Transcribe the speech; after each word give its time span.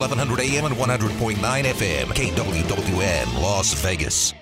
1100 0.00 0.40
AM 0.44 0.64
and 0.64 0.76
100.9 0.76 1.34
FM, 1.64 2.04
KWWN, 2.14 3.42
Las 3.42 3.74
Vegas. 3.82 4.32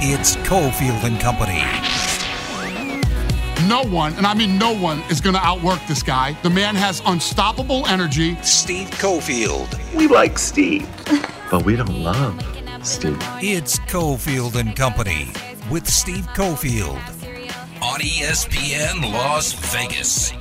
It's 0.00 0.36
Cofield 0.36 1.02
and 1.02 1.20
Company. 1.20 1.64
No 3.68 3.82
one, 3.92 4.12
and 4.14 4.24
I 4.24 4.34
mean 4.34 4.56
no 4.56 4.72
one, 4.72 5.00
is 5.10 5.20
going 5.20 5.34
to 5.34 5.44
outwork 5.44 5.80
this 5.88 6.04
guy. 6.04 6.36
The 6.44 6.50
man 6.50 6.76
has 6.76 7.02
unstoppable 7.04 7.84
energy. 7.88 8.36
Steve 8.36 8.88
Cofield. 8.90 9.76
We 9.96 10.06
like 10.06 10.38
Steve, 10.38 10.88
but 11.50 11.64
we 11.64 11.74
don't 11.74 12.04
love 12.04 12.40
Steve. 12.86 13.18
It's 13.42 13.80
Cofield 13.80 14.54
and 14.54 14.76
Company 14.76 15.32
with 15.68 15.88
Steve 15.88 16.28
Cofield 16.36 17.21
on 17.82 18.00
E 18.00 18.22
ESPN 18.22 19.12
Las 19.12 19.52
Vegas. 19.74 20.32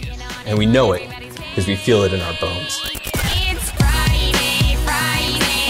And 0.45 0.57
we 0.57 0.65
know 0.65 0.93
it 0.93 1.09
because 1.49 1.67
we 1.67 1.75
feel 1.75 2.03
it 2.03 2.13
in 2.13 2.21
our 2.21 2.35
bones. 2.39 2.81
It's 2.93 3.71
Friday, 3.71 4.75
Friday, 4.85 5.61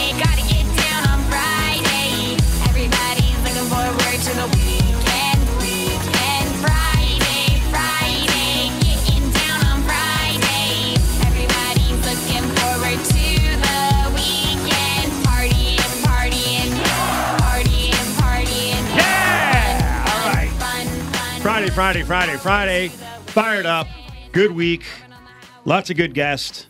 Friday, 21.74 22.04
Friday, 22.04 22.36
Friday. 22.36 22.88
Fired 23.28 23.66
up. 23.66 23.88
Good 24.34 24.52
week. 24.52 24.84
Lots 25.64 25.90
of 25.90 25.96
good 25.96 26.14
guests. 26.14 26.68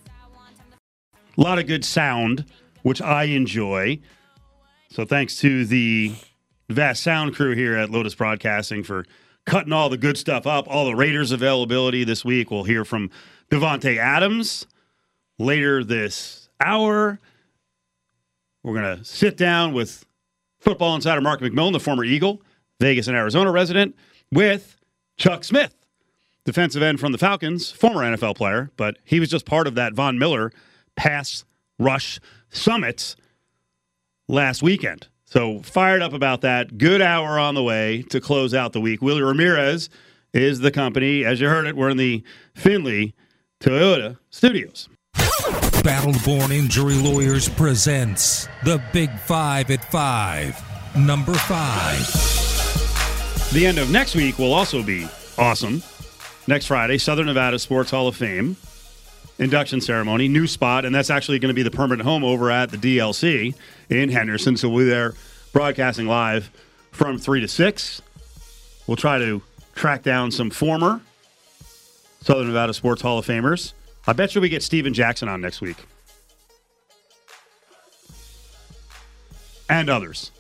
A 1.38 1.42
lot 1.42 1.58
of 1.58 1.66
good 1.66 1.84
sound, 1.84 2.46
which 2.84 3.02
I 3.02 3.24
enjoy. 3.24 4.00
So 4.92 5.04
thanks 5.04 5.40
to 5.40 5.66
the 5.66 6.14
vast 6.70 7.02
sound 7.02 7.34
crew 7.36 7.56
here 7.56 7.76
at 7.76 7.90
Lotus 7.90 8.14
Broadcasting 8.14 8.84
for 8.84 9.06
cutting 9.48 9.74
all 9.74 9.90
the 9.90 9.98
good 9.98 10.20
stuff 10.20 10.46
up. 10.46 10.68
All 10.68 10.86
the 10.86 10.96
Raiders 10.96 11.32
availability 11.32 12.04
this 12.04 12.24
week. 12.24 12.52
We'll 12.52 12.64
hear 12.64 12.86
from 12.86 13.10
Davante 13.50 13.98
Adams 13.98 14.68
later 15.40 15.84
this 15.84 16.48
hour. 16.60 17.20
We're 18.64 18.76
gonna 18.76 19.04
sit 19.04 19.36
down 19.36 19.74
with 19.74 20.06
football 20.60 20.94
insider 20.94 21.22
Mark 21.22 21.42
McMillian, 21.42 21.74
the 21.74 21.80
former 21.80 22.04
Eagle, 22.04 22.44
Vegas 22.80 23.08
and 23.08 23.18
Arizona 23.18 23.52
resident, 23.52 23.96
with 24.32 24.78
Chuck 25.22 25.44
Smith, 25.44 25.76
defensive 26.46 26.82
end 26.82 27.00
from 27.00 27.12
the 27.12 27.18
Falcons, 27.20 27.70
former 27.70 28.02
NFL 28.02 28.36
player, 28.36 28.72
but 28.76 28.98
he 29.04 29.20
was 29.20 29.30
just 29.30 29.46
part 29.46 29.68
of 29.68 29.76
that 29.76 29.94
Von 29.94 30.18
Miller 30.18 30.52
pass 30.96 31.46
rush 31.78 32.20
summit 32.50 33.16
last 34.28 34.64
weekend. 34.64 35.10
So 35.26 35.60
fired 35.60 36.02
up 36.02 36.14
about 36.14 36.42
that. 36.42 36.80
Good 36.80 37.04
hour 37.04 37.38
on 37.38 37.54
the 37.54 37.62
way 37.62 38.02
to 38.10 38.20
close 38.20 38.56
out 38.56 38.74
the 38.74 38.82
week. 38.82 39.04
Willie 39.04 39.22
Ramirez 39.22 39.92
is 40.34 40.62
the 40.62 40.72
company. 40.72 41.24
As 41.24 41.40
you 41.40 41.50
heard 41.50 41.68
it, 41.68 41.78
we're 41.78 41.92
in 41.92 41.98
the 41.98 42.24
Findlay 42.56 43.14
Toyota 43.60 44.18
studios. 44.32 44.90
Battleborn 45.14 46.52
Injury 46.52 46.96
Lawyers 46.96 47.48
presents 47.48 48.48
the 48.66 48.82
Big 48.92 49.12
Five 49.20 49.70
at 49.70 49.86
Five. 49.92 50.60
Number 50.96 51.36
five. 51.36 52.41
The 53.54 53.66
end 53.66 53.80
of 53.80 53.92
next 53.92 54.16
week 54.16 54.40
will 54.40 54.54
also 54.54 54.82
be 54.82 55.08
awesome. 55.38 55.84
Next 56.48 56.68
Friday, 56.68 56.98
Southern 56.98 57.26
Nevada 57.26 57.60
Sports 57.60 57.92
Hall 57.92 58.08
of 58.08 58.16
Fame 58.16 58.56
induction 59.40 59.82
ceremony, 59.82 60.28
new 60.28 60.48
spot, 60.48 60.86
and 60.86 60.94
that's 60.94 61.10
actually 61.10 61.40
going 61.40 61.50
to 61.50 61.54
be 61.54 61.64
the 61.64 61.72
permanent 61.72 62.08
home 62.08 62.24
over 62.24 62.50
at 62.50 62.70
the 62.70 62.78
DLC 62.78 63.54
in 63.90 64.08
Henderson. 64.08 64.56
So 64.56 64.70
we'll 64.70 64.86
be 64.86 64.90
there 64.90 65.16
broadcasting 65.52 66.08
live 66.08 66.50
from 66.92 67.18
3 67.18 67.42
to 67.42 67.48
6. 67.48 68.02
We'll 68.88 68.98
try 68.98 69.18
to 69.18 69.42
track 69.76 70.04
down 70.04 70.32
some 70.32 70.50
former 70.50 71.02
Southern 72.22 72.48
Nevada 72.48 72.74
Sports 72.74 73.02
Hall 73.02 73.18
of 73.18 73.26
Famers. 73.26 73.74
I 74.08 74.14
bet 74.14 74.34
you 74.34 74.42
we 74.42 74.48
get 74.48 74.64
Steven 74.64 74.94
Jackson 74.94 75.28
on 75.28 75.42
next 75.42 75.60
week. 75.60 75.78
And 79.70 79.90
others. 79.90 80.32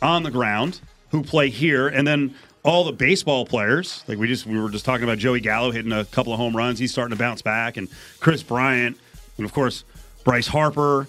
on 0.01 0.23
the 0.23 0.31
ground 0.31 0.81
who 1.09 1.23
play 1.23 1.49
here 1.49 1.87
and 1.87 2.05
then 2.05 2.35
all 2.63 2.83
the 2.83 2.91
baseball 2.91 3.45
players? 3.45 4.03
Like 4.07 4.17
we 4.17 4.27
just 4.27 4.45
we 4.45 4.59
were 4.59 4.69
just 4.69 4.85
talking 4.85 5.03
about 5.03 5.17
Joey 5.17 5.39
Gallo 5.39 5.71
hitting 5.71 5.91
a 5.91 6.05
couple 6.05 6.33
of 6.33 6.39
home 6.39 6.55
runs. 6.55 6.79
He's 6.79 6.91
starting 6.91 7.15
to 7.15 7.19
bounce 7.19 7.41
back 7.41 7.77
and 7.77 7.87
Kris 8.19 8.43
Bryant 8.43 8.97
and 9.37 9.45
of 9.45 9.53
course 9.53 9.83
Bryce 10.23 10.47
Harper. 10.47 11.07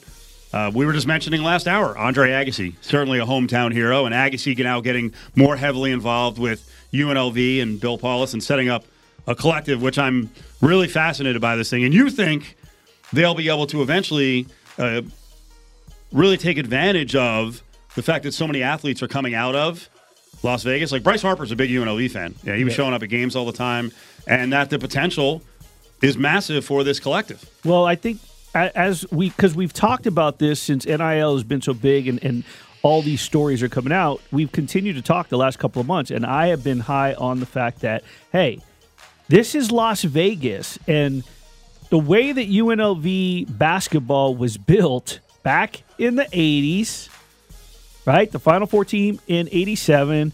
Uh, 0.53 0.71
we 0.73 0.87
were 0.87 0.93
just 0.93 1.07
mentioning 1.07 1.43
last 1.43 1.67
hour 1.67 1.99
Andre 1.99 2.31
Agassi 2.31 2.75
certainly 2.81 3.19
a 3.19 3.27
hometown 3.27 3.73
hero 3.73 4.07
and 4.07 4.15
Agassi 4.15 4.57
now 4.63 4.81
getting 4.81 5.13
more 5.35 5.57
heavily 5.57 5.91
involved 5.91 6.39
with 6.39 6.71
UNLV 6.95 7.61
and 7.61 7.81
Bill 7.81 7.99
Paulos 7.99 8.33
and 8.33 8.43
setting 8.43 8.69
up 8.69 8.85
a 9.27 9.35
collective 9.35 9.83
which 9.83 9.99
I'm 9.99 10.31
really 10.61 10.89
fascinated 10.89 11.41
by 11.41 11.57
this 11.57 11.71
thing 11.71 11.85
and 11.85 11.93
you 11.93 12.11
think 12.11 12.57
they'll 13.13 13.35
be 13.35 13.49
able 13.49 13.67
to 13.69 13.83
eventually 13.83 14.47
uh, 14.79 15.03
really 16.13 16.37
take 16.37 16.59
advantage 16.59 17.15
of 17.15 17.63
the 17.95 18.03
fact 18.03 18.25
that 18.25 18.33
so 18.33 18.47
many 18.47 18.63
athletes 18.63 19.03
are 19.03 19.09
coming 19.09 19.35
out 19.35 19.55
of 19.55 19.89
Las 20.43 20.63
Vegas. 20.63 20.93
Like 20.93 21.03
Bryce 21.03 21.23
Harper's 21.23 21.51
a 21.51 21.57
big 21.57 21.71
UNLV 21.71 22.11
fan. 22.11 22.35
Yeah, 22.45 22.57
he 22.57 22.65
was 22.65 22.75
showing 22.75 22.95
up 22.95 23.03
at 23.03 23.09
games 23.09 23.37
all 23.37 23.47
the 23.47 23.53
time, 23.53 23.93
and 24.27 24.53
that 24.53 24.71
the 24.71 24.79
potential 24.79 25.43
is 26.03 26.19
massive 26.19 26.65
for 26.65 26.85
this 26.85 27.01
collective. 27.01 27.49
Well, 27.65 27.85
I 27.85 27.97
think 27.97 28.21
as 28.55 29.11
we 29.11 29.31
because 29.31 29.55
we've 29.55 29.73
talked 29.73 30.07
about 30.07 30.39
this 30.39 30.61
since 30.61 30.87
NIL 30.87 31.35
has 31.35 31.45
been 31.45 31.63
so 31.63 31.75
big 31.75 32.07
and, 32.07 32.23
and 32.23 32.45
all 32.85 33.01
these 33.01 33.23
stories 33.23 33.63
are 33.63 33.69
coming 33.69 33.95
out. 33.95 34.21
We've 34.31 34.53
continued 34.53 34.97
to 34.97 35.03
talk 35.03 35.31
the 35.31 35.39
last 35.39 35.59
couple 35.59 35.81
of 35.81 35.87
months, 35.87 36.11
and 36.11 36.25
I 36.25 36.49
have 36.49 36.63
been 36.63 36.81
high 36.81 37.15
on 37.15 37.41
the 37.41 37.47
fact 37.47 37.81
that 37.81 38.05
hey, 38.31 38.61
this 39.27 39.55
is 39.55 39.73
Las 39.73 40.03
Vegas, 40.03 40.79
and 40.87 41.25
the 41.89 41.99
way 41.99 42.31
that 42.31 42.47
UNLV 42.47 43.59
basketball 43.59 44.37
was 44.37 44.59
built 44.59 45.21
back 45.43 45.83
in 45.99 46.17
the 46.17 46.27
'80s, 46.27 47.09
right? 48.05 48.31
The 48.31 48.39
Final 48.39 48.67
Four 48.67 48.85
team 48.85 49.19
in 49.27 49.49
'87. 49.51 50.33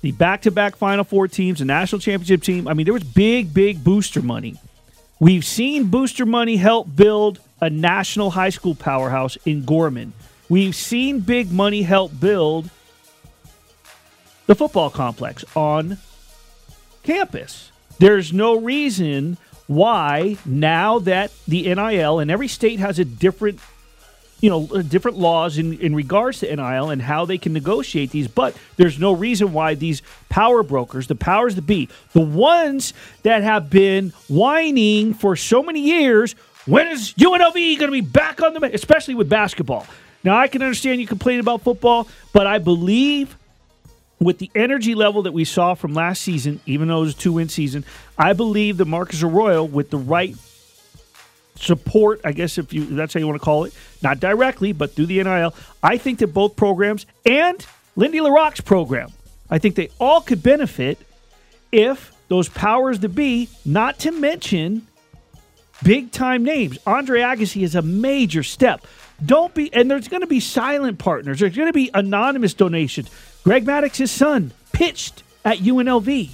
The 0.00 0.12
back-to-back 0.12 0.76
Final 0.76 1.04
Four 1.04 1.28
teams, 1.28 1.58
the 1.58 1.64
national 1.64 2.00
championship 2.00 2.42
team. 2.42 2.68
I 2.68 2.74
mean, 2.74 2.84
there 2.84 2.94
was 2.94 3.02
big, 3.02 3.52
big 3.52 3.84
booster 3.84 4.22
money. 4.22 4.54
We've 5.18 5.44
seen 5.44 5.88
booster 5.88 6.24
money 6.24 6.56
help 6.56 6.94
build 6.94 7.40
a 7.60 7.68
national 7.68 8.30
high 8.30 8.50
school 8.50 8.74
powerhouse 8.74 9.36
in 9.44 9.64
Gorman. 9.64 10.12
We've 10.48 10.74
seen 10.74 11.20
big 11.20 11.50
money 11.50 11.82
help 11.82 12.18
build 12.18 12.70
the 14.46 14.54
football 14.54 14.90
complex 14.90 15.44
on 15.56 15.98
campus. 17.02 17.72
There's 17.98 18.32
no 18.32 18.58
reason 18.58 19.38
why 19.66 20.36
now 20.44 21.00
that 21.00 21.32
the 21.48 21.74
NIL 21.74 22.20
and 22.20 22.30
every 22.30 22.48
state 22.48 22.78
has 22.78 22.98
a 22.98 23.04
different 23.04 23.58
you 24.40 24.50
know 24.50 24.68
uh, 24.72 24.82
different 24.82 25.16
laws 25.16 25.58
in, 25.58 25.72
in 25.80 25.94
regards 25.94 26.40
to 26.40 26.54
NIL 26.54 26.90
and 26.90 27.02
how 27.02 27.24
they 27.24 27.38
can 27.38 27.52
negotiate 27.52 28.10
these, 28.10 28.28
but 28.28 28.54
there's 28.76 28.98
no 28.98 29.12
reason 29.12 29.52
why 29.52 29.74
these 29.74 30.02
power 30.28 30.62
brokers, 30.62 31.06
the 31.06 31.14
powers 31.14 31.54
that 31.54 31.62
be, 31.62 31.88
the 32.12 32.20
ones 32.20 32.92
that 33.22 33.42
have 33.42 33.70
been 33.70 34.12
whining 34.28 35.14
for 35.14 35.36
so 35.36 35.62
many 35.62 35.80
years, 35.80 36.34
when 36.66 36.86
is 36.88 37.14
UNLV 37.14 37.54
going 37.78 37.78
to 37.78 37.90
be 37.90 38.00
back 38.02 38.42
on 38.42 38.54
the 38.54 38.70
especially 38.74 39.14
with 39.14 39.28
basketball? 39.28 39.86
Now 40.26 40.36
I 40.36 40.48
can 40.48 40.60
understand 40.60 41.00
you 41.00 41.06
complain 41.06 41.38
about 41.38 41.62
football, 41.62 42.08
but 42.32 42.48
I 42.48 42.58
believe 42.58 43.36
with 44.18 44.38
the 44.38 44.50
energy 44.56 44.96
level 44.96 45.22
that 45.22 45.32
we 45.32 45.44
saw 45.44 45.74
from 45.74 45.94
last 45.94 46.20
season, 46.20 46.58
even 46.66 46.88
though 46.88 46.98
it 46.98 47.02
was 47.02 47.14
a 47.14 47.16
two 47.16 47.34
win 47.34 47.48
season, 47.48 47.84
I 48.18 48.32
believe 48.32 48.78
that 48.78 48.86
Marcus 48.86 49.22
Arroyo, 49.22 49.62
with 49.62 49.90
the 49.90 49.98
right 49.98 50.34
support, 51.54 52.20
I 52.24 52.32
guess 52.32 52.58
if 52.58 52.72
you 52.72 52.86
that's 52.86 53.14
how 53.14 53.20
you 53.20 53.28
want 53.28 53.40
to 53.40 53.44
call 53.44 53.66
it, 53.66 53.74
not 54.02 54.18
directly, 54.18 54.72
but 54.72 54.94
through 54.94 55.06
the 55.06 55.22
NIL, 55.22 55.54
I 55.80 55.96
think 55.96 56.18
that 56.18 56.34
both 56.34 56.56
programs 56.56 57.06
and 57.24 57.64
Lindy 57.94 58.20
LaRocque's 58.20 58.62
program, 58.62 59.12
I 59.48 59.58
think 59.58 59.76
they 59.76 59.90
all 60.00 60.22
could 60.22 60.42
benefit 60.42 60.98
if 61.70 62.12
those 62.26 62.48
powers 62.48 62.98
to 62.98 63.08
be, 63.08 63.48
not 63.64 64.00
to 64.00 64.10
mention 64.10 64.88
big 65.82 66.10
time 66.12 66.44
names. 66.44 66.78
Andre 66.86 67.20
Agassi 67.20 67.62
is 67.62 67.74
a 67.74 67.82
major 67.82 68.42
step. 68.42 68.86
Don't 69.24 69.54
be, 69.54 69.72
and 69.72 69.90
there's 69.90 70.08
going 70.08 70.20
to 70.20 70.26
be 70.26 70.40
silent 70.40 70.98
partners. 70.98 71.40
There's 71.40 71.56
going 71.56 71.68
to 71.68 71.72
be 71.72 71.90
anonymous 71.94 72.54
donations. 72.54 73.10
Greg 73.44 73.64
Maddux's 73.64 74.10
son 74.10 74.52
pitched 74.72 75.22
at 75.44 75.58
UNLV. 75.58 76.30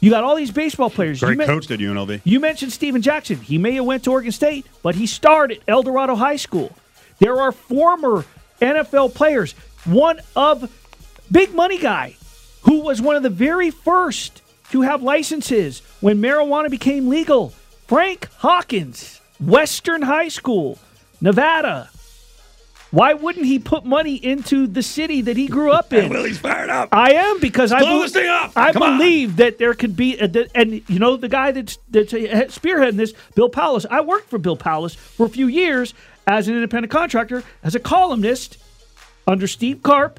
You 0.00 0.10
got 0.10 0.24
all 0.24 0.34
these 0.34 0.50
baseball 0.50 0.90
players. 0.90 1.20
Great 1.20 1.38
you 1.38 1.46
coach 1.46 1.70
at 1.70 1.78
UNLV. 1.78 2.20
you 2.24 2.40
mentioned 2.40 2.72
Steven 2.72 3.00
Jackson. 3.00 3.36
He 3.36 3.56
may 3.56 3.72
have 3.74 3.84
went 3.84 4.04
to 4.04 4.10
Oregon 4.10 4.32
State, 4.32 4.66
but 4.82 4.96
he 4.96 5.06
starred 5.06 5.52
at 5.52 5.58
El 5.68 5.84
Dorado 5.84 6.16
High 6.16 6.36
School. 6.36 6.76
There 7.20 7.40
are 7.40 7.52
former 7.52 8.24
NFL 8.60 9.14
players. 9.14 9.52
One 9.84 10.20
of 10.34 10.70
big 11.30 11.54
money 11.54 11.78
guy 11.78 12.16
who 12.62 12.80
was 12.80 13.00
one 13.00 13.16
of 13.16 13.22
the 13.22 13.30
very 13.30 13.70
first 13.70 14.42
to 14.72 14.80
have 14.82 15.02
licenses 15.02 15.82
when 16.00 16.20
marijuana 16.20 16.68
became 16.68 17.08
legal. 17.08 17.54
Frank 17.92 18.30
Hawkins, 18.38 19.20
Western 19.38 20.00
High 20.00 20.28
School, 20.28 20.78
Nevada. 21.20 21.90
Why 22.90 23.12
wouldn't 23.12 23.44
he 23.44 23.58
put 23.58 23.84
money 23.84 24.14
into 24.14 24.66
the 24.66 24.82
city 24.82 25.20
that 25.20 25.36
he 25.36 25.46
grew 25.46 25.70
up 25.70 25.92
in? 25.92 26.08
Willie's 26.08 26.38
fired 26.38 26.70
up. 26.70 26.88
I 26.90 27.12
am 27.12 27.38
because 27.38 27.70
I 27.70 27.84
this 27.84 28.14
thing 28.14 28.26
up. 28.26 28.52
I 28.56 28.72
Come 28.72 28.82
on. 28.82 28.96
believe 28.96 29.36
that 29.36 29.58
there 29.58 29.74
could 29.74 29.94
be, 29.94 30.16
a, 30.16 30.48
and 30.54 30.80
you 30.88 30.98
know, 30.98 31.18
the 31.18 31.28
guy 31.28 31.52
that's 31.52 31.76
that's 31.90 32.14
spearheading 32.14 32.96
this, 32.96 33.12
Bill 33.34 33.50
Paulos. 33.50 33.84
I 33.90 34.00
worked 34.00 34.30
for 34.30 34.38
Bill 34.38 34.56
Paulos 34.56 34.96
for 34.96 35.26
a 35.26 35.28
few 35.28 35.48
years 35.48 35.92
as 36.26 36.48
an 36.48 36.54
independent 36.54 36.90
contractor, 36.90 37.44
as 37.62 37.74
a 37.74 37.78
columnist 37.78 38.56
under 39.26 39.46
Steve 39.46 39.82
Karp 39.82 40.18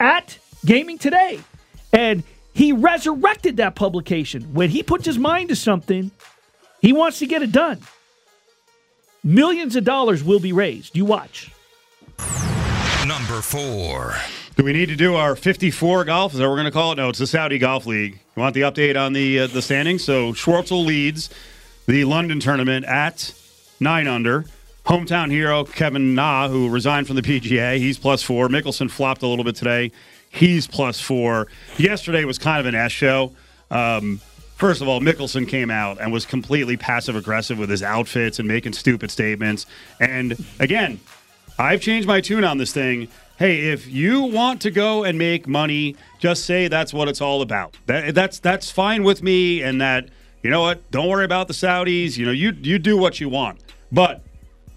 at 0.00 0.38
Gaming 0.64 0.96
Today, 0.96 1.40
and 1.92 2.22
he 2.54 2.72
resurrected 2.72 3.58
that 3.58 3.74
publication. 3.74 4.54
When 4.54 4.70
he 4.70 4.82
puts 4.82 5.04
his 5.04 5.18
mind 5.18 5.50
to 5.50 5.56
something, 5.56 6.10
he 6.84 6.92
wants 6.92 7.18
to 7.20 7.26
get 7.26 7.40
it 7.40 7.50
done. 7.50 7.80
Millions 9.22 9.74
of 9.74 9.84
dollars 9.84 10.22
will 10.22 10.38
be 10.38 10.52
raised. 10.52 10.94
You 10.94 11.06
watch. 11.06 11.50
Number 13.06 13.40
four. 13.40 14.14
Do 14.56 14.64
we 14.64 14.74
need 14.74 14.90
to 14.90 14.96
do 14.96 15.14
our 15.14 15.34
54 15.34 16.04
golf? 16.04 16.34
Is 16.34 16.38
that 16.38 16.44
what 16.44 16.50
we're 16.50 16.56
going 16.56 16.66
to 16.66 16.70
call 16.70 16.92
it? 16.92 16.96
No, 16.96 17.08
it's 17.08 17.18
the 17.18 17.26
Saudi 17.26 17.56
Golf 17.56 17.86
League. 17.86 18.20
You 18.36 18.42
want 18.42 18.54
the 18.54 18.60
update 18.60 19.00
on 19.00 19.14
the 19.14 19.40
uh, 19.40 19.46
the 19.46 19.62
standings? 19.62 20.04
So 20.04 20.34
Schwartzel 20.34 20.84
leads 20.84 21.30
the 21.86 22.04
London 22.04 22.38
tournament 22.38 22.84
at 22.84 23.32
nine 23.80 24.06
under. 24.06 24.44
Hometown 24.84 25.30
hero 25.30 25.64
Kevin 25.64 26.14
Na, 26.14 26.48
who 26.48 26.68
resigned 26.68 27.06
from 27.06 27.16
the 27.16 27.22
PGA, 27.22 27.78
he's 27.78 27.96
plus 27.96 28.22
four. 28.22 28.48
Mickelson 28.48 28.90
flopped 28.90 29.22
a 29.22 29.26
little 29.26 29.44
bit 29.44 29.56
today. 29.56 29.90
He's 30.28 30.66
plus 30.66 31.00
four. 31.00 31.48
Yesterday 31.78 32.26
was 32.26 32.36
kind 32.36 32.60
of 32.60 32.66
an 32.66 32.74
S 32.74 32.92
show. 32.92 33.32
Um, 33.70 34.20
first 34.56 34.80
of 34.82 34.88
all, 34.88 35.00
Mickelson 35.00 35.48
came 35.48 35.70
out 35.70 36.00
and 36.00 36.12
was 36.12 36.26
completely 36.26 36.76
passive 36.76 37.16
aggressive 37.16 37.58
with 37.58 37.70
his 37.70 37.82
outfits 37.82 38.38
and 38.38 38.48
making 38.48 38.72
stupid 38.72 39.10
statements. 39.10 39.66
And 40.00 40.36
again, 40.58 41.00
I've 41.58 41.80
changed 41.80 42.08
my 42.08 42.20
tune 42.20 42.44
on 42.44 42.58
this 42.58 42.72
thing. 42.72 43.08
Hey, 43.36 43.70
if 43.70 43.86
you 43.88 44.22
want 44.22 44.60
to 44.62 44.70
go 44.70 45.02
and 45.04 45.18
make 45.18 45.48
money, 45.48 45.96
just 46.20 46.44
say 46.44 46.68
that's 46.68 46.92
what 46.94 47.08
it's 47.08 47.20
all 47.20 47.42
about. 47.42 47.76
That, 47.86 48.14
that's 48.14 48.38
that's 48.38 48.70
fine 48.70 49.02
with 49.02 49.22
me. 49.22 49.62
And 49.62 49.80
that 49.80 50.08
you 50.42 50.50
know 50.50 50.60
what? 50.60 50.88
Don't 50.90 51.08
worry 51.08 51.24
about 51.24 51.48
the 51.48 51.54
Saudis. 51.54 52.16
You 52.16 52.26
know, 52.26 52.32
you 52.32 52.52
you 52.60 52.78
do 52.78 52.96
what 52.96 53.20
you 53.20 53.28
want, 53.28 53.58
but 53.90 54.22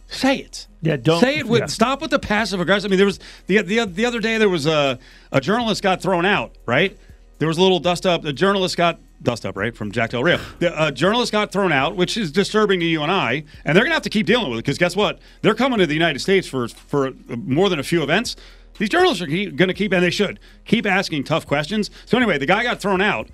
say 0.08 0.38
it. 0.38 0.68
Yeah, 0.82 0.96
don't- 0.96 1.20
say 1.20 1.40
it. 1.40 1.48
With, 1.48 1.62
yeah. 1.62 1.66
Stop 1.68 2.02
with 2.02 2.12
the 2.12 2.20
passive 2.20 2.60
aggressive. 2.60 2.90
I 2.90 2.92
mean, 2.92 2.98
there 2.98 3.06
was 3.06 3.20
the 3.48 3.62
the 3.62 3.86
the 3.86 4.06
other 4.06 4.20
day 4.20 4.38
there 4.38 4.50
was 4.50 4.66
a 4.66 4.98
a 5.32 5.40
journalist 5.42 5.84
got 5.84 6.02
thrown 6.02 6.26
out. 6.26 6.56
Right? 6.66 6.98
There 7.40 7.48
was 7.48 7.58
a 7.58 7.62
little 7.62 7.80
dust 7.80 8.06
up. 8.06 8.24
The 8.24 8.34
journalist 8.34 8.78
got 8.78 9.00
dust 9.22 9.46
up. 9.46 9.56
Right 9.56 9.76
from 9.76 9.92
Jack 9.92 10.12
Del 10.12 10.24
Rio. 10.24 10.40
The 10.60 10.78
uh, 10.78 10.92
journalist 10.92 11.32
got 11.32 11.52
thrown 11.52 11.72
out, 11.72 11.96
which 11.96 12.18
is 12.18 12.32
disturbing 12.32 12.80
to 12.80 12.86
you 12.86 13.02
and 13.04 13.12
I. 13.12 13.44
And 13.66 13.76
they're 13.76 13.84
gonna 13.84 13.96
have 13.96 14.04
to 14.04 14.10
keep 14.10 14.26
dealing 14.26 14.50
with 14.50 14.60
it 14.60 14.64
because 14.64 14.78
guess 14.78 14.96
what? 14.96 15.20
They're 15.42 15.56
coming 15.56 15.80
to 15.80 15.88
the 15.88 15.94
United 15.94 16.20
States 16.20 16.48
for 16.48 16.68
for 16.68 17.12
more 17.28 17.70
than 17.70 17.80
a 17.80 17.84
few 17.84 18.04
events. 18.04 18.36
These 18.78 18.90
journalists 18.90 19.24
are 19.24 19.26
going 19.26 19.70
to 19.70 19.74
keep, 19.74 19.92
and 19.92 20.04
they 20.04 20.12
should 20.12 20.40
keep 20.66 20.86
asking 20.86 21.24
tough 21.24 21.48
questions. 21.48 21.90
So 22.06 22.16
anyway, 22.16 22.38
the 22.38 22.46
guy 22.46 22.62
got 22.62 22.80
thrown 22.80 23.02
out 23.02 23.28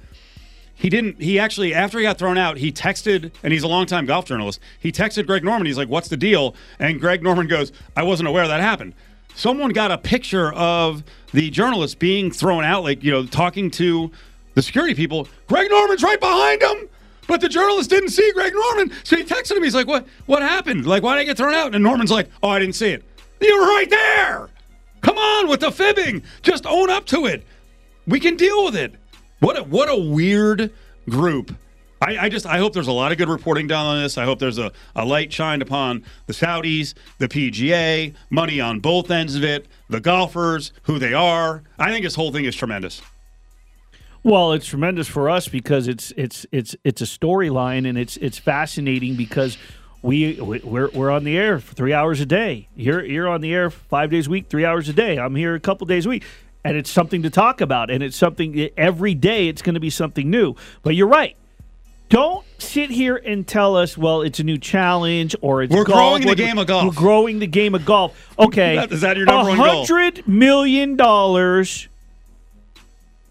he 0.75 0.89
didn't 0.89 1.21
he 1.21 1.39
actually 1.39 1.73
after 1.73 1.97
he 1.99 2.03
got 2.03 2.17
thrown 2.17 2.37
out 2.37 2.57
he 2.57 2.71
texted 2.71 3.31
and 3.43 3.53
he's 3.53 3.63
a 3.63 3.67
longtime 3.67 4.05
golf 4.05 4.25
journalist 4.25 4.59
he 4.79 4.91
texted 4.91 5.25
greg 5.25 5.43
norman 5.43 5.65
he's 5.65 5.77
like 5.77 5.87
what's 5.87 6.07
the 6.07 6.17
deal 6.17 6.55
and 6.79 6.99
greg 6.99 7.21
norman 7.21 7.47
goes 7.47 7.71
i 7.95 8.03
wasn't 8.03 8.27
aware 8.27 8.47
that 8.47 8.59
happened 8.59 8.93
someone 9.35 9.71
got 9.71 9.91
a 9.91 9.97
picture 9.97 10.53
of 10.53 11.03
the 11.33 11.49
journalist 11.49 11.99
being 11.99 12.31
thrown 12.31 12.63
out 12.63 12.83
like 12.83 13.03
you 13.03 13.11
know 13.11 13.25
talking 13.25 13.69
to 13.71 14.11
the 14.53 14.61
security 14.61 14.93
people. 14.93 15.27
Greg 15.47 15.69
norman's 15.69 16.03
right 16.03 16.19
behind 16.19 16.61
him 16.61 16.89
but 17.27 17.39
the 17.41 17.49
journalist 17.49 17.89
didn't 17.89 18.09
see 18.09 18.31
greg 18.33 18.53
norman 18.53 18.91
so 19.03 19.15
he 19.15 19.23
texted 19.23 19.57
him. 19.57 19.63
He's 19.63 19.75
like 19.75 19.87
what 19.87 20.05
what 20.25 20.41
happened? 20.41 20.85
Like 20.85 21.03
why 21.03 21.15
did 21.15 21.21
i 21.21 21.23
get 21.25 21.37
thrown 21.37 21.53
out? 21.53 21.73
And 21.73 21.83
norman's 21.83 22.11
like 22.11 22.29
oh 22.41 22.49
i 22.49 22.59
didn't 22.59 22.75
see 22.75 22.89
it. 22.89 23.03
You 23.41 23.59
were 23.59 23.65
right 23.67 23.89
there! 23.89 24.49
Come 25.01 25.17
on 25.17 25.49
with 25.49 25.59
the 25.59 25.71
fibbing! 25.71 26.23
Just 26.43 26.65
own 26.65 26.89
up 26.89 27.05
to 27.07 27.25
it. 27.25 27.45
We 28.07 28.19
can 28.19 28.37
deal 28.37 28.63
with 28.65 28.75
it. 28.75 28.95
What 29.39 29.57
a, 29.57 29.63
what 29.63 29.89
a 29.89 29.97
weird 29.97 30.71
group. 31.09 31.53
I, 32.03 32.25
I 32.25 32.29
just 32.29 32.45
I 32.45 32.57
hope 32.57 32.73
there's 32.73 32.87
a 32.87 32.91
lot 32.93 33.11
of 33.11 33.17
good 33.17 33.29
reporting 33.29 33.67
done 33.67 33.85
on 33.85 34.01
this. 34.03 34.17
I 34.17 34.25
hope 34.25 34.39
there's 34.39 34.57
a, 34.57 34.71
a 34.95 35.05
light 35.05 35.31
shined 35.31 35.61
upon 35.61 36.03
the 36.27 36.33
Saudis, 36.33 36.93
the 37.17 37.29
PGA, 37.29 38.13
money 38.29 38.59
on 38.59 38.79
both 38.79 39.09
ends 39.09 39.35
of 39.35 39.43
it, 39.43 39.67
the 39.89 40.01
golfers, 40.01 40.73
who 40.83 40.99
they 40.99 41.13
are. 41.13 41.63
I 41.79 41.91
think 41.91 42.03
this 42.03 42.15
whole 42.15 42.31
thing 42.31 42.45
is 42.45 42.55
tremendous. 42.55 43.01
Well, 44.21 44.51
it's 44.53 44.65
tremendous 44.65 45.07
for 45.07 45.29
us 45.29 45.47
because 45.47 45.87
it's 45.87 46.11
it's 46.17 46.45
it's 46.51 46.75
it's 46.83 47.01
a 47.01 47.05
storyline 47.05 47.87
and 47.87 47.97
it's 47.97 48.17
it's 48.17 48.37
fascinating 48.37 49.15
because 49.15 49.57
we 50.01 50.39
we're 50.41 50.89
we're 50.89 51.11
on 51.11 51.23
the 51.23 51.37
air 51.37 51.59
for 51.59 51.73
three 51.73 51.93
hours 51.93 52.19
a 52.19 52.25
day. 52.25 52.67
You're 52.75 53.03
you're 53.05 53.29
on 53.29 53.39
the 53.39 53.53
air 53.53 53.69
five 53.69 54.11
days 54.11 54.27
a 54.27 54.29
week, 54.29 54.47
three 54.49 54.65
hours 54.65 54.89
a 54.89 54.93
day. 54.93 55.17
I'm 55.17 55.35
here 55.35 55.55
a 55.55 55.59
couple 55.59 55.87
days 55.87 56.05
a 56.05 56.09
week, 56.09 56.25
and 56.65 56.75
it's 56.75 56.89
something 56.89 57.23
to 57.23 57.29
talk 57.29 57.61
about, 57.61 57.89
and 57.89 58.03
it's 58.03 58.17
something 58.17 58.69
every 58.75 59.15
day. 59.15 59.47
It's 59.47 59.61
going 59.61 59.75
to 59.75 59.79
be 59.79 59.89
something 59.89 60.29
new. 60.29 60.55
But 60.83 60.95
you're 60.95 61.07
right. 61.07 61.37
Don't 62.13 62.45
sit 62.59 62.91
here 62.91 63.15
and 63.15 63.47
tell 63.47 63.75
us, 63.75 63.97
well, 63.97 64.21
it's 64.21 64.39
a 64.39 64.43
new 64.43 64.59
challenge 64.59 65.35
or 65.41 65.63
it's 65.63 65.73
We're 65.73 65.83
golf. 65.83 66.21
growing 66.21 66.27
the 66.27 66.35
game 66.35 66.59
of 66.59 66.67
golf. 66.67 66.85
We're 66.85 67.01
growing 67.01 67.39
the 67.39 67.47
game 67.47 67.73
of 67.73 67.85
golf. 67.85 68.35
Okay, 68.37 68.77
Is 68.91 69.01
that 69.01 69.17
your 69.17 69.25
number 69.25 69.49
one 69.49 69.57
goal? 69.57 69.83
hundred 69.83 70.27
million 70.27 70.95
dollars. 70.95 71.87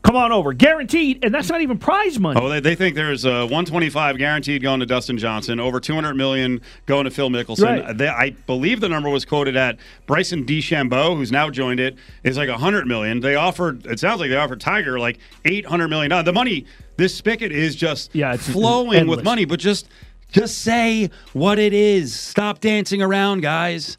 Come 0.02 0.16
on 0.16 0.32
over, 0.32 0.52
guaranteed, 0.52 1.24
and 1.24 1.32
that's 1.32 1.48
not 1.48 1.60
even 1.60 1.78
prize 1.78 2.18
money. 2.18 2.40
Oh, 2.42 2.48
they, 2.48 2.58
they 2.58 2.74
think 2.74 2.96
there's 2.96 3.24
uh, 3.24 3.42
125 3.42 4.18
guaranteed 4.18 4.60
going 4.60 4.80
to 4.80 4.86
Dustin 4.86 5.16
Johnson, 5.16 5.60
over 5.60 5.78
200 5.78 6.14
million 6.14 6.60
going 6.86 7.04
to 7.04 7.10
Phil 7.12 7.30
Mickelson. 7.30 7.84
Right. 7.86 7.96
They, 7.96 8.08
I 8.08 8.30
believe 8.30 8.80
the 8.80 8.88
number 8.88 9.08
was 9.08 9.24
quoted 9.24 9.54
at 9.54 9.78
Bryson 10.06 10.44
DeChambeau, 10.44 11.16
who's 11.16 11.30
now 11.30 11.50
joined 11.50 11.78
it, 11.78 11.94
is 12.24 12.36
like 12.36 12.48
100 12.48 12.88
million. 12.88 13.20
They 13.20 13.36
offered, 13.36 13.86
it 13.86 14.00
sounds 14.00 14.18
like 14.18 14.30
they 14.30 14.36
offered 14.36 14.60
Tiger 14.60 14.98
like 14.98 15.20
800 15.44 15.86
million. 15.86 16.10
dollars. 16.10 16.24
The 16.24 16.32
money, 16.32 16.66
this 17.02 17.14
spigot 17.16 17.50
is 17.50 17.74
just 17.74 18.14
Yeah, 18.14 18.34
it's 18.34 18.48
flowing 18.48 19.00
endless. 19.00 19.16
with 19.16 19.24
money, 19.24 19.44
but 19.44 19.58
just 19.58 19.88
just 20.30 20.58
say 20.58 21.10
what 21.32 21.58
it 21.58 21.72
is. 21.74 22.14
Stop 22.14 22.60
dancing 22.60 23.02
around, 23.02 23.40
guys. 23.40 23.98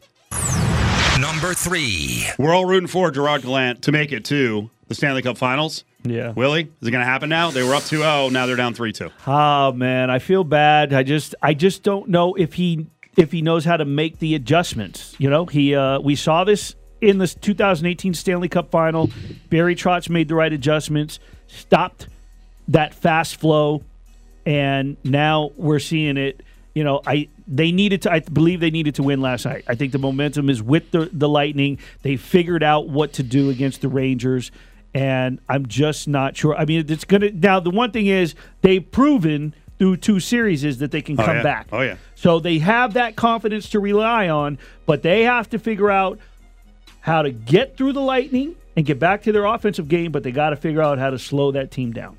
Number 1.20 1.52
three. 1.54 2.24
We're 2.38 2.54
all 2.54 2.64
rooting 2.64 2.88
for 2.88 3.10
Gerard 3.10 3.42
Gallant 3.42 3.82
to 3.82 3.92
make 3.92 4.10
it 4.10 4.24
to 4.26 4.68
the 4.88 4.94
Stanley 4.94 5.22
Cup 5.22 5.36
Finals. 5.38 5.84
Yeah. 6.02 6.32
Willie, 6.32 6.62
is 6.80 6.88
it 6.88 6.90
going 6.90 7.00
to 7.04 7.10
happen 7.10 7.28
now? 7.28 7.50
They 7.50 7.62
were 7.62 7.74
up 7.74 7.82
2-0, 7.82 8.32
now 8.32 8.46
they're 8.46 8.56
down 8.56 8.74
3-2. 8.74 9.10
Oh 9.26 9.72
man, 9.72 10.10
I 10.10 10.18
feel 10.18 10.42
bad. 10.44 10.92
I 10.94 11.02
just 11.02 11.34
I 11.42 11.52
just 11.54 11.82
don't 11.82 12.08
know 12.08 12.34
if 12.34 12.54
he 12.54 12.86
if 13.18 13.32
he 13.32 13.42
knows 13.42 13.64
how 13.66 13.76
to 13.76 13.84
make 13.84 14.18
the 14.18 14.34
adjustments. 14.34 15.14
You 15.18 15.28
know, 15.30 15.44
he 15.46 15.74
uh, 15.74 16.00
we 16.00 16.16
saw 16.16 16.44
this 16.44 16.74
in 17.02 17.18
the 17.18 17.26
2018 17.28 18.14
Stanley 18.14 18.48
Cup 18.48 18.70
Final. 18.70 19.10
Barry 19.50 19.76
Trotz 19.76 20.08
made 20.08 20.28
the 20.28 20.34
right 20.34 20.52
adjustments, 20.52 21.20
stopped 21.46 22.08
that 22.68 22.94
fast 22.94 23.36
flow, 23.36 23.82
and 24.46 24.96
now 25.04 25.50
we're 25.56 25.78
seeing 25.78 26.16
it. 26.16 26.42
You 26.74 26.82
know, 26.84 27.00
I 27.06 27.28
they 27.46 27.70
needed 27.72 28.02
to. 28.02 28.12
I 28.12 28.20
believe 28.20 28.60
they 28.60 28.70
needed 28.70 28.96
to 28.96 29.02
win 29.02 29.20
last 29.20 29.44
night. 29.44 29.64
I 29.68 29.74
think 29.74 29.92
the 29.92 29.98
momentum 29.98 30.50
is 30.50 30.62
with 30.62 30.90
the 30.90 31.08
the 31.12 31.28
Lightning. 31.28 31.78
They 32.02 32.16
figured 32.16 32.62
out 32.62 32.88
what 32.88 33.12
to 33.14 33.22
do 33.22 33.48
against 33.50 33.80
the 33.80 33.88
Rangers, 33.88 34.50
and 34.92 35.38
I'm 35.48 35.66
just 35.66 36.08
not 36.08 36.36
sure. 36.36 36.56
I 36.56 36.64
mean, 36.64 36.84
it's 36.88 37.04
gonna 37.04 37.30
now. 37.30 37.60
The 37.60 37.70
one 37.70 37.92
thing 37.92 38.06
is 38.06 38.34
they've 38.62 38.90
proven 38.90 39.54
through 39.78 39.98
two 39.98 40.18
series 40.20 40.64
is 40.64 40.78
that 40.78 40.90
they 40.90 41.02
can 41.02 41.18
Oh, 41.20 41.24
come 41.24 41.36
yeah. 41.36 41.42
back. 41.42 41.66
Oh, 41.72 41.80
yeah. 41.80 41.96
So 42.14 42.38
they 42.38 42.58
have 42.58 42.94
that 42.94 43.16
confidence 43.16 43.70
to 43.70 43.80
rely 43.80 44.28
on, 44.28 44.56
but 44.86 45.02
they 45.02 45.22
have 45.24 45.50
to 45.50 45.58
figure 45.58 45.90
out 45.90 46.18
how 47.00 47.22
to 47.22 47.30
get 47.32 47.76
through 47.76 47.92
the 47.92 48.00
Lightning 48.00 48.54
and 48.76 48.86
get 48.86 48.98
back 49.00 49.22
to 49.24 49.32
their 49.32 49.44
offensive 49.44 49.88
game. 49.88 50.10
But 50.12 50.22
they 50.22 50.30
got 50.32 50.50
to 50.50 50.56
figure 50.56 50.80
out 50.82 50.98
how 50.98 51.10
to 51.10 51.18
slow 51.18 51.50
that 51.52 51.70
team 51.72 51.92
down. 51.92 52.16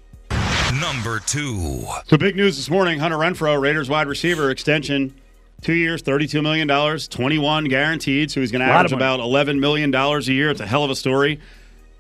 Number 0.82 1.20
two. 1.20 1.86
So 2.08 2.18
big 2.18 2.36
news 2.36 2.58
this 2.58 2.70
morning: 2.70 3.00
Hunter 3.00 3.18
Renfrow, 3.18 3.60
Raiders 3.62 3.90
wide 3.90 4.08
receiver, 4.08 4.52
extension, 4.52 5.16
two 5.62 5.74
years, 5.74 6.02
thirty-two 6.02 6.42
million 6.42 6.68
dollars, 6.68 7.08
twenty-one 7.08 7.66
guaranteed. 7.66 8.30
So 8.32 8.42
he's 8.42 8.52
going 8.52 8.62
to 8.62 8.68
Lot 8.68 8.78
average 8.78 8.92
about 8.92 9.20
eleven 9.20 9.60
million 9.60 9.90
dollars 9.92 10.28
a 10.28 10.34
year. 10.34 10.50
It's 10.50 10.60
a 10.60 10.66
hell 10.66 10.84
of 10.84 10.92
a 10.92 10.96
story. 10.96 11.40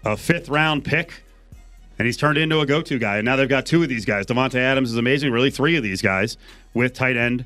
A 0.03 0.17
fifth-round 0.17 0.83
pick, 0.83 1.23
and 1.97 2.05
he's 2.05 2.17
turned 2.17 2.37
into 2.37 2.59
a 2.59 2.65
go-to 2.65 2.99
guy. 2.99 3.17
And 3.17 3.25
now 3.25 3.35
they've 3.35 3.49
got 3.49 3.65
two 3.65 3.81
of 3.81 3.89
these 3.89 4.05
guys. 4.05 4.25
Davante 4.25 4.55
Adams 4.55 4.91
is 4.91 4.97
amazing. 4.97 5.31
Really, 5.31 5.51
three 5.51 5.77
of 5.77 5.83
these 5.83 6.01
guys 6.01 6.37
with 6.73 6.93
tight 6.93 7.17
end 7.17 7.45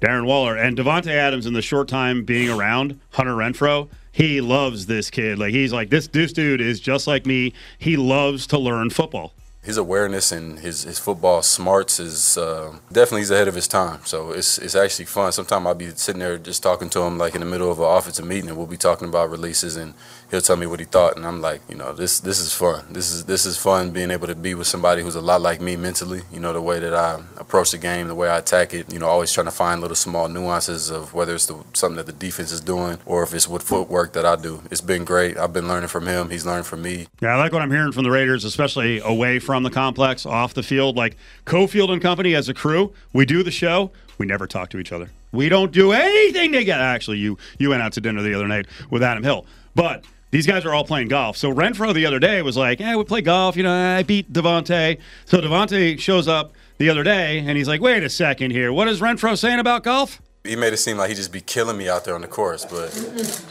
Darren 0.00 0.26
Waller 0.26 0.56
and 0.56 0.76
Davante 0.76 1.12
Adams. 1.12 1.46
In 1.46 1.52
the 1.54 1.62
short 1.62 1.88
time 1.88 2.24
being 2.24 2.50
around 2.50 3.00
Hunter 3.10 3.34
Renfrow, 3.34 3.88
he 4.10 4.40
loves 4.40 4.86
this 4.86 5.08
kid. 5.10 5.38
Like 5.38 5.52
he's 5.52 5.72
like 5.72 5.90
this. 5.90 6.08
This 6.08 6.32
dude 6.32 6.60
is 6.60 6.80
just 6.80 7.06
like 7.06 7.26
me. 7.26 7.52
He 7.78 7.96
loves 7.96 8.46
to 8.48 8.58
learn 8.58 8.90
football. 8.90 9.34
His 9.64 9.78
awareness 9.78 10.30
and 10.30 10.58
his, 10.58 10.82
his 10.82 10.98
football 10.98 11.40
smarts 11.40 11.98
is 11.98 12.36
uh, 12.36 12.76
definitely 12.92 13.22
he's 13.22 13.30
ahead 13.30 13.48
of 13.48 13.54
his 13.54 13.66
time. 13.66 14.00
So 14.04 14.30
it's 14.32 14.58
it's 14.58 14.74
actually 14.74 15.06
fun. 15.06 15.32
Sometimes 15.32 15.66
I'll 15.66 15.74
be 15.74 15.88
sitting 15.90 16.20
there 16.20 16.36
just 16.36 16.62
talking 16.62 16.90
to 16.90 17.00
him 17.00 17.16
like 17.16 17.34
in 17.34 17.40
the 17.40 17.46
middle 17.46 17.70
of 17.70 17.78
an 17.78 17.86
offensive 17.86 18.26
meeting, 18.26 18.50
and 18.50 18.58
we'll 18.58 18.66
be 18.66 18.76
talking 18.76 19.08
about 19.08 19.30
releases, 19.30 19.76
and 19.76 19.94
he'll 20.30 20.40
tell 20.40 20.56
me 20.56 20.66
what 20.66 20.80
he 20.80 20.86
thought, 20.86 21.16
and 21.16 21.26
I'm 21.26 21.40
like, 21.40 21.60
you 21.68 21.74
know, 21.74 21.92
this 21.92 22.20
this 22.20 22.38
is 22.38 22.52
fun. 22.52 22.84
This 22.90 23.12
is 23.12 23.24
this 23.24 23.46
is 23.46 23.56
fun 23.56 23.90
being 23.90 24.10
able 24.10 24.26
to 24.26 24.34
be 24.34 24.54
with 24.54 24.66
somebody 24.66 25.02
who's 25.02 25.14
a 25.14 25.20
lot 25.20 25.40
like 25.40 25.60
me 25.60 25.76
mentally. 25.76 26.22
You 26.32 26.40
know, 26.40 26.52
the 26.52 26.60
way 26.62 26.78
that 26.78 26.94
I 26.94 27.22
approach 27.36 27.70
the 27.70 27.78
game, 27.78 28.08
the 28.08 28.14
way 28.14 28.28
I 28.28 28.38
attack 28.38 28.74
it. 28.74 28.92
You 28.92 28.98
know, 28.98 29.06
always 29.06 29.32
trying 29.32 29.46
to 29.46 29.52
find 29.52 29.80
little 29.80 29.96
small 29.96 30.28
nuances 30.28 30.90
of 30.90 31.14
whether 31.14 31.34
it's 31.34 31.46
the, 31.46 31.62
something 31.72 31.96
that 31.96 32.06
the 32.06 32.12
defense 32.12 32.52
is 32.52 32.60
doing 32.60 32.98
or 33.06 33.22
if 33.22 33.34
it's 33.34 33.48
what 33.48 33.62
footwork 33.62 34.12
that 34.14 34.24
I 34.24 34.36
do. 34.36 34.62
It's 34.70 34.80
been 34.80 35.04
great. 35.04 35.36
I've 35.36 35.52
been 35.52 35.68
learning 35.68 35.88
from 35.88 36.06
him. 36.06 36.30
He's 36.30 36.46
learning 36.46 36.64
from 36.64 36.82
me. 36.82 37.06
Yeah, 37.20 37.34
I 37.34 37.36
like 37.36 37.52
what 37.52 37.62
I'm 37.62 37.70
hearing 37.70 37.92
from 37.92 38.04
the 38.04 38.10
Raiders, 38.10 38.44
especially 38.44 39.00
away 39.00 39.38
from 39.38 39.62
the 39.62 39.70
complex, 39.70 40.26
off 40.26 40.54
the 40.54 40.62
field. 40.62 40.96
Like 40.96 41.16
Cofield 41.46 41.90
and 41.90 42.02
company 42.02 42.34
as 42.34 42.48
a 42.48 42.54
crew, 42.54 42.92
we 43.12 43.24
do 43.24 43.42
the 43.42 43.50
show. 43.50 43.90
We 44.18 44.26
never 44.26 44.46
talk 44.46 44.70
to 44.70 44.78
each 44.78 44.92
other. 44.92 45.10
We 45.34 45.48
don't 45.48 45.72
do 45.72 45.92
anything 45.92 46.52
together. 46.52 46.82
Actually, 46.82 47.18
you 47.18 47.36
you 47.58 47.70
went 47.70 47.82
out 47.82 47.92
to 47.94 48.00
dinner 48.00 48.22
the 48.22 48.34
other 48.34 48.48
night 48.48 48.66
with 48.90 49.02
Adam 49.02 49.22
Hill, 49.22 49.46
but 49.74 50.04
these 50.30 50.46
guys 50.46 50.64
are 50.64 50.74
all 50.74 50.84
playing 50.84 51.08
golf. 51.08 51.36
So 51.36 51.52
Renfrow 51.52 51.92
the 51.94 52.06
other 52.06 52.18
day 52.18 52.42
was 52.42 52.56
like, 52.56 52.80
"Yeah, 52.80 52.96
we 52.96 53.04
play 53.04 53.20
golf. 53.20 53.56
You 53.56 53.62
know, 53.62 53.72
I 53.72 54.02
beat 54.02 54.32
Davante." 54.32 54.98
So 55.24 55.40
Davante 55.40 55.98
shows 55.98 56.26
up 56.28 56.52
the 56.78 56.88
other 56.88 57.02
day 57.02 57.38
and 57.38 57.56
he's 57.56 57.68
like, 57.68 57.80
"Wait 57.80 58.02
a 58.02 58.08
second 58.08 58.50
here. 58.50 58.72
What 58.72 58.88
is 58.88 59.00
Renfrow 59.00 59.36
saying 59.36 59.58
about 59.58 59.84
golf?" 59.84 60.20
He 60.44 60.56
made 60.56 60.74
it 60.74 60.76
seem 60.76 60.98
like 60.98 61.08
he 61.08 61.14
just 61.14 61.32
be 61.32 61.40
killing 61.40 61.78
me 61.78 61.88
out 61.88 62.04
there 62.04 62.14
on 62.14 62.20
the 62.20 62.28
course, 62.28 62.66
but 62.66 62.92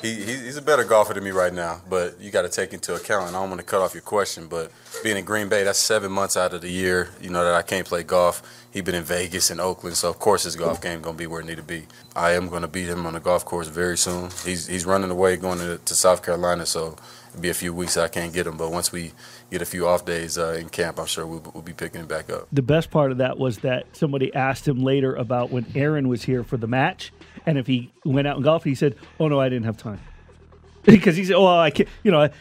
he, 0.04 0.14
he 0.14 0.34
he's 0.38 0.58
a 0.58 0.62
better 0.62 0.84
golfer 0.84 1.16
than 1.16 1.24
me 1.24 1.32
right 1.32 1.52
now. 1.52 1.82
But 1.90 2.22
you 2.22 2.30
got 2.30 2.44
to 2.44 2.50
take 2.50 2.72
into 2.72 2.94
account, 2.94 3.28
and 3.28 3.36
I 3.36 3.40
don't 3.40 3.50
want 3.50 3.60
to 3.62 3.66
cut 3.66 3.82
off 3.82 3.96
your 3.96 4.04
question, 4.04 4.46
but 4.46 4.72
being 5.02 5.18
in 5.18 5.26
Green 5.26 5.50
Bay, 5.50 5.64
that's 5.64 5.80
seven 5.80 6.12
months 6.12 6.38
out 6.38 6.54
of 6.54 6.62
the 6.62 6.70
year, 6.70 7.10
you 7.20 7.32
know, 7.32 7.44
that 7.44 7.56
I 7.56 7.64
can't 7.64 7.88
play 7.88 8.04
golf. 8.04 8.44
He 8.72 8.82
been 8.82 8.94
in 8.94 9.04
Vegas 9.04 9.50
and 9.50 9.60
Oakland, 9.60 9.98
so 9.98 10.10
of 10.10 10.20
course 10.20 10.44
his 10.44 10.56
golf 10.56 10.82
game 10.82 11.02
gonna 11.02 11.18
be 11.18 11.26
where 11.26 11.42
it 11.42 11.48
need 11.48 11.58
to 11.58 11.64
be. 11.64 11.88
I 12.16 12.34
am 12.34 12.48
gonna 12.50 12.68
beat 12.68 12.90
him 12.90 13.08
on 13.08 13.14
the 13.14 13.20
golf 13.20 13.44
course 13.44 13.68
very 13.68 13.98
soon. 13.98 14.30
He's 14.46 14.68
he's 14.68 14.86
running 14.86 15.10
away 15.10 15.36
going 15.38 15.58
to, 15.60 15.80
to 15.80 15.96
South 15.96 16.24
Carolina, 16.24 16.68
so 16.68 16.96
it'll 17.30 17.42
be 17.42 17.50
a 17.50 17.56
few 17.56 17.74
weeks 17.74 17.98
I 17.98 18.08
can't 18.08 18.34
get 18.34 18.46
him. 18.46 18.56
But 18.58 18.72
once 18.72 18.92
we 18.92 19.14
get 19.54 19.62
a 19.62 19.66
few 19.66 19.88
off 19.88 20.04
days 20.04 20.38
uh, 20.38 20.58
in 20.60 20.68
camp, 20.68 21.00
I'm 21.00 21.06
sure 21.06 21.26
we'll, 21.26 21.42
we'll 21.54 21.64
be 21.64 21.74
picking 21.74 22.02
it 22.02 22.08
back 22.08 22.30
up. 22.30 22.48
The 22.52 22.62
best 22.62 22.92
part 22.92 23.12
of 23.12 23.20
that 23.20 23.38
was 23.38 23.60
that 23.60 23.86
somebody 23.96 24.34
asked 24.34 24.68
him 24.68 24.84
later 24.84 25.16
about 25.16 25.52
when 25.52 25.66
Aaron 25.76 26.08
was 26.08 26.24
here 26.24 26.44
for 26.44 26.58
the 26.58 26.68
match, 26.68 27.14
and 27.46 27.58
if 27.58 27.68
he 27.68 27.94
went 28.04 28.28
out 28.28 28.36
and 28.36 28.44
golf. 28.44 28.64
He 28.64 28.76
said, 28.76 28.96
"Oh 29.20 29.28
no, 29.28 29.40
I 29.40 29.50
didn't 29.50 29.66
have 29.66 29.78
time," 29.78 30.02
because 30.84 31.16
he 31.16 31.24
said, 31.24 31.36
"Oh, 31.36 31.46
I 31.46 31.70
can't, 31.70 31.88
you 32.04 32.12
know, 32.12 32.24
I 32.24 32.32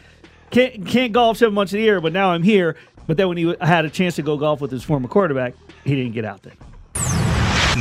can't 0.49 0.85
can't 0.85 1.13
golf 1.13 1.37
seven 1.37 1.53
months 1.53 1.73
a 1.73 1.79
year, 1.79 2.01
but 2.01 2.11
now 2.11 2.31
I'm 2.31 2.43
here." 2.43 2.75
But 3.05 3.17
then 3.17 3.27
when 3.27 3.37
he 3.37 3.55
had 3.61 3.85
a 3.85 3.89
chance 3.89 4.15
to 4.15 4.21
go 4.21 4.37
golf 4.37 4.61
with 4.61 4.71
his 4.71 4.83
former 4.83 5.07
quarterback, 5.07 5.53
he 5.83 5.95
didn't 5.95 6.13
get 6.13 6.25
out 6.25 6.41
there. 6.43 6.53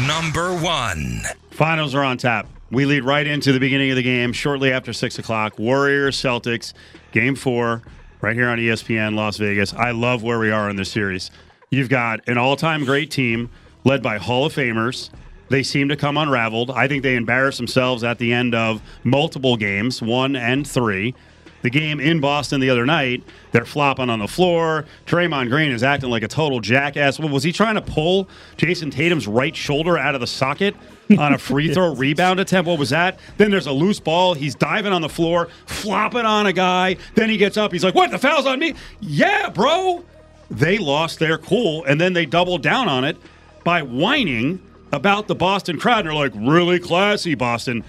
Number 0.07 0.53
one. 0.55 1.23
Finals 1.53 1.95
are 1.95 2.03
on 2.03 2.17
tap. 2.19 2.49
We 2.71 2.87
lead 2.87 3.05
right 3.05 3.27
into 3.27 3.53
the 3.53 3.61
beginning 3.61 3.91
of 3.91 3.97
the 3.97 4.03
game 4.03 4.33
shortly 4.33 4.73
after 4.73 4.93
six 4.93 5.19
o'clock. 5.19 5.59
Warriors 5.59 6.17
Celtics, 6.17 6.73
game 7.13 7.37
four, 7.37 7.83
right 8.23 8.37
here 8.37 8.49
on 8.49 8.59
ESPN 8.59 9.17
Las 9.17 9.37
Vegas. 9.37 9.75
I 9.75 9.91
love 9.91 10.23
where 10.23 10.39
we 10.39 10.51
are 10.51 10.71
in 10.71 10.77
this 10.77 10.91
series. 10.91 11.31
You've 11.71 11.89
got 11.89 12.21
an 12.29 12.39
all 12.39 12.57
time 12.57 12.85
great 12.85 13.11
team 13.11 13.51
led 13.85 14.03
by 14.03 14.19
Hall 14.19 14.47
of 14.47 14.55
Famers. 14.55 15.11
They 15.49 15.65
seem 15.65 15.89
to 15.89 15.97
come 15.97 16.17
unraveled. 16.17 16.71
I 16.71 16.87
think 16.89 17.03
they 17.03 17.17
embarrass 17.17 17.57
themselves 17.57 18.05
at 18.05 18.19
the 18.19 18.33
end 18.33 18.55
of 18.55 18.81
multiple 19.03 19.57
games, 19.57 20.01
one 20.01 20.37
and 20.37 20.67
three. 20.67 21.15
The 21.63 21.71
game 21.71 22.01
in 22.01 22.21
Boston 22.21 22.61
the 22.61 22.71
other 22.71 22.85
night, 22.85 23.23
they're 23.53 23.65
flopping 23.65 24.11
on 24.11 24.19
the 24.19 24.27
floor. 24.29 24.85
Draymond 25.07 25.49
Green 25.49 25.71
is 25.71 25.83
acting 25.83 26.11
like 26.11 26.25
a 26.25 26.29
total 26.29 26.61
jackass. 26.61 27.19
What, 27.19 27.31
was 27.31 27.45
he 27.45 27.53
trying 27.53 27.77
to 27.77 27.81
pull 27.81 28.29
Jayson 28.57 28.91
Tatum's 28.91 29.27
right 29.29 29.55
shoulder 29.55 29.97
out 29.97 30.15
of 30.15 30.21
the 30.21 30.27
socket 30.27 30.75
on 31.17 31.33
a 31.35 31.39
free 31.39 31.73
throw 31.73 31.95
rebound 31.95 32.41
attempt? 32.41 32.69
What 32.69 32.79
was 32.81 32.91
that? 32.91 33.19
Then 33.37 33.51
there's 33.51 33.69
a 33.69 33.73
loose 33.73 34.01
ball. 34.01 34.35
He's 34.35 34.57
diving 34.57 34.93
on 34.93 35.03
the 35.03 35.09
floor, 35.09 35.49
flopping 35.67 36.27
on 36.27 36.47
a 36.47 36.53
guy. 36.53 36.97
Then 37.15 37.31
he 37.31 37.37
gets 37.37 37.57
up. 37.57 37.73
He's 37.73 37.85
like, 37.85 37.95
What? 37.95 38.11
The 38.11 38.19
foul's 38.19 38.47
on 38.47 38.59
me? 38.59 38.75
Yeah, 39.01 39.49
bro. 39.49 40.05
They 40.51 40.79
lost 40.79 41.19
their 41.19 41.39
cool, 41.39 41.85
and 41.85 42.01
then 42.01 42.13
they 42.13 42.27
doubled 42.27 42.63
down 42.63 42.89
on 42.89 43.05
it 43.05 43.17
by 43.65 43.83
whining 43.83 44.61
about 44.93 45.29
the 45.29 45.35
Boston 45.35 45.79
crowd. 45.79 46.01
And 46.01 46.09
they're 46.09 46.15
like, 46.15 46.33
Really 46.35 46.81
classy, 46.81 47.37
Boston. 47.37 47.85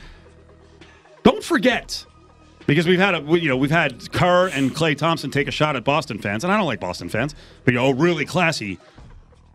Don't 1.23 1.43
forget 1.43 2.05
because 2.65 2.87
we've 2.87 2.99
had 2.99 3.15
a 3.15 3.21
you 3.39 3.49
know 3.49 3.57
we've 3.57 3.71
had 3.71 4.11
Kerr 4.11 4.47
and 4.49 4.71
Klay 4.73 4.97
Thompson 4.97 5.31
take 5.31 5.47
a 5.47 5.51
shot 5.51 5.75
at 5.75 5.83
Boston 5.83 6.19
fans, 6.19 6.43
and 6.43 6.53
I 6.53 6.57
don't 6.57 6.65
like 6.65 6.79
Boston 6.79 7.09
fans, 7.09 7.35
but 7.65 7.73
you 7.73 7.79
know, 7.79 7.87
oh, 7.87 7.93
really 7.93 8.25
classy. 8.25 8.79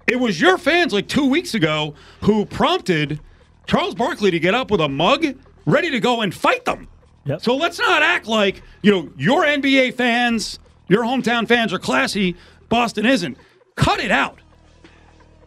It 0.07 0.19
was 0.19 0.41
your 0.41 0.57
fans 0.57 0.93
like 0.93 1.09
two 1.09 1.29
weeks 1.29 1.55
ago 1.55 1.95
who 2.23 2.47
prompted 2.47 3.21
Charles 3.67 3.95
Barkley 3.95 4.31
to 4.31 4.39
get 4.39 4.55
up 4.55 4.71
with 4.71 4.81
a 4.81 4.89
mug, 4.89 5.27
ready 5.67 5.91
to 5.91 6.01
go 6.01 6.23
and 6.23 6.35
fight 6.35 6.65
them. 6.65 6.89
Yep. 7.27 7.43
So 7.43 7.57
let's 7.57 7.79
not 7.79 8.03
act 8.03 8.27
like 8.27 8.63
you 8.83 8.91
know 8.91 9.11
your 9.17 9.45
NBA 9.45 9.95
fans, 9.95 10.59
your 10.89 11.05
hometown 11.05 11.47
fans 11.47 11.73
are 11.73 11.79
classy. 11.79 12.37
Boston 12.69 13.07
isn't. 13.07 13.37
Cut 13.77 14.01
it 14.01 14.11
out. 14.11 14.39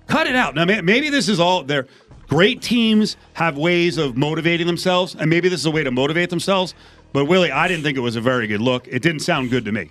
Cut 0.07 0.27
it 0.27 0.35
out. 0.35 0.55
Now, 0.55 0.65
maybe 0.65 1.09
this 1.09 1.29
is 1.29 1.39
all 1.39 1.63
there. 1.63 1.87
Great 2.27 2.61
teams 2.61 3.17
have 3.33 3.57
ways 3.57 3.97
of 3.97 4.15
motivating 4.15 4.65
themselves, 4.65 5.15
and 5.15 5.29
maybe 5.29 5.49
this 5.49 5.59
is 5.59 5.65
a 5.65 5.71
way 5.71 5.83
to 5.83 5.91
motivate 5.91 6.29
themselves. 6.29 6.73
But 7.13 7.25
Willie, 7.25 7.51
I 7.51 7.67
didn't 7.67 7.83
think 7.83 7.97
it 7.97 8.01
was 8.01 8.15
a 8.15 8.21
very 8.21 8.47
good 8.47 8.61
look. 8.61 8.87
It 8.87 9.01
didn't 9.01 9.21
sound 9.21 9.49
good 9.49 9.65
to 9.65 9.71
me. 9.71 9.89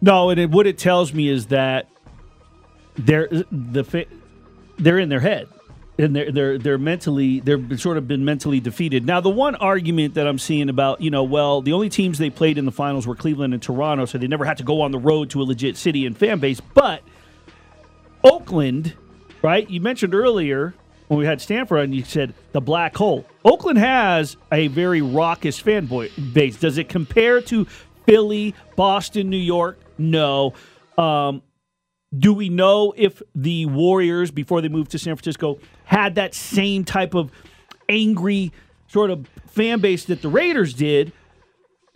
No, 0.00 0.30
and 0.30 0.40
it, 0.40 0.50
what 0.50 0.66
it 0.66 0.78
tells 0.78 1.12
me 1.12 1.28
is 1.28 1.46
that 1.46 1.88
they're 2.96 3.28
the 3.28 4.06
they're 4.78 4.98
in 4.98 5.08
their 5.08 5.20
head, 5.20 5.48
and 5.98 6.14
they're 6.14 6.30
they're 6.30 6.58
they're 6.58 6.78
mentally 6.78 7.40
they're 7.40 7.76
sort 7.76 7.96
of 7.96 8.08
been 8.08 8.24
mentally 8.24 8.60
defeated. 8.60 9.06
Now, 9.06 9.20
the 9.20 9.30
one 9.30 9.54
argument 9.56 10.14
that 10.14 10.26
I'm 10.26 10.38
seeing 10.38 10.68
about 10.68 11.00
you 11.00 11.10
know, 11.10 11.24
well, 11.24 11.62
the 11.62 11.72
only 11.72 11.88
teams 11.88 12.18
they 12.18 12.30
played 12.30 12.58
in 12.58 12.64
the 12.64 12.72
finals 12.72 13.06
were 13.06 13.16
Cleveland 13.16 13.54
and 13.54 13.62
Toronto, 13.62 14.04
so 14.04 14.18
they 14.18 14.28
never 14.28 14.44
had 14.44 14.58
to 14.58 14.64
go 14.64 14.80
on 14.80 14.90
the 14.90 14.98
road 14.98 15.30
to 15.30 15.42
a 15.42 15.44
legit 15.44 15.76
city 15.76 16.06
and 16.06 16.16
fan 16.16 16.38
base. 16.38 16.60
But 16.60 17.02
Oakland, 18.22 18.94
right? 19.42 19.68
You 19.68 19.80
mentioned 19.80 20.14
earlier 20.14 20.74
when 21.08 21.18
we 21.18 21.26
had 21.26 21.40
Stanford 21.40 21.80
and 21.80 21.94
you 21.94 22.04
said 22.04 22.34
the 22.52 22.60
black 22.60 22.96
hole. 22.96 23.26
Oakland 23.44 23.78
has 23.78 24.36
a 24.52 24.68
very 24.68 25.02
raucous 25.02 25.60
fanboy 25.60 26.32
base. 26.32 26.56
Does 26.56 26.78
it 26.78 26.88
compare 26.88 27.40
to 27.42 27.64
Philly, 28.06 28.54
Boston, 28.76 29.28
New 29.28 29.36
York? 29.36 29.78
No. 29.98 30.54
Um, 30.96 31.42
do 32.16 32.32
we 32.32 32.48
know 32.48 32.94
if 32.96 33.20
the 33.34 33.66
Warriors, 33.66 34.30
before 34.30 34.60
they 34.60 34.68
moved 34.68 34.90
to 34.92 34.98
San 34.98 35.16
Francisco, 35.16 35.58
had 35.84 36.14
that 36.14 36.34
same 36.34 36.84
type 36.84 37.14
of 37.14 37.30
angry 37.88 38.52
sort 38.86 39.10
of 39.10 39.26
fan 39.46 39.80
base 39.80 40.04
that 40.06 40.22
the 40.22 40.28
Raiders 40.28 40.72
did? 40.72 41.12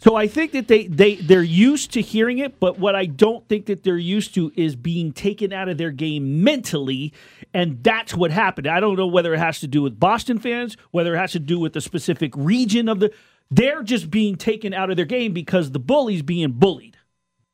So 0.02 0.16
I 0.16 0.26
think 0.26 0.50
that 0.50 0.66
they 0.66 0.88
they 0.88 1.14
they're 1.14 1.44
used 1.44 1.92
to 1.92 2.00
hearing 2.00 2.38
it, 2.38 2.58
but 2.58 2.76
what 2.76 2.96
I 2.96 3.06
don't 3.06 3.46
think 3.48 3.66
that 3.66 3.84
they're 3.84 3.96
used 3.96 4.34
to 4.34 4.50
is 4.56 4.74
being 4.74 5.12
taken 5.12 5.52
out 5.52 5.68
of 5.68 5.78
their 5.78 5.92
game 5.92 6.42
mentally, 6.42 7.12
and 7.54 7.84
that's 7.84 8.12
what 8.12 8.32
happened. 8.32 8.66
I 8.66 8.80
don't 8.80 8.96
know 8.96 9.06
whether 9.06 9.32
it 9.32 9.38
has 9.38 9.60
to 9.60 9.68
do 9.68 9.80
with 9.80 10.00
Boston 10.00 10.40
fans, 10.40 10.76
whether 10.90 11.14
it 11.14 11.18
has 11.18 11.30
to 11.32 11.38
do 11.38 11.60
with 11.60 11.72
the 11.72 11.80
specific 11.80 12.32
region 12.36 12.88
of 12.88 12.98
the. 12.98 13.12
They're 13.48 13.84
just 13.84 14.10
being 14.10 14.34
taken 14.34 14.74
out 14.74 14.90
of 14.90 14.96
their 14.96 15.06
game 15.06 15.32
because 15.32 15.70
the 15.70 15.78
bully's 15.78 16.22
being 16.22 16.50
bullied. 16.50 16.96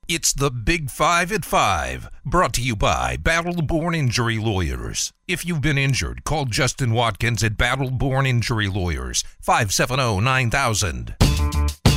It's 0.06 0.32
the 0.32 0.50
Big 0.50 0.88
Five 0.88 1.30
at 1.32 1.44
Five, 1.44 2.08
brought 2.24 2.54
to 2.54 2.62
you 2.62 2.74
by 2.74 3.18
Battle 3.18 3.60
Born 3.60 3.94
Injury 3.94 4.38
Lawyers. 4.38 5.12
If 5.26 5.44
you've 5.44 5.60
been 5.60 5.76
injured, 5.76 6.24
call 6.24 6.46
Justin 6.46 6.92
Watkins 6.92 7.44
at 7.44 7.58
Battle 7.58 7.90
Born 7.90 8.24
Injury 8.24 8.68
Lawyers, 8.68 9.22
570 9.42 10.22
9000. 10.22 11.87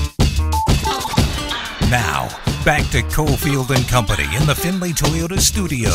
Now, 1.91 2.29
back 2.63 2.89
to 2.91 3.01
Cofield 3.01 3.75
and 3.75 3.85
Company 3.85 4.23
in 4.37 4.45
the 4.45 4.55
Findlay 4.55 4.93
Toyota 4.93 5.37
studio. 5.37 5.89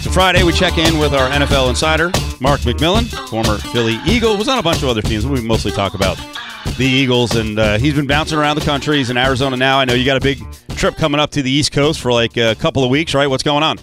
So 0.00 0.10
Friday, 0.10 0.42
we 0.42 0.54
check 0.54 0.78
in 0.78 0.98
with 0.98 1.12
our 1.12 1.28
NFL 1.28 1.68
insider, 1.68 2.10
Mark 2.40 2.62
McMillian, 2.62 3.04
former 3.28 3.58
Philly 3.58 3.98
Eagle, 4.06 4.38
was 4.38 4.48
on 4.48 4.56
a 4.56 4.62
bunch 4.62 4.82
of 4.82 4.88
other 4.88 5.02
teams. 5.02 5.26
We 5.26 5.42
mostly 5.42 5.70
talk 5.70 5.92
about 5.92 6.16
the 6.78 6.86
Eagles, 6.86 7.36
and 7.36 7.58
uh, 7.58 7.76
he's 7.76 7.92
been 7.92 8.06
bouncing 8.06 8.38
around 8.38 8.56
the 8.56 8.64
country. 8.64 8.96
He's 8.96 9.10
in 9.10 9.18
Arizona 9.18 9.54
now. 9.54 9.78
I 9.78 9.84
know 9.84 9.92
you 9.92 10.06
got 10.06 10.16
a 10.16 10.20
big 10.20 10.42
trip 10.70 10.96
coming 10.96 11.20
up 11.20 11.30
to 11.32 11.42
the 11.42 11.50
East 11.50 11.72
Coast 11.72 12.00
for 12.00 12.10
like 12.10 12.38
a 12.38 12.54
couple 12.54 12.84
of 12.84 12.88
weeks, 12.88 13.12
right? 13.12 13.26
What's 13.26 13.42
going 13.42 13.62
on? 13.62 13.78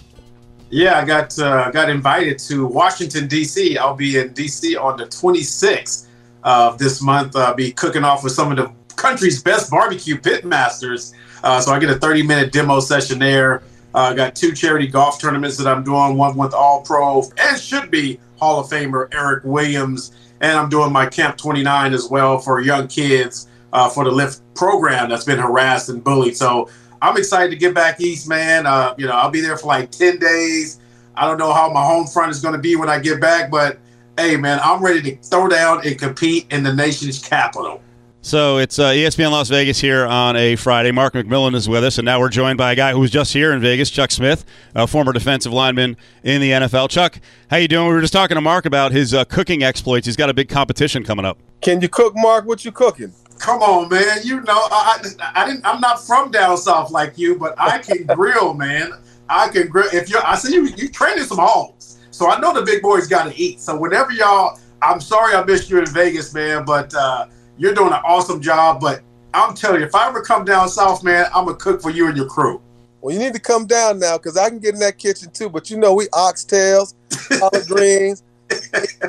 Yeah, 0.70 0.98
I 0.98 1.04
got 1.04 1.38
uh, 1.38 1.70
got 1.70 1.88
invited 1.88 2.40
to 2.40 2.66
Washington 2.66 3.28
D.C. 3.28 3.78
I'll 3.78 3.94
be 3.94 4.18
in 4.18 4.32
D.C. 4.32 4.76
on 4.76 4.96
the 4.96 5.06
26th 5.06 6.08
of 6.42 6.76
this 6.78 7.00
month. 7.00 7.36
I'll 7.36 7.54
be 7.54 7.70
cooking 7.70 8.02
off 8.02 8.24
with 8.24 8.32
some 8.32 8.50
of 8.50 8.56
the 8.56 8.81
country's 9.02 9.42
best 9.42 9.70
barbecue 9.70 10.16
pit 10.16 10.44
masters. 10.44 11.12
Uh, 11.42 11.60
so 11.60 11.72
I 11.72 11.80
get 11.80 11.90
a 11.90 11.98
30 11.98 12.22
minute 12.22 12.52
demo 12.52 12.78
session 12.78 13.18
there. 13.18 13.62
Uh, 13.94 14.14
got 14.14 14.34
two 14.34 14.52
charity 14.52 14.86
golf 14.86 15.20
tournaments 15.20 15.56
that 15.58 15.66
I'm 15.66 15.82
doing. 15.82 16.16
One 16.16 16.36
with 16.36 16.54
All 16.54 16.82
Pro 16.82 17.22
and 17.36 17.60
should 17.60 17.90
be 17.90 18.20
Hall 18.36 18.60
of 18.60 18.70
Famer 18.70 19.12
Eric 19.12 19.44
Williams, 19.44 20.12
and 20.40 20.56
I'm 20.56 20.70
doing 20.70 20.92
my 20.92 21.06
Camp 21.06 21.36
29 21.36 21.92
as 21.92 22.08
well 22.08 22.38
for 22.38 22.60
young 22.60 22.88
kids 22.88 23.48
uh, 23.72 23.88
for 23.88 24.04
the 24.04 24.10
Lift 24.10 24.40
program 24.54 25.10
that's 25.10 25.24
been 25.24 25.38
harassed 25.38 25.88
and 25.88 26.02
bullied. 26.02 26.36
So 26.36 26.70
I'm 27.02 27.16
excited 27.16 27.50
to 27.50 27.56
get 27.56 27.74
back 27.74 28.00
east, 28.00 28.28
man. 28.28 28.66
Uh, 28.66 28.94
you 28.96 29.06
know, 29.06 29.12
I'll 29.12 29.30
be 29.30 29.40
there 29.40 29.58
for 29.58 29.66
like 29.66 29.90
10 29.90 30.18
days. 30.18 30.80
I 31.16 31.26
don't 31.26 31.38
know 31.38 31.52
how 31.52 31.70
my 31.70 31.84
home 31.84 32.06
front 32.06 32.30
is 32.30 32.40
going 32.40 32.54
to 32.54 32.60
be 32.60 32.76
when 32.76 32.88
I 32.88 32.98
get 32.98 33.20
back, 33.20 33.50
but 33.50 33.78
hey, 34.16 34.36
man, 34.36 34.60
I'm 34.62 34.82
ready 34.82 35.02
to 35.02 35.16
throw 35.22 35.48
down 35.48 35.86
and 35.86 35.98
compete 35.98 36.46
in 36.50 36.62
the 36.62 36.72
nation's 36.72 37.18
capital. 37.18 37.82
So 38.24 38.58
it's 38.58 38.78
uh, 38.78 38.90
ESPN 38.90 39.32
Las 39.32 39.48
Vegas 39.48 39.80
here 39.80 40.06
on 40.06 40.36
a 40.36 40.54
Friday. 40.54 40.92
Mark 40.92 41.14
McMillian 41.14 41.56
is 41.56 41.68
with 41.68 41.82
us, 41.82 41.98
and 41.98 42.04
now 42.04 42.20
we're 42.20 42.28
joined 42.28 42.56
by 42.56 42.70
a 42.70 42.76
guy 42.76 42.92
who 42.92 43.00
was 43.00 43.10
just 43.10 43.32
here 43.32 43.52
in 43.52 43.60
Vegas, 43.60 43.90
Chuck 43.90 44.12
Smith, 44.12 44.44
a 44.76 44.86
former 44.86 45.12
defensive 45.12 45.52
lineman 45.52 45.96
in 46.22 46.40
the 46.40 46.52
NFL. 46.52 46.88
Chuck, 46.88 47.18
how 47.50 47.56
you 47.56 47.66
doing? 47.66 47.88
We 47.88 47.94
were 47.94 48.00
just 48.00 48.12
talking 48.12 48.36
to 48.36 48.40
Mark 48.40 48.64
about 48.64 48.92
his 48.92 49.12
uh, 49.12 49.24
cooking 49.24 49.64
exploits. 49.64 50.06
He's 50.06 50.14
got 50.14 50.30
a 50.30 50.34
big 50.34 50.48
competition 50.48 51.02
coming 51.02 51.24
up. 51.24 51.36
Can 51.62 51.80
you 51.80 51.88
cook, 51.88 52.14
Mark? 52.14 52.46
What 52.46 52.64
you 52.64 52.70
cooking? 52.70 53.12
Come 53.40 53.60
on, 53.60 53.88
man. 53.88 54.18
You 54.22 54.40
know, 54.42 54.68
I, 54.70 55.02
I, 55.18 55.42
I 55.42 55.46
didn't. 55.48 55.66
I'm 55.66 55.80
not 55.80 56.00
from 56.00 56.30
down 56.30 56.56
south 56.58 56.92
like 56.92 57.18
you, 57.18 57.36
but 57.36 57.56
I 57.58 57.78
can 57.78 58.04
grill, 58.14 58.54
man. 58.54 58.92
I 59.28 59.48
can 59.48 59.66
grill. 59.66 59.88
If 59.92 60.08
you're, 60.08 60.24
I 60.24 60.36
see 60.36 60.54
you. 60.54 60.66
You 60.76 60.88
training 60.90 61.24
some 61.24 61.38
hogs, 61.38 61.98
so 62.12 62.30
I 62.30 62.38
know 62.38 62.54
the 62.54 62.62
big 62.62 62.82
boys 62.82 63.08
got 63.08 63.24
to 63.24 63.36
eat. 63.36 63.58
So 63.58 63.76
whenever 63.76 64.12
y'all, 64.12 64.60
I'm 64.80 65.00
sorry 65.00 65.34
I 65.34 65.44
missed 65.44 65.70
you 65.70 65.80
in 65.80 65.86
Vegas, 65.86 66.32
man, 66.32 66.64
but. 66.64 66.94
uh 66.94 67.26
you're 67.58 67.74
doing 67.74 67.92
an 67.92 68.00
awesome 68.04 68.40
job, 68.40 68.80
but 68.80 69.02
I'm 69.34 69.54
telling 69.54 69.80
you, 69.80 69.86
if 69.86 69.94
I 69.94 70.08
ever 70.08 70.22
come 70.22 70.44
down 70.44 70.68
south, 70.68 71.02
man, 71.02 71.26
I'm 71.34 71.46
gonna 71.46 71.56
cook 71.56 71.80
for 71.80 71.90
you 71.90 72.08
and 72.08 72.16
your 72.16 72.26
crew. 72.26 72.60
Well, 73.00 73.12
you 73.12 73.18
need 73.18 73.32
to 73.34 73.40
come 73.40 73.66
down 73.66 73.98
now 73.98 74.16
because 74.16 74.36
I 74.36 74.48
can 74.48 74.58
get 74.58 74.74
in 74.74 74.80
that 74.80 74.98
kitchen 74.98 75.30
too. 75.30 75.48
But 75.48 75.70
you 75.70 75.76
know, 75.78 75.94
we 75.94 76.06
oxtails, 76.08 76.94
collard 77.38 77.66
greens, 77.68 78.22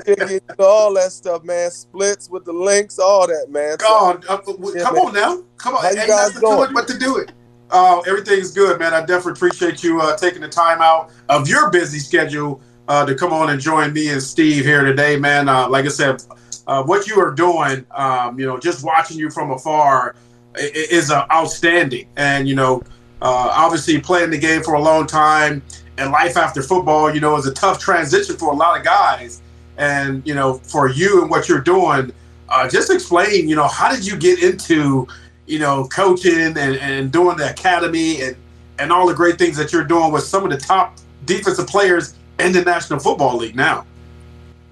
chicken, 0.05 0.39
all 0.59 0.93
that 0.95 1.11
stuff, 1.11 1.43
man. 1.43 1.69
Splits 1.71 2.29
with 2.29 2.45
the 2.45 2.53
links, 2.53 2.99
all 2.99 3.27
that, 3.27 3.47
man. 3.49 3.77
God, 3.77 4.25
uh, 4.29 4.39
yeah, 4.47 4.83
come 4.83 4.95
man. 4.95 5.05
on 5.05 5.13
now, 5.13 5.43
come 5.57 5.75
on. 5.75 5.83
How 5.83 5.91
you 5.91 5.99
Ain't 5.99 6.09
guys 6.09 6.33
doing? 6.39 6.73
But 6.73 6.87
to 6.87 6.97
do 6.97 7.17
it. 7.17 7.31
Uh, 7.69 8.01
everything's 8.01 8.51
good, 8.51 8.79
man. 8.79 8.93
I 8.93 8.99
definitely 8.99 9.31
appreciate 9.31 9.83
you 9.83 9.99
uh, 9.99 10.15
taking 10.15 10.41
the 10.41 10.47
time 10.47 10.79
out 10.79 11.11
of 11.29 11.47
your 11.47 11.71
busy 11.71 11.97
schedule 11.97 12.61
uh, 12.87 13.03
to 13.05 13.15
come 13.15 13.33
on 13.33 13.49
and 13.49 13.59
join 13.59 13.93
me 13.93 14.09
and 14.09 14.21
Steve 14.21 14.63
here 14.63 14.83
today, 14.83 15.17
man. 15.17 15.49
Uh, 15.49 15.67
like 15.67 15.85
I 15.85 15.89
said, 15.89 16.21
uh, 16.67 16.83
what 16.83 17.07
you 17.07 17.19
are 17.19 17.31
doing, 17.31 17.85
um, 17.91 18.39
you 18.39 18.45
know, 18.45 18.57
just 18.57 18.83
watching 18.83 19.17
you 19.17 19.29
from 19.29 19.51
afar 19.51 20.15
is 20.55 21.11
uh, 21.11 21.25
outstanding. 21.31 22.07
And, 22.15 22.47
you 22.47 22.55
know, 22.55 22.83
uh, 23.21 23.51
obviously 23.53 23.99
playing 23.99 24.31
the 24.31 24.37
game 24.37 24.63
for 24.63 24.75
a 24.75 24.81
long 24.81 25.07
time 25.07 25.61
and 25.97 26.11
life 26.11 26.37
after 26.37 26.61
football, 26.61 27.13
you 27.13 27.19
know, 27.19 27.35
is 27.37 27.45
a 27.47 27.53
tough 27.53 27.79
transition 27.79 28.37
for 28.37 28.51
a 28.51 28.55
lot 28.55 28.77
of 28.77 28.83
guys. 28.83 29.41
And, 29.77 30.25
you 30.25 30.35
know, 30.35 30.55
for 30.55 30.89
you 30.89 31.21
and 31.21 31.29
what 31.29 31.49
you're 31.49 31.61
doing, 31.61 32.11
uh, 32.49 32.69
just 32.69 32.91
explain, 32.91 33.49
you 33.49 33.55
know, 33.55 33.67
how 33.67 33.93
did 33.93 34.05
you 34.05 34.17
get 34.17 34.41
into, 34.43 35.07
you 35.47 35.59
know, 35.59 35.87
coaching 35.87 36.57
and, 36.57 36.57
and 36.57 37.11
doing 37.11 37.37
the 37.37 37.49
academy 37.49 38.21
and, 38.21 38.35
and 38.79 38.91
all 38.91 39.07
the 39.07 39.13
great 39.13 39.37
things 39.37 39.57
that 39.57 39.73
you're 39.73 39.83
doing 39.83 40.11
with 40.11 40.23
some 40.23 40.43
of 40.43 40.51
the 40.51 40.57
top 40.57 40.97
defensive 41.25 41.67
players 41.67 42.15
in 42.39 42.51
the 42.51 42.61
National 42.61 42.99
Football 42.99 43.37
League 43.37 43.55
now? 43.55 43.85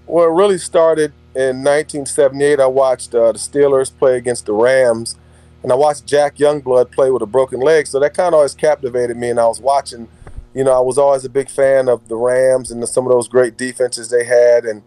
Well, 0.06 0.26
it 0.26 0.32
really 0.32 0.58
started 0.58 1.14
in 1.34 1.64
1978, 1.64 2.60
I 2.60 2.66
watched 2.66 3.16
uh, 3.16 3.32
the 3.32 3.38
Steelers 3.38 3.96
play 3.96 4.18
against 4.18 4.46
the 4.46 4.54
Rams, 4.54 5.18
and 5.64 5.72
I 5.72 5.76
watched 5.76 6.06
Jack 6.06 6.36
Youngblood 6.36 6.92
play 6.92 7.10
with 7.10 7.22
a 7.22 7.26
broken 7.26 7.60
leg. 7.60 7.88
So 7.88 8.00
that 8.00 8.14
kind 8.14 8.30
of 8.30 8.34
always 8.36 8.54
captivated 8.54 9.16
me, 9.16 9.30
and 9.30 9.40
I 9.40 9.48
was 9.48 9.62
watching. 9.62 10.08
You 10.54 10.66
know, 10.66 10.74
I 10.74 10.82
was 10.82 10.98
always 10.98 11.24
a 11.24 11.30
big 11.30 11.50
fan 11.50 11.88
of 11.88 12.10
the 12.10 12.18
Rams 12.18 12.72
and 12.72 12.84
the, 12.84 12.88
some 12.88 13.06
of 13.06 13.12
those 13.14 13.30
great 13.30 13.58
defenses 13.58 14.10
they 14.10 14.26
had, 14.26 14.66
and 14.66 14.84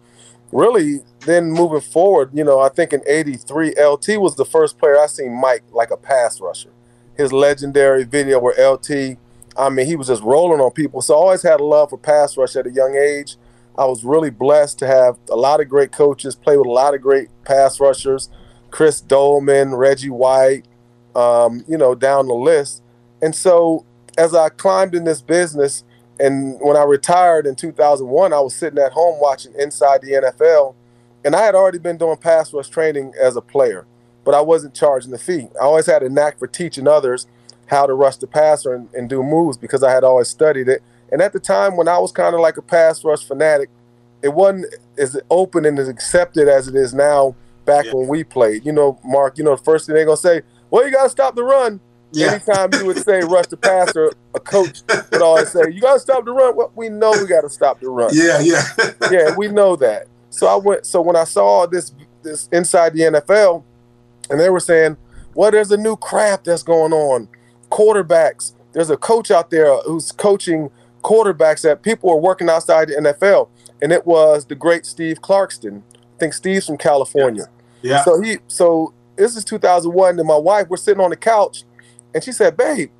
really 0.52 1.00
then 1.20 1.50
moving 1.50 1.80
forward, 1.80 2.30
you 2.34 2.44
know, 2.44 2.60
I 2.60 2.68
think 2.68 2.92
in 2.92 3.00
'83, 3.06 3.74
LT 3.82 4.20
was 4.20 4.36
the 4.36 4.44
first 4.44 4.78
player 4.78 5.00
I 5.00 5.06
seen 5.06 5.32
Mike 5.32 5.64
like 5.72 5.90
a 5.90 5.96
pass 5.96 6.40
rusher. 6.40 6.68
His 7.16 7.32
legendary 7.32 8.04
video 8.04 8.38
where 8.38 8.54
LT, 8.72 9.16
I 9.56 9.70
mean, 9.70 9.86
he 9.86 9.96
was 9.96 10.08
just 10.08 10.22
rolling 10.22 10.60
on 10.60 10.72
people. 10.72 11.00
So 11.00 11.14
I 11.14 11.16
always 11.16 11.42
had 11.42 11.60
a 11.60 11.64
love 11.64 11.90
for 11.90 11.96
pass 11.96 12.36
rush 12.36 12.56
at 12.56 12.66
a 12.66 12.70
young 12.70 12.96
age 12.96 13.38
I 13.76 13.86
was 13.86 14.04
really 14.04 14.30
blessed 14.30 14.78
to 14.80 14.86
have 14.86 15.18
a 15.30 15.36
lot 15.36 15.60
of 15.60 15.68
great 15.68 15.92
coaches, 15.92 16.34
play 16.34 16.56
with 16.56 16.66
a 16.66 16.70
lot 16.70 16.94
of 16.94 17.02
great 17.02 17.28
pass 17.44 17.80
rushers, 17.80 18.30
Chris 18.70 19.00
Doleman, 19.00 19.74
Reggie 19.74 20.10
White, 20.10 20.64
um, 21.14 21.64
you 21.68 21.76
know, 21.76 21.94
down 21.94 22.28
the 22.28 22.34
list. 22.34 22.82
And 23.22 23.34
so 23.34 23.84
as 24.16 24.34
I 24.34 24.48
climbed 24.48 24.94
in 24.94 25.04
this 25.04 25.22
business, 25.22 25.84
and 26.20 26.58
when 26.60 26.76
I 26.76 26.84
retired 26.84 27.46
in 27.46 27.56
2001, 27.56 28.32
I 28.32 28.40
was 28.40 28.54
sitting 28.54 28.78
at 28.78 28.92
home 28.92 29.20
watching 29.20 29.52
Inside 29.58 30.02
the 30.02 30.12
NFL, 30.12 30.74
and 31.24 31.34
I 31.34 31.42
had 31.42 31.54
already 31.54 31.78
been 31.78 31.96
doing 31.96 32.16
pass 32.16 32.52
rush 32.52 32.68
training 32.68 33.12
as 33.20 33.34
a 33.34 33.40
player, 33.40 33.86
but 34.24 34.34
I 34.34 34.40
wasn't 34.40 34.74
charging 34.74 35.10
the 35.10 35.18
fee. 35.18 35.48
I 35.60 35.64
always 35.64 35.86
had 35.86 36.02
a 36.02 36.08
knack 36.08 36.38
for 36.38 36.46
teaching 36.46 36.86
others 36.86 37.26
how 37.66 37.86
to 37.86 37.94
rush 37.94 38.16
the 38.16 38.26
passer 38.26 38.74
and, 38.74 38.88
and 38.94 39.08
do 39.08 39.22
moves 39.22 39.56
because 39.56 39.82
I 39.82 39.90
had 39.90 40.04
always 40.04 40.28
studied 40.28 40.68
it 40.68 40.82
and 41.14 41.22
at 41.22 41.32
the 41.32 41.38
time 41.38 41.76
when 41.76 41.86
I 41.86 41.96
was 41.96 42.10
kind 42.10 42.34
of 42.34 42.40
like 42.40 42.56
a 42.56 42.62
pass 42.62 43.04
rush 43.04 43.22
fanatic, 43.22 43.70
it 44.20 44.34
wasn't 44.34 44.66
as 44.98 45.16
open 45.30 45.64
and 45.64 45.78
as 45.78 45.88
accepted 45.88 46.48
as 46.48 46.66
it 46.66 46.74
is 46.74 46.92
now 46.92 47.36
back 47.64 47.84
yeah. 47.84 47.92
when 47.92 48.08
we 48.08 48.24
played. 48.24 48.66
You 48.66 48.72
know, 48.72 48.98
Mark, 49.04 49.38
you 49.38 49.44
know, 49.44 49.54
the 49.54 49.62
first 49.62 49.86
thing 49.86 49.94
they're 49.94 50.06
going 50.06 50.16
to 50.16 50.20
say, 50.20 50.42
well, 50.70 50.84
you 50.84 50.90
got 50.90 51.04
to 51.04 51.08
stop 51.08 51.36
the 51.36 51.44
run. 51.44 51.78
Yeah. 52.10 52.32
Anytime 52.32 52.70
you 52.72 52.86
would 52.86 52.98
say 52.98 53.20
rush 53.20 53.46
the 53.46 53.56
passer, 53.56 54.10
a 54.34 54.40
coach 54.40 54.80
would 55.12 55.22
always 55.22 55.52
say, 55.52 55.60
you 55.72 55.80
got 55.80 55.94
to 55.94 56.00
stop 56.00 56.24
the 56.24 56.32
run. 56.32 56.56
Well, 56.56 56.72
we 56.74 56.88
know 56.88 57.12
we 57.12 57.28
got 57.28 57.42
to 57.42 57.48
stop 57.48 57.78
the 57.78 57.88
run. 57.90 58.10
Yeah, 58.12 58.40
yeah. 58.40 58.64
yeah, 59.08 59.36
we 59.36 59.46
know 59.46 59.76
that. 59.76 60.08
So 60.30 60.48
I 60.48 60.56
went, 60.56 60.84
so 60.84 61.00
when 61.00 61.14
I 61.14 61.24
saw 61.24 61.66
this, 61.66 61.94
this 62.24 62.48
inside 62.50 62.94
the 62.94 63.02
NFL, 63.02 63.62
and 64.30 64.40
they 64.40 64.50
were 64.50 64.58
saying, 64.58 64.96
well, 65.34 65.52
there's 65.52 65.70
a 65.70 65.76
new 65.76 65.96
craft 65.96 66.46
that's 66.46 66.64
going 66.64 66.92
on. 66.92 67.28
Quarterbacks. 67.70 68.54
There's 68.72 68.90
a 68.90 68.96
coach 68.96 69.30
out 69.30 69.50
there 69.50 69.76
who's 69.82 70.10
coaching– 70.10 70.72
quarterbacks 71.04 71.62
that 71.62 71.82
people 71.82 72.10
were 72.10 72.20
working 72.20 72.48
outside 72.48 72.88
the 72.88 72.94
NFL, 72.94 73.48
and 73.80 73.92
it 73.92 74.04
was 74.06 74.46
the 74.46 74.54
great 74.56 74.86
Steve 74.86 75.20
Clarkson. 75.20 75.84
I 75.94 76.18
think 76.18 76.32
Steve's 76.32 76.66
from 76.66 76.78
California. 76.78 77.46
Yeah. 77.82 78.02
So 78.02 78.20
he 78.20 78.38
so 78.48 78.92
this 79.14 79.36
is 79.36 79.44
2001, 79.44 80.18
and 80.18 80.26
my 80.26 80.36
wife 80.36 80.68
we're 80.68 80.78
sitting 80.78 81.02
on 81.02 81.10
the 81.10 81.16
couch, 81.16 81.64
and 82.12 82.24
she 82.24 82.32
said, 82.32 82.56
"Babe, 82.56 82.90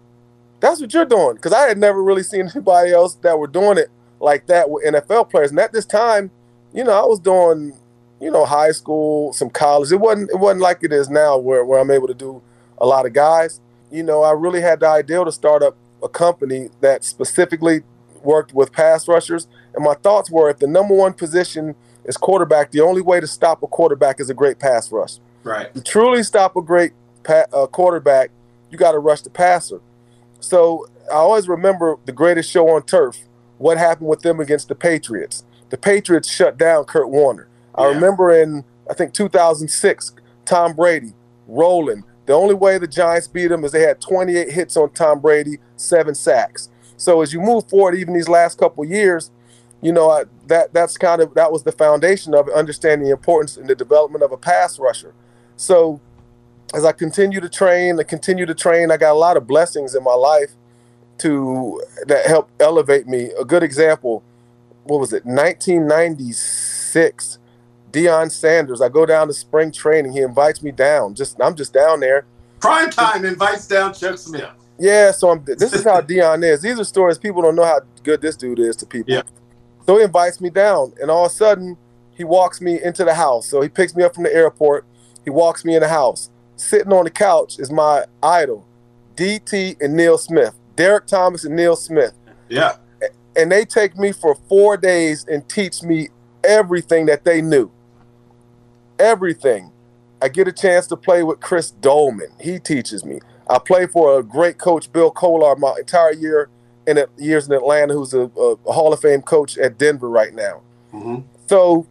that's 0.60 0.80
what 0.80 0.92
you're 0.94 1.04
doing," 1.04 1.34
because 1.34 1.52
I 1.52 1.66
had 1.66 1.78
never 1.78 2.02
really 2.02 2.22
seen 2.22 2.48
anybody 2.54 2.92
else 2.92 3.16
that 3.16 3.38
were 3.38 3.48
doing 3.48 3.78
it 3.78 3.90
like 4.20 4.46
that 4.46 4.70
with 4.70 4.84
NFL 4.84 5.30
players. 5.30 5.50
And 5.50 5.58
at 5.58 5.72
this 5.72 5.86
time, 5.86 6.30
you 6.72 6.84
know, 6.84 6.92
I 6.92 7.06
was 7.06 7.18
doing, 7.18 7.72
you 8.20 8.30
know, 8.30 8.44
high 8.44 8.72
school, 8.72 9.32
some 9.32 9.50
college. 9.50 9.90
It 9.90 9.96
wasn't 9.96 10.30
it 10.30 10.36
wasn't 10.36 10.60
like 10.60 10.78
it 10.82 10.92
is 10.92 11.08
now, 11.08 11.38
where 11.38 11.64
where 11.64 11.80
I'm 11.80 11.90
able 11.90 12.08
to 12.08 12.14
do 12.14 12.42
a 12.78 12.86
lot 12.86 13.06
of 13.06 13.14
guys. 13.14 13.60
You 13.90 14.02
know, 14.02 14.22
I 14.22 14.32
really 14.32 14.60
had 14.60 14.80
the 14.80 14.88
idea 14.88 15.24
to 15.24 15.32
start 15.32 15.62
up 15.62 15.76
a 16.02 16.08
company 16.08 16.68
that 16.80 17.04
specifically 17.04 17.82
worked 18.24 18.54
with 18.54 18.72
pass 18.72 19.06
rushers, 19.08 19.46
and 19.74 19.84
my 19.84 19.94
thoughts 19.94 20.30
were 20.30 20.50
if 20.50 20.58
the 20.58 20.66
number 20.66 20.94
one 20.94 21.12
position 21.12 21.74
is 22.04 22.16
quarterback, 22.16 22.70
the 22.70 22.80
only 22.80 23.02
way 23.02 23.20
to 23.20 23.26
stop 23.26 23.62
a 23.62 23.66
quarterback 23.66 24.20
is 24.20 24.30
a 24.30 24.34
great 24.34 24.58
pass 24.58 24.90
rush. 24.92 25.18
Right. 25.42 25.72
To 25.74 25.82
truly 25.82 26.22
stop 26.22 26.56
a 26.56 26.62
great 26.62 26.92
pa- 27.22 27.46
uh, 27.52 27.66
quarterback, 27.66 28.30
you 28.70 28.78
got 28.78 28.92
to 28.92 28.98
rush 28.98 29.22
the 29.22 29.30
passer. 29.30 29.80
So 30.40 30.86
I 31.10 31.14
always 31.16 31.48
remember 31.48 31.96
the 32.04 32.12
greatest 32.12 32.50
show 32.50 32.68
on 32.70 32.82
turf. 32.82 33.18
What 33.58 33.78
happened 33.78 34.08
with 34.08 34.20
them 34.20 34.40
against 34.40 34.68
the 34.68 34.74
Patriots? 34.74 35.44
The 35.70 35.76
Patriots 35.78 36.28
shut 36.30 36.58
down 36.58 36.84
Kurt 36.84 37.08
Warner. 37.08 37.48
Yeah. 37.78 37.84
I 37.84 37.88
remember 37.88 38.30
in 38.30 38.64
I 38.90 38.94
think 38.94 39.14
2006, 39.14 40.12
Tom 40.44 40.74
Brady 40.74 41.12
rolling, 41.46 42.04
The 42.26 42.32
only 42.32 42.54
way 42.54 42.78
the 42.78 42.86
Giants 42.86 43.28
beat 43.28 43.48
them 43.48 43.64
is 43.64 43.72
they 43.72 43.82
had 43.82 44.00
28 44.00 44.50
hits 44.50 44.76
on 44.76 44.90
Tom 44.90 45.20
Brady, 45.20 45.58
seven 45.76 46.14
sacks. 46.14 46.68
So 47.04 47.20
as 47.20 47.34
you 47.34 47.40
move 47.40 47.68
forward, 47.68 47.96
even 47.96 48.14
these 48.14 48.30
last 48.30 48.58
couple 48.58 48.82
years, 48.84 49.30
you 49.82 49.92
know 49.92 50.10
I, 50.10 50.24
that 50.46 50.72
that's 50.72 50.96
kind 50.96 51.20
of 51.20 51.34
that 51.34 51.52
was 51.52 51.62
the 51.62 51.72
foundation 51.72 52.34
of 52.34 52.48
understanding 52.48 53.06
the 53.06 53.12
importance 53.12 53.58
in 53.58 53.66
the 53.66 53.74
development 53.74 54.24
of 54.24 54.32
a 54.32 54.38
pass 54.38 54.78
rusher. 54.78 55.12
So 55.56 56.00
as 56.72 56.86
I 56.86 56.92
continue 56.92 57.40
to 57.40 57.48
train, 57.50 58.00
I 58.00 58.04
continue 58.04 58.46
to 58.46 58.54
train. 58.54 58.90
I 58.90 58.96
got 58.96 59.12
a 59.12 59.18
lot 59.18 59.36
of 59.36 59.46
blessings 59.46 59.94
in 59.94 60.02
my 60.02 60.14
life 60.14 60.52
to 61.18 61.82
that 62.06 62.24
help 62.26 62.48
elevate 62.58 63.06
me. 63.06 63.32
A 63.38 63.44
good 63.44 63.62
example, 63.62 64.22
what 64.84 64.98
was 64.98 65.12
it, 65.12 65.26
1996? 65.26 67.38
Deion 67.92 68.30
Sanders. 68.30 68.80
I 68.80 68.88
go 68.88 69.04
down 69.04 69.26
to 69.26 69.34
spring 69.34 69.70
training. 69.70 70.12
He 70.12 70.20
invites 70.20 70.62
me 70.62 70.72
down. 70.72 71.14
Just 71.14 71.38
I'm 71.40 71.54
just 71.54 71.74
down 71.74 72.00
there. 72.00 72.24
Prime 72.60 72.88
time 72.88 73.26
invites 73.26 73.68
down 73.68 73.92
Chuck 73.92 74.16
Smith. 74.16 74.63
Yeah, 74.78 75.12
so 75.12 75.30
I'm, 75.30 75.44
this 75.44 75.72
is 75.72 75.84
how 75.84 76.00
Deion 76.02 76.44
is. 76.44 76.62
These 76.62 76.78
are 76.78 76.84
stories 76.84 77.18
people 77.18 77.42
don't 77.42 77.56
know 77.56 77.64
how 77.64 77.80
good 78.02 78.20
this 78.20 78.36
dude 78.36 78.58
is 78.58 78.76
to 78.76 78.86
people. 78.86 79.14
Yeah. 79.14 79.22
So 79.86 79.98
he 79.98 80.04
invites 80.04 80.40
me 80.40 80.50
down, 80.50 80.92
and 81.00 81.10
all 81.10 81.26
of 81.26 81.32
a 81.32 81.34
sudden 81.34 81.76
he 82.16 82.24
walks 82.24 82.60
me 82.60 82.82
into 82.82 83.04
the 83.04 83.14
house. 83.14 83.48
So 83.48 83.60
he 83.60 83.68
picks 83.68 83.94
me 83.94 84.02
up 84.02 84.14
from 84.14 84.24
the 84.24 84.34
airport. 84.34 84.84
He 85.24 85.30
walks 85.30 85.64
me 85.64 85.74
in 85.74 85.80
the 85.80 85.88
house. 85.88 86.30
Sitting 86.56 86.92
on 86.92 87.04
the 87.04 87.10
couch 87.10 87.58
is 87.58 87.70
my 87.70 88.04
idol, 88.22 88.66
DT 89.16 89.80
and 89.80 89.96
Neil 89.96 90.16
Smith, 90.18 90.54
Derrick 90.76 91.06
Thomas 91.06 91.44
and 91.44 91.56
Neil 91.56 91.76
Smith. 91.76 92.12
Yeah. 92.48 92.76
And 93.36 93.50
they 93.50 93.64
take 93.64 93.96
me 93.96 94.12
for 94.12 94.36
four 94.48 94.76
days 94.76 95.26
and 95.26 95.48
teach 95.48 95.82
me 95.82 96.08
everything 96.44 97.06
that 97.06 97.24
they 97.24 97.42
knew. 97.42 97.70
Everything. 98.98 99.72
I 100.22 100.28
get 100.28 100.46
a 100.46 100.52
chance 100.52 100.86
to 100.86 100.96
play 100.96 101.22
with 101.24 101.40
Chris 101.40 101.72
Doleman. 101.72 102.30
He 102.40 102.60
teaches 102.60 103.04
me. 103.04 103.20
I 103.48 103.58
played 103.58 103.90
for 103.90 104.18
a 104.18 104.22
great 104.22 104.58
coach, 104.58 104.90
Bill 104.92 105.10
Kollar, 105.10 105.56
my 105.56 105.74
entire 105.78 106.12
year 106.12 106.48
in 106.86 107.04
years 107.18 107.46
in 107.46 107.52
Atlanta, 107.52 107.94
who's 107.94 108.14
a, 108.14 108.22
a, 108.22 108.72
Hall 108.72 108.92
of 108.92 109.00
Fame 109.00 109.22
coach 109.22 109.58
at 109.58 109.78
Denver 109.78 110.08
right 110.08 110.34
now. 110.34 110.60
Mm-hmm. 110.92 111.20
So 111.46 111.86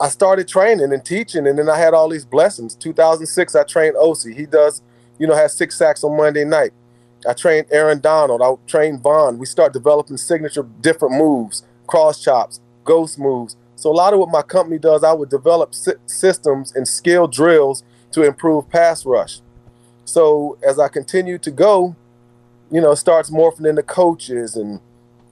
I 0.00 0.08
started 0.08 0.48
training 0.48 0.92
and 0.92 1.04
teaching, 1.04 1.46
and 1.46 1.58
then 1.58 1.68
I 1.68 1.78
had 1.78 1.94
all 1.94 2.08
these 2.08 2.24
blessings. 2.24 2.74
2006, 2.74 3.54
I 3.54 3.64
trained 3.64 3.96
OC. 3.96 4.34
He 4.36 4.46
does, 4.46 4.82
you 5.18 5.26
know, 5.26 5.34
has 5.34 5.54
six 5.54 5.76
sacks 5.76 6.04
on 6.04 6.16
Monday 6.16 6.44
night. 6.44 6.72
I 7.28 7.32
trained 7.34 7.66
Aaron 7.70 8.00
Donald. 8.00 8.42
I 8.42 8.54
trained 8.66 9.00
Von. 9.00 9.38
We 9.38 9.46
start 9.46 9.72
developing 9.72 10.16
signature 10.16 10.66
different 10.80 11.14
moves, 11.14 11.64
cross 11.86 12.22
chops, 12.22 12.60
ghost 12.84 13.18
moves. 13.18 13.56
So 13.76 13.90
a 13.90 13.94
lot 13.94 14.12
of 14.12 14.18
what 14.18 14.28
my 14.28 14.42
company 14.42 14.78
does, 14.78 15.04
I 15.04 15.12
would 15.12 15.28
develop 15.28 15.74
sy- 15.74 15.94
systems 16.06 16.74
and 16.74 16.86
skill 16.86 17.28
drills 17.28 17.84
to 18.12 18.22
improve 18.22 18.68
pass 18.68 19.06
rush. 19.06 19.40
So 20.04 20.58
as 20.66 20.78
I 20.78 20.88
continue 20.88 21.38
to 21.38 21.50
go, 21.50 21.94
you 22.70 22.80
know, 22.80 22.94
starts 22.94 23.30
morphing 23.30 23.68
into 23.68 23.82
coaches 23.82 24.56
and 24.56 24.80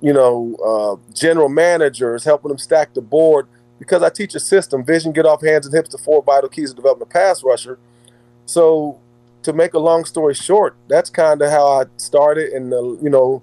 you 0.00 0.12
know 0.12 0.56
uh, 0.64 1.12
general 1.14 1.48
managers, 1.48 2.24
helping 2.24 2.48
them 2.48 2.58
stack 2.58 2.94
the 2.94 3.00
board 3.00 3.46
because 3.78 4.02
I 4.02 4.10
teach 4.10 4.34
a 4.34 4.40
system: 4.40 4.84
vision, 4.84 5.12
get 5.12 5.26
off 5.26 5.42
hands 5.42 5.66
and 5.66 5.74
hips, 5.74 5.90
the 5.90 5.98
four 5.98 6.22
vital 6.22 6.48
keys 6.48 6.70
of 6.70 6.76
developing 6.76 7.02
a 7.02 7.06
pass 7.06 7.42
rusher. 7.42 7.78
So 8.46 8.98
to 9.42 9.52
make 9.52 9.74
a 9.74 9.78
long 9.78 10.04
story 10.04 10.34
short, 10.34 10.76
that's 10.88 11.08
kind 11.10 11.40
of 11.42 11.50
how 11.50 11.66
I 11.80 11.84
started. 11.96 12.52
And 12.52 12.70
the 12.72 12.98
you 13.02 13.10
know, 13.10 13.42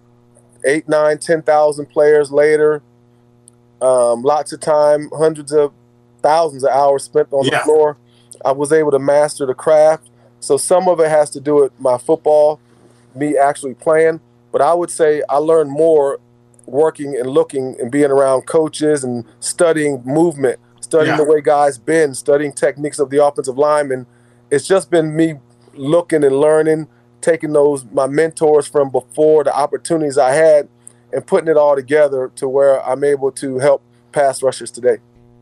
eight, 0.66 0.88
nine, 0.88 1.18
ten 1.18 1.42
thousand 1.42 1.88
players 1.88 2.32
later, 2.32 2.82
um, 3.82 4.22
lots 4.24 4.54
of 4.54 4.60
time, 4.60 5.10
hundreds 5.16 5.52
of 5.52 5.74
thousands 6.22 6.64
of 6.64 6.70
hours 6.72 7.04
spent 7.04 7.28
on 7.32 7.46
Yeah. 7.46 7.60
the 7.60 7.64
floor. 7.64 7.98
I 8.46 8.52
was 8.52 8.72
able 8.72 8.92
to 8.92 9.00
master 9.00 9.46
the 9.46 9.54
craft. 9.56 10.10
So 10.40 10.58
some 10.58 10.88
of 10.88 11.00
it 11.00 11.10
has 11.10 11.30
to 11.32 11.40
do 11.40 11.56
with 11.56 11.72
my 11.80 11.98
football, 11.98 12.60
me 13.16 13.38
actually 13.38 13.74
playing. 13.74 14.20
But 14.52 14.62
I 14.62 14.74
would 14.74 14.90
say 14.92 15.22
I 15.30 15.38
learned 15.38 15.72
more 15.72 16.20
working 16.66 17.16
and 17.18 17.30
looking 17.30 17.76
and 17.80 17.92
being 17.92 18.12
around 18.12 18.42
coaches 18.44 19.04
and 19.04 19.24
studying 19.40 20.02
movement, 20.06 20.60
studying 20.82 21.12
Yeah. 21.14 21.18
the 21.18 21.24
way 21.26 21.42
guys 21.42 21.78
bend, 21.78 22.18
studying 22.18 22.52
techniques 22.54 23.00
of 23.00 23.10
the 23.10 23.24
offensive 23.24 23.58
lineman. 23.58 24.06
It's 24.52 24.68
just 24.68 24.90
been 24.90 25.16
me 25.16 25.36
looking 25.76 26.24
and 26.24 26.40
learning, 26.40 26.88
taking 27.22 27.54
those 27.54 27.86
my 27.92 28.08
mentors 28.08 28.68
from 28.68 28.90
before, 28.90 29.44
the 29.44 29.56
opportunities 29.56 30.18
I 30.18 30.32
had, 30.32 30.68
and 31.14 31.26
putting 31.26 31.48
it 31.50 31.58
all 31.58 31.76
together 31.76 32.32
to 32.36 32.48
where 32.48 32.86
I'm 32.88 33.04
able 33.04 33.32
to 33.34 33.60
help 33.60 33.82
pass 34.12 34.42
rushers 34.44 34.72
today. 34.72 34.98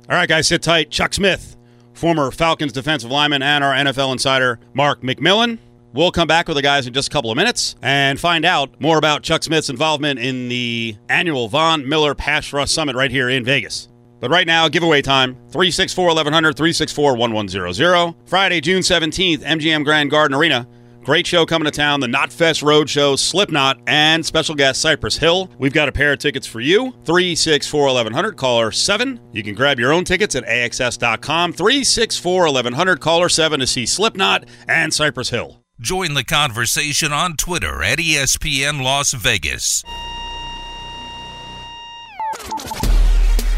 All 0.09 0.15
right, 0.15 0.29
guys, 0.29 0.47
sit 0.47 0.61
tight. 0.61 0.91
Chuck 0.91 1.13
Smith, 1.13 1.55
former 1.95 2.29
Falcons 2.31 2.71
defensive 2.71 3.09
lineman, 3.09 3.41
and 3.41 3.63
our 3.63 3.73
NFL 3.73 4.11
insider, 4.11 4.59
Mark 4.73 5.01
McMillian. 5.01 5.57
We'll 5.93 6.11
come 6.11 6.27
back 6.27 6.47
with 6.49 6.57
the 6.57 6.61
guys 6.61 6.87
in 6.87 6.93
just 6.93 7.07
a 7.07 7.11
couple 7.11 7.31
of 7.31 7.37
minutes 7.37 7.75
and 7.81 8.19
find 8.19 8.43
out 8.43 8.81
more 8.81 8.97
about 8.97 9.23
Chuck 9.23 9.43
Smith's 9.43 9.69
involvement 9.69 10.19
in 10.19 10.49
the 10.49 10.97
annual 11.07 11.47
Von 11.47 11.87
Miller 11.87 12.13
Pass 12.13 12.51
Rush 12.51 12.69
Summit 12.69 12.97
right 12.97 13.09
here 13.09 13.29
in 13.29 13.45
Vegas. 13.45 13.87
But 14.19 14.29
right 14.29 14.45
now, 14.45 14.67
giveaway 14.67 15.01
time 15.01 15.35
364 15.51 16.07
1100, 16.07 16.57
364 16.57 17.15
1100. 17.15 18.15
Friday, 18.25 18.59
June 18.59 18.81
17th, 18.81 19.41
MGM 19.43 19.85
Grand 19.85 20.11
Garden 20.11 20.35
Arena. 20.35 20.67
Great 21.05 21.27
show 21.27 21.45
coming 21.45 21.65
to 21.65 21.71
town, 21.71 21.99
the 21.99 22.07
Knotfest 22.07 22.63
Roadshow, 22.63 23.19
Slipknot, 23.19 23.79
and 23.85 24.25
special 24.25 24.55
guest 24.55 24.81
Cypress 24.81 25.15
Hill. 25.15 25.51
We've 25.59 25.71
got 25.71 25.87
a 25.87 25.91
pair 25.91 26.13
of 26.13 26.17
tickets 26.17 26.47
for 26.47 26.61
you. 26.61 26.93
364 27.05 27.85
1100, 27.85 28.35
caller 28.35 28.71
7. 28.71 29.19
You 29.31 29.43
can 29.43 29.53
grab 29.53 29.77
your 29.79 29.93
own 29.93 30.03
tickets 30.03 30.33
at 30.33 30.43
AXS.com. 30.45 31.53
364 31.53 32.45
1100, 32.45 32.99
caller 32.99 33.29
7 33.29 33.59
to 33.59 33.67
see 33.67 33.85
Slipknot 33.85 34.45
and 34.67 34.91
Cypress 34.91 35.29
Hill. 35.29 35.61
Join 35.79 36.15
the 36.15 36.23
conversation 36.23 37.13
on 37.13 37.37
Twitter 37.37 37.83
at 37.83 37.99
ESPN 37.99 38.81
Las 38.81 39.13
Vegas. 39.13 39.83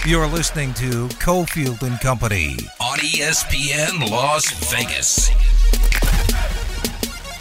You're 0.05 0.27
listening 0.27 0.73
to 0.73 1.07
Cofield 1.19 1.81
and 1.83 1.97
Company 2.01 2.57
on 2.81 2.97
ESPN 2.97 4.09
Las 4.11 4.51
Vegas. 4.69 5.29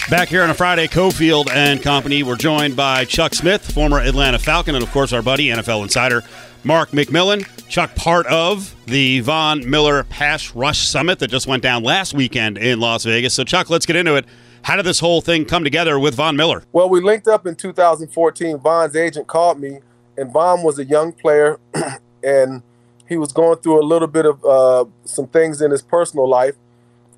Back 0.08 0.28
here 0.28 0.44
on 0.44 0.50
a 0.50 0.54
Friday, 0.54 0.86
Cofield 0.86 1.50
and 1.50 1.82
Company. 1.82 2.22
We're 2.22 2.36
joined 2.36 2.76
by 2.76 3.04
Chuck 3.06 3.34
Smith, 3.34 3.72
former 3.72 3.98
Atlanta 3.98 4.38
Falcon, 4.38 4.76
and 4.76 4.84
of 4.84 4.90
course 4.92 5.12
our 5.12 5.20
buddy, 5.20 5.48
NFL 5.48 5.82
insider 5.82 6.22
Mark 6.62 6.90
McMillian. 6.90 7.44
Chuck, 7.66 7.92
part 7.96 8.24
of 8.26 8.72
the 8.86 9.18
Von 9.18 9.68
Miller 9.68 10.04
Pass 10.04 10.54
Rush 10.54 10.86
Summit 10.86 11.18
that 11.18 11.26
just 11.26 11.48
went 11.48 11.60
down 11.64 11.82
last 11.82 12.14
weekend 12.14 12.56
in 12.56 12.78
Las 12.78 13.02
Vegas. 13.02 13.34
So, 13.34 13.42
Chuck, 13.42 13.68
let's 13.68 13.84
get 13.84 13.96
into 13.96 14.14
it. 14.14 14.26
How 14.62 14.76
did 14.76 14.86
this 14.86 15.00
whole 15.00 15.20
thing 15.20 15.44
come 15.44 15.64
together 15.64 15.98
with 15.98 16.14
Von 16.14 16.36
Miller? 16.36 16.62
Well, 16.70 16.88
we 16.88 17.00
linked 17.00 17.26
up 17.26 17.44
in 17.44 17.56
2014. 17.56 18.58
Von's 18.58 18.94
agent 18.94 19.26
called 19.26 19.58
me, 19.58 19.80
and 20.16 20.32
Von 20.32 20.62
was 20.62 20.78
a 20.78 20.84
young 20.84 21.10
player, 21.14 21.58
and 22.22 22.62
he 23.08 23.16
was 23.16 23.32
going 23.32 23.58
through 23.58 23.82
a 23.82 23.86
little 23.86 24.06
bit 24.06 24.24
of 24.24 24.44
uh, 24.44 24.84
some 25.04 25.26
things 25.26 25.60
in 25.60 25.72
his 25.72 25.82
personal 25.82 26.28
life. 26.28 26.54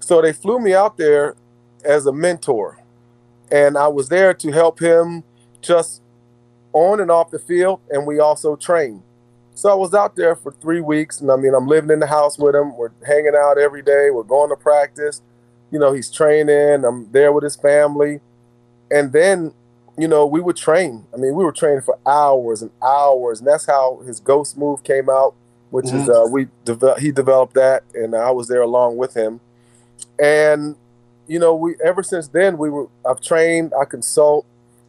So 0.01 0.23
they 0.23 0.33
flew 0.33 0.59
me 0.59 0.73
out 0.73 0.97
there 0.97 1.37
as 1.85 2.07
a 2.07 2.13
mentor, 2.13 2.78
and 3.51 3.77
I 3.79 3.89
was 3.89 4.09
there 4.09 4.35
to 4.35 4.51
help 4.51 4.81
him 4.81 5.25
just 5.61 6.03
on 6.73 7.01
and 7.01 7.11
off 7.11 7.31
the 7.31 7.39
field, 7.39 7.81
and 7.91 8.07
we 8.07 8.19
also 8.19 8.57
trained. 8.57 9.03
So 9.55 9.71
I 9.71 9.75
was 9.75 9.93
out 9.93 10.15
there 10.15 10.37
for 10.37 10.53
three 10.53 10.81
weeks, 10.81 11.21
and 11.21 11.31
I 11.31 11.37
mean, 11.37 11.55
I'm 11.55 11.67
living 11.67 11.91
in 11.91 11.99
the 11.99 12.07
house 12.07 12.39
with 12.39 12.55
him. 12.55 12.77
We're 12.77 12.93
hanging 13.07 13.35
out 13.37 13.59
every 13.59 13.83
day. 13.83 14.11
We're 14.11 14.23
going 14.23 14.51
to 14.51 14.57
practice. 14.57 15.21
You 15.71 15.79
know, 15.79 15.93
he's 15.93 16.11
training. 16.11 16.85
I'm 16.85 17.11
there 17.11 17.33
with 17.33 17.45
his 17.45 17.57
family, 17.57 18.21
and 18.91 19.13
then, 19.13 19.53
you 19.97 20.07
know, 20.07 20.27
we 20.27 20.41
would 20.41 20.57
train. 20.57 21.07
I 21.13 21.17
mean, 21.17 21.35
we 21.35 21.45
were 21.45 21.53
training 21.53 21.83
for 21.83 21.99
hours 22.07 22.63
and 22.63 22.71
hours, 22.83 23.41
and 23.41 23.49
that's 23.49 23.67
how 23.67 24.01
his 24.07 24.21
ghost 24.21 24.57
move 24.57 24.85
came 24.85 25.11
out, 25.11 25.35
which 25.71 25.93
is 25.93 26.09
uh, 26.09 26.25
we 26.31 26.47
developed. 26.65 27.01
He 27.01 27.11
developed 27.11 27.55
that, 27.55 27.83
and 27.95 28.15
I 28.15 28.31
was 28.31 28.47
there 28.47 28.63
along 28.63 28.97
with 28.97 29.15
him. 29.15 29.41
And 30.21 30.77
you 31.29 31.39
know, 31.39 31.55
we 31.55 31.77
ever 31.85 32.03
since 32.03 32.29
then 32.29 32.59
we 32.59 32.71
were. 32.71 32.89
I've 33.09 33.21
trained. 33.21 33.73
I 33.79 33.85
consult, 33.85 34.47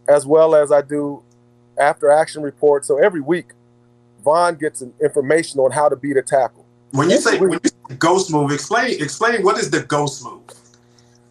as 0.07 0.25
well 0.25 0.55
as 0.55 0.71
I 0.71 0.81
do 0.81 1.21
after 1.77 2.09
action 2.09 2.41
reports. 2.41 2.87
So 2.87 2.97
every 2.97 3.21
week, 3.21 3.47
Von 4.23 4.55
gets 4.55 4.81
an 4.81 4.93
information 5.01 5.59
on 5.59 5.71
how 5.71 5.89
to 5.89 5.95
beat 5.95 6.17
a 6.17 6.21
tackle. 6.21 6.65
When 6.91 7.09
you 7.09 7.17
say 7.17 7.37
when 7.37 7.51
you 7.51 7.59
say 7.63 7.95
ghost 7.97 8.31
move, 8.31 8.51
explain 8.51 9.01
explain 9.01 9.43
what 9.43 9.57
is 9.57 9.69
the 9.69 9.83
ghost 9.83 10.23
move? 10.23 10.41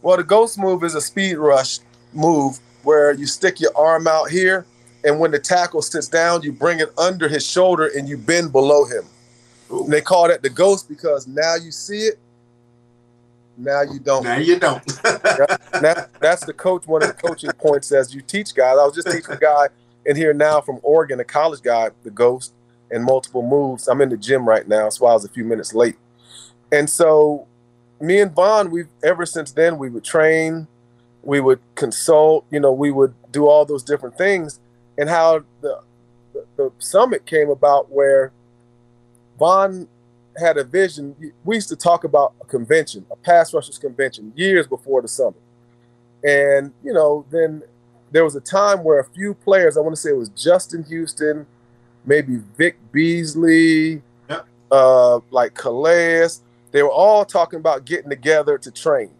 Well, 0.02 0.16
the 0.16 0.24
ghost 0.24 0.58
move 0.58 0.84
is 0.84 0.94
a 0.94 1.00
speed 1.00 1.34
rush 1.36 1.80
move 2.12 2.60
where 2.84 3.12
you 3.12 3.26
stick 3.26 3.60
your 3.60 3.76
arm 3.76 4.06
out 4.06 4.30
here, 4.30 4.64
and 5.04 5.18
when 5.18 5.30
the 5.30 5.38
tackle 5.38 5.82
sits 5.82 6.06
down, 6.06 6.42
you 6.42 6.52
bring 6.52 6.80
it 6.80 6.90
under 6.98 7.28
his 7.28 7.44
shoulder 7.44 7.90
and 7.96 8.08
you 8.08 8.16
bend 8.16 8.52
below 8.52 8.84
him. 8.84 9.04
And 9.70 9.92
they 9.92 10.00
call 10.00 10.28
that 10.28 10.42
the 10.42 10.50
ghost 10.50 10.88
because 10.88 11.26
now 11.26 11.56
you 11.56 11.72
see 11.72 12.02
it, 12.02 12.18
now 13.58 13.82
you 13.82 13.98
don't. 13.98 14.22
Now 14.22 14.38
you 14.38 14.58
don't. 14.58 14.84
that, 15.02 16.08
that's 16.20 16.46
the 16.46 16.52
coach. 16.52 16.86
One 16.86 17.02
of 17.02 17.08
the 17.08 17.14
coaching 17.14 17.50
points 17.52 17.90
as 17.90 18.14
you 18.14 18.22
teach 18.22 18.54
guys. 18.54 18.78
I 18.78 18.84
was 18.84 18.94
just 18.94 19.10
teaching 19.10 19.34
a 19.34 19.36
guy 19.36 19.66
in 20.06 20.14
here 20.14 20.32
now 20.32 20.60
from 20.60 20.78
Oregon, 20.82 21.18
a 21.18 21.24
college 21.24 21.60
guy, 21.60 21.90
the 22.04 22.10
ghost, 22.10 22.54
and 22.90 23.04
multiple 23.04 23.42
moves. 23.42 23.88
I'm 23.88 24.00
in 24.00 24.10
the 24.10 24.16
gym 24.16 24.48
right 24.48 24.66
now, 24.66 24.84
that's 24.84 25.00
why 25.00 25.10
I 25.10 25.14
was 25.14 25.24
a 25.24 25.28
few 25.28 25.44
minutes 25.44 25.74
late. 25.74 25.96
And 26.70 26.88
so, 26.88 27.46
me 28.00 28.20
and 28.20 28.32
Von, 28.32 28.70
we've 28.70 28.88
ever 29.02 29.26
since 29.26 29.52
then 29.52 29.76
we 29.76 29.90
would 29.90 30.04
train. 30.04 30.68
we 31.22 31.40
would 31.40 31.60
consult, 31.74 32.46
you 32.50 32.60
know, 32.60 32.72
we 32.72 32.90
would 32.90 33.12
do 33.32 33.48
all 33.48 33.64
those 33.64 33.82
different 33.82 34.16
things, 34.16 34.60
and 34.96 35.08
how 35.08 35.42
the 35.60 35.80
the, 36.32 36.44
the 36.56 36.72
summit 36.78 37.26
came 37.26 37.50
about 37.50 37.90
where 37.90 38.30
Von 39.38 39.88
had 40.38 40.56
a 40.56 40.64
vision. 40.64 41.14
We 41.44 41.56
used 41.56 41.68
to 41.68 41.76
talk 41.76 42.04
about 42.04 42.34
a 42.40 42.46
convention, 42.46 43.04
a 43.10 43.16
pass 43.16 43.52
rushers 43.52 43.78
convention, 43.78 44.32
years 44.36 44.66
before 44.66 45.02
the 45.02 45.08
summit, 45.08 45.40
and 46.24 46.72
you 46.82 46.92
know, 46.92 47.24
then 47.30 47.62
there 48.10 48.24
was 48.24 48.36
a 48.36 48.40
time 48.40 48.84
where 48.84 49.00
a 49.00 49.04
few 49.04 49.34
players, 49.34 49.76
I 49.76 49.80
want 49.80 49.94
to 49.94 50.00
say 50.00 50.10
it 50.10 50.16
was 50.16 50.30
Justin 50.30 50.82
Houston, 50.84 51.46
maybe 52.04 52.40
Vic 52.56 52.76
Beasley, 52.92 54.02
uh, 54.70 55.20
like 55.30 55.54
Calais, 55.54 56.28
they 56.70 56.82
were 56.82 56.90
all 56.90 57.24
talking 57.24 57.58
about 57.58 57.84
getting 57.84 58.10
together 58.10 58.58
to 58.58 58.70
train. 58.70 59.10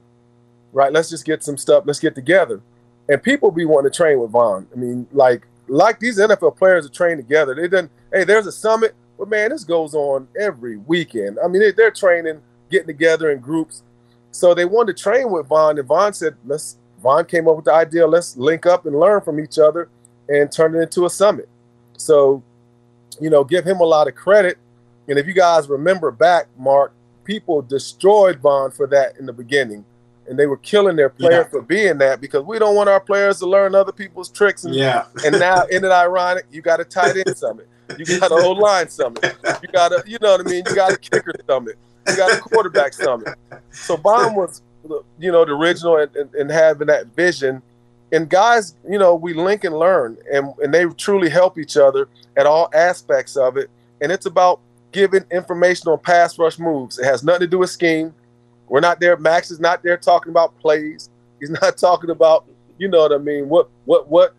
Right? 0.73 0.93
Let's 0.93 1.09
just 1.09 1.25
get 1.25 1.43
some 1.43 1.57
stuff. 1.57 1.85
Let's 1.87 2.01
get 2.01 2.15
together. 2.15 2.61
And 3.09 3.23
people 3.23 3.51
be 3.51 3.65
wanting 3.65 3.91
to 3.91 3.97
train 3.97 4.21
with 4.21 4.31
Von. 4.31 4.67
I 4.73 4.79
mean, 4.79 5.07
like, 5.13 5.47
like 5.67 5.99
these 5.99 6.19
NFL 6.19 6.57
players 6.57 6.85
are 6.85 6.91
trained 6.91 7.19
together. 7.19 7.55
They 7.55 7.63
didn't. 7.63 7.91
Hey, 8.13 8.25
there's 8.25 8.47
a 8.47 8.53
summit, 8.53 8.95
but 9.19 9.29
man, 9.29 9.51
this 9.51 9.65
goes 9.65 9.95
on 9.95 10.29
every 10.39 10.77
weekend. 10.77 11.39
I 11.43 11.49
mean, 11.49 11.61
they, 11.61 11.73
they're 11.73 11.91
training, 11.91 12.41
getting 12.71 12.87
together 12.87 13.31
in 13.31 13.41
groups. 13.41 13.83
So 14.31 14.55
they 14.55 14.65
wanted 14.65 14.97
to 14.97 15.03
train 15.03 15.31
with 15.31 15.47
Von, 15.49 15.79
and 15.79 15.87
Von 15.89 16.13
said, 16.13 16.37
"Let's." 16.47 16.77
Von 17.03 17.25
came 17.27 17.47
up 17.47 17.55
with 17.55 17.67
the 17.67 17.73
idea, 17.73 18.05
let's 18.05 18.37
link 18.37 18.67
up 18.67 18.85
and 18.85 18.99
learn 18.99 19.21
from 19.21 19.39
each 19.39 19.57
other, 19.57 19.89
and 20.29 20.51
turn 20.51 20.75
it 20.75 20.81
into 20.81 21.07
a 21.07 21.11
summit. 21.11 21.49
So, 21.97 22.43
you 23.21 23.31
know, 23.31 23.45
give 23.45 23.65
him 23.65 23.79
a 23.79 23.85
lot 23.85 24.09
of 24.09 24.17
credit. 24.17 24.59
And 25.07 25.17
if 25.17 25.25
you 25.29 25.33
guys 25.33 25.69
remember 25.69 26.11
back, 26.11 26.49
Mark, 26.59 26.93
people 27.23 27.63
destroyed 27.63 28.41
Von 28.41 28.73
for 28.73 28.89
that 28.89 29.17
in 29.17 29.27
the 29.27 29.33
beginning. 29.33 29.85
And 30.29 30.37
they 30.37 30.47
were 30.47 30.57
killing 30.57 30.97
their 30.97 31.09
player 31.09 31.43
Yeah. 31.43 31.49
for 31.49 31.63
being 31.63 31.99
that 31.99 32.21
because 32.21 32.43
we 32.43 32.59
don't 32.59 32.75
want 32.75 32.89
our 32.89 32.99
players 32.99 33.39
to 33.39 33.47
learn 33.47 33.77
other 33.77 33.93
people's 33.93 34.29
tricks. 34.29 34.65
And, 34.65 34.75
Yeah. 34.75 35.05
and 35.25 35.39
now, 35.39 35.67
isn't 35.71 35.85
it 35.85 35.93
ironic? 35.93 36.47
You 36.51 36.63
got 36.63 36.81
a 36.81 36.85
tight 36.85 37.17
end 37.17 37.39
summit. 37.39 37.69
You 37.97 38.21
got 38.21 38.33
an 38.33 38.43
old 38.43 38.59
line 38.59 38.89
summit. 38.89 39.25
You 39.63 39.69
got 39.69 39.93
a, 39.93 40.03
you 40.07 40.19
know 40.21 40.33
what 40.33 40.47
I 40.47 40.51
mean? 40.51 40.63
You 40.67 40.75
got 40.75 40.93
a 40.93 40.97
kicker 40.97 41.33
summit. 41.47 41.77
You 42.07 42.17
got 42.17 42.37
a 42.37 42.41
quarterback 42.41 42.93
summit. 42.93 43.35
So 43.71 43.97
Von 43.97 44.35
was, 44.35 44.63
you 45.19 45.33
know, 45.33 45.45
the 45.45 45.53
original 45.53 45.97
and, 45.97 46.15
and, 46.17 46.35
and 46.35 46.51
having 46.51 46.87
that 46.89 47.07
vision. 47.15 47.63
And 48.13 48.29
guys, 48.29 48.75
you 48.89 48.99
know, 48.99 49.15
we 49.15 49.35
link 49.35 49.65
and 49.65 49.79
learn, 49.79 50.17
and, 50.33 50.55
and 50.63 50.73
they 50.73 50.87
truly 50.87 51.29
help 51.29 51.59
each 51.59 51.77
other 51.77 52.09
at 52.37 52.47
all 52.47 52.71
aspects 52.73 53.37
of 53.37 53.57
it. 53.57 53.69
And 54.01 54.11
it's 54.11 54.27
about 54.27 54.61
giving 54.93 55.25
information 55.31 55.89
on 55.89 55.99
pass 55.99 56.39
rush 56.39 56.59
moves. 56.59 56.99
It 56.99 57.05
has 57.05 57.23
nothing 57.23 57.41
to 57.41 57.47
do 57.47 57.59
with 57.59 57.71
scheme. 57.71 58.15
We're 58.69 58.81
not 58.81 59.01
there. 59.01 59.17
Max 59.17 59.51
is 59.51 59.61
not 59.61 59.83
there 59.83 59.97
talking 59.97 60.31
about 60.31 60.59
plays. 60.59 61.11
He's 61.41 61.51
not 61.63 61.77
talking 61.77 62.11
about, 62.11 62.47
you 62.79 62.89
know 62.89 63.01
what 63.01 63.13
I 63.13 63.19
mean, 63.19 63.49
what 63.49 63.69
what 63.85 64.09
what 64.09 64.35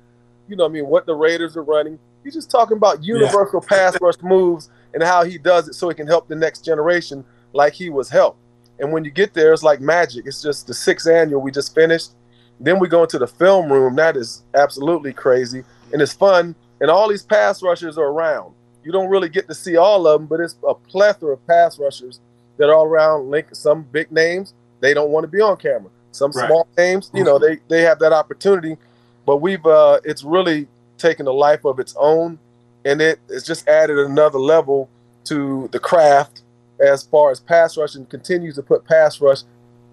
you 0.48 0.56
know 0.56 0.64
what 0.64 0.72
I 0.72 0.74
mean, 0.74 0.88
what 0.88 1.06
the 1.06 1.14
Raiders 1.14 1.56
are 1.58 1.64
running. 1.64 2.00
He's 2.24 2.34
just 2.34 2.52
talking 2.52 2.78
about 2.78 3.04
universal 3.04 3.62
pass 3.62 3.98
rush 4.02 4.16
moves 4.22 4.70
and 4.94 5.02
how 5.04 5.24
he 5.24 5.38
does 5.38 5.68
it 5.68 5.74
so 5.76 5.88
he 5.90 5.96
can 5.96 6.08
help 6.08 6.28
the 6.28 6.36
next 6.36 6.66
generation 6.66 7.24
like 7.54 7.74
he 7.74 7.90
was 7.90 8.10
helped. 8.10 8.40
And 8.80 8.92
when 8.92 9.04
you 9.04 9.12
get 9.12 9.34
there, 9.34 9.52
it's 9.54 9.64
like 9.64 9.82
magic. 9.82 10.26
It's 10.26 10.42
just 10.42 10.68
the 10.68 10.74
sixth 10.74 11.08
annual 11.08 11.42
we 11.42 11.52
just 11.52 11.74
finished. 11.76 12.12
Then 12.60 12.80
we 12.80 12.88
go 12.88 13.04
into 13.04 13.18
the 13.20 13.28
film 13.28 13.72
room. 13.72 13.96
That 13.96 14.18
is 14.18 14.44
absolutely 14.54 15.14
crazy. 15.14 15.64
And 15.92 16.02
it's 16.02 16.14
fun. 16.14 16.56
And 16.82 16.90
all 16.90 17.08
these 17.10 17.24
pass 17.24 17.62
rushers 17.62 17.98
are 17.98 18.08
around. 18.08 18.54
You 18.84 18.92
don't 18.92 19.10
really 19.10 19.30
get 19.30 19.48
to 19.48 19.54
see 19.56 19.76
all 19.78 20.08
of 20.08 20.20
them, 20.20 20.28
but 20.28 20.40
it's 20.40 20.56
a 20.68 20.74
plethora 20.74 21.34
of 21.34 21.46
pass 21.48 21.78
rushers 21.78 22.20
that 22.58 22.70
are 22.70 22.74
all 22.74 22.86
around. 22.86 23.30
Link 23.30 23.48
some 23.54 23.84
big 23.84 24.12
names, 24.12 24.54
they 24.80 24.94
don't 24.94 25.10
want 25.12 25.24
to 25.26 25.28
be 25.28 25.42
on 25.42 25.58
camera. 25.58 25.90
Some 26.12 26.32
Right. 26.32 26.48
small 26.48 26.68
names, 26.78 27.12
you 27.14 27.24
know, 27.24 27.38
they 27.38 27.60
they 27.68 27.82
have 27.82 28.00
that 28.00 28.14
opportunity. 28.14 28.78
But 29.26 29.38
we've 29.38 29.66
uh 29.66 30.00
it's 30.04 30.24
really 30.24 30.68
taken 31.00 31.26
a 31.28 31.32
life 31.32 31.66
of 31.66 31.80
its 31.80 31.96
own 31.98 32.38
and 32.86 33.02
it 33.02 33.20
it's 33.30 33.46
just 33.46 33.68
added 33.68 33.98
another 33.98 34.40
level 34.40 34.90
to 35.26 35.68
the 35.72 35.80
craft 35.80 36.44
as 36.80 37.04
far 37.04 37.30
as 37.32 37.40
pass 37.40 37.76
rush 37.78 37.96
and 37.96 38.10
continues 38.10 38.56
to 38.56 38.62
put 38.64 38.86
pass 38.86 39.20
rush 39.20 39.40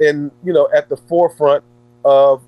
in, 0.01 0.31
you 0.45 0.53
know, 0.53 0.69
at 0.75 0.88
the 0.88 0.97
forefront 0.97 1.64
of 2.05 2.42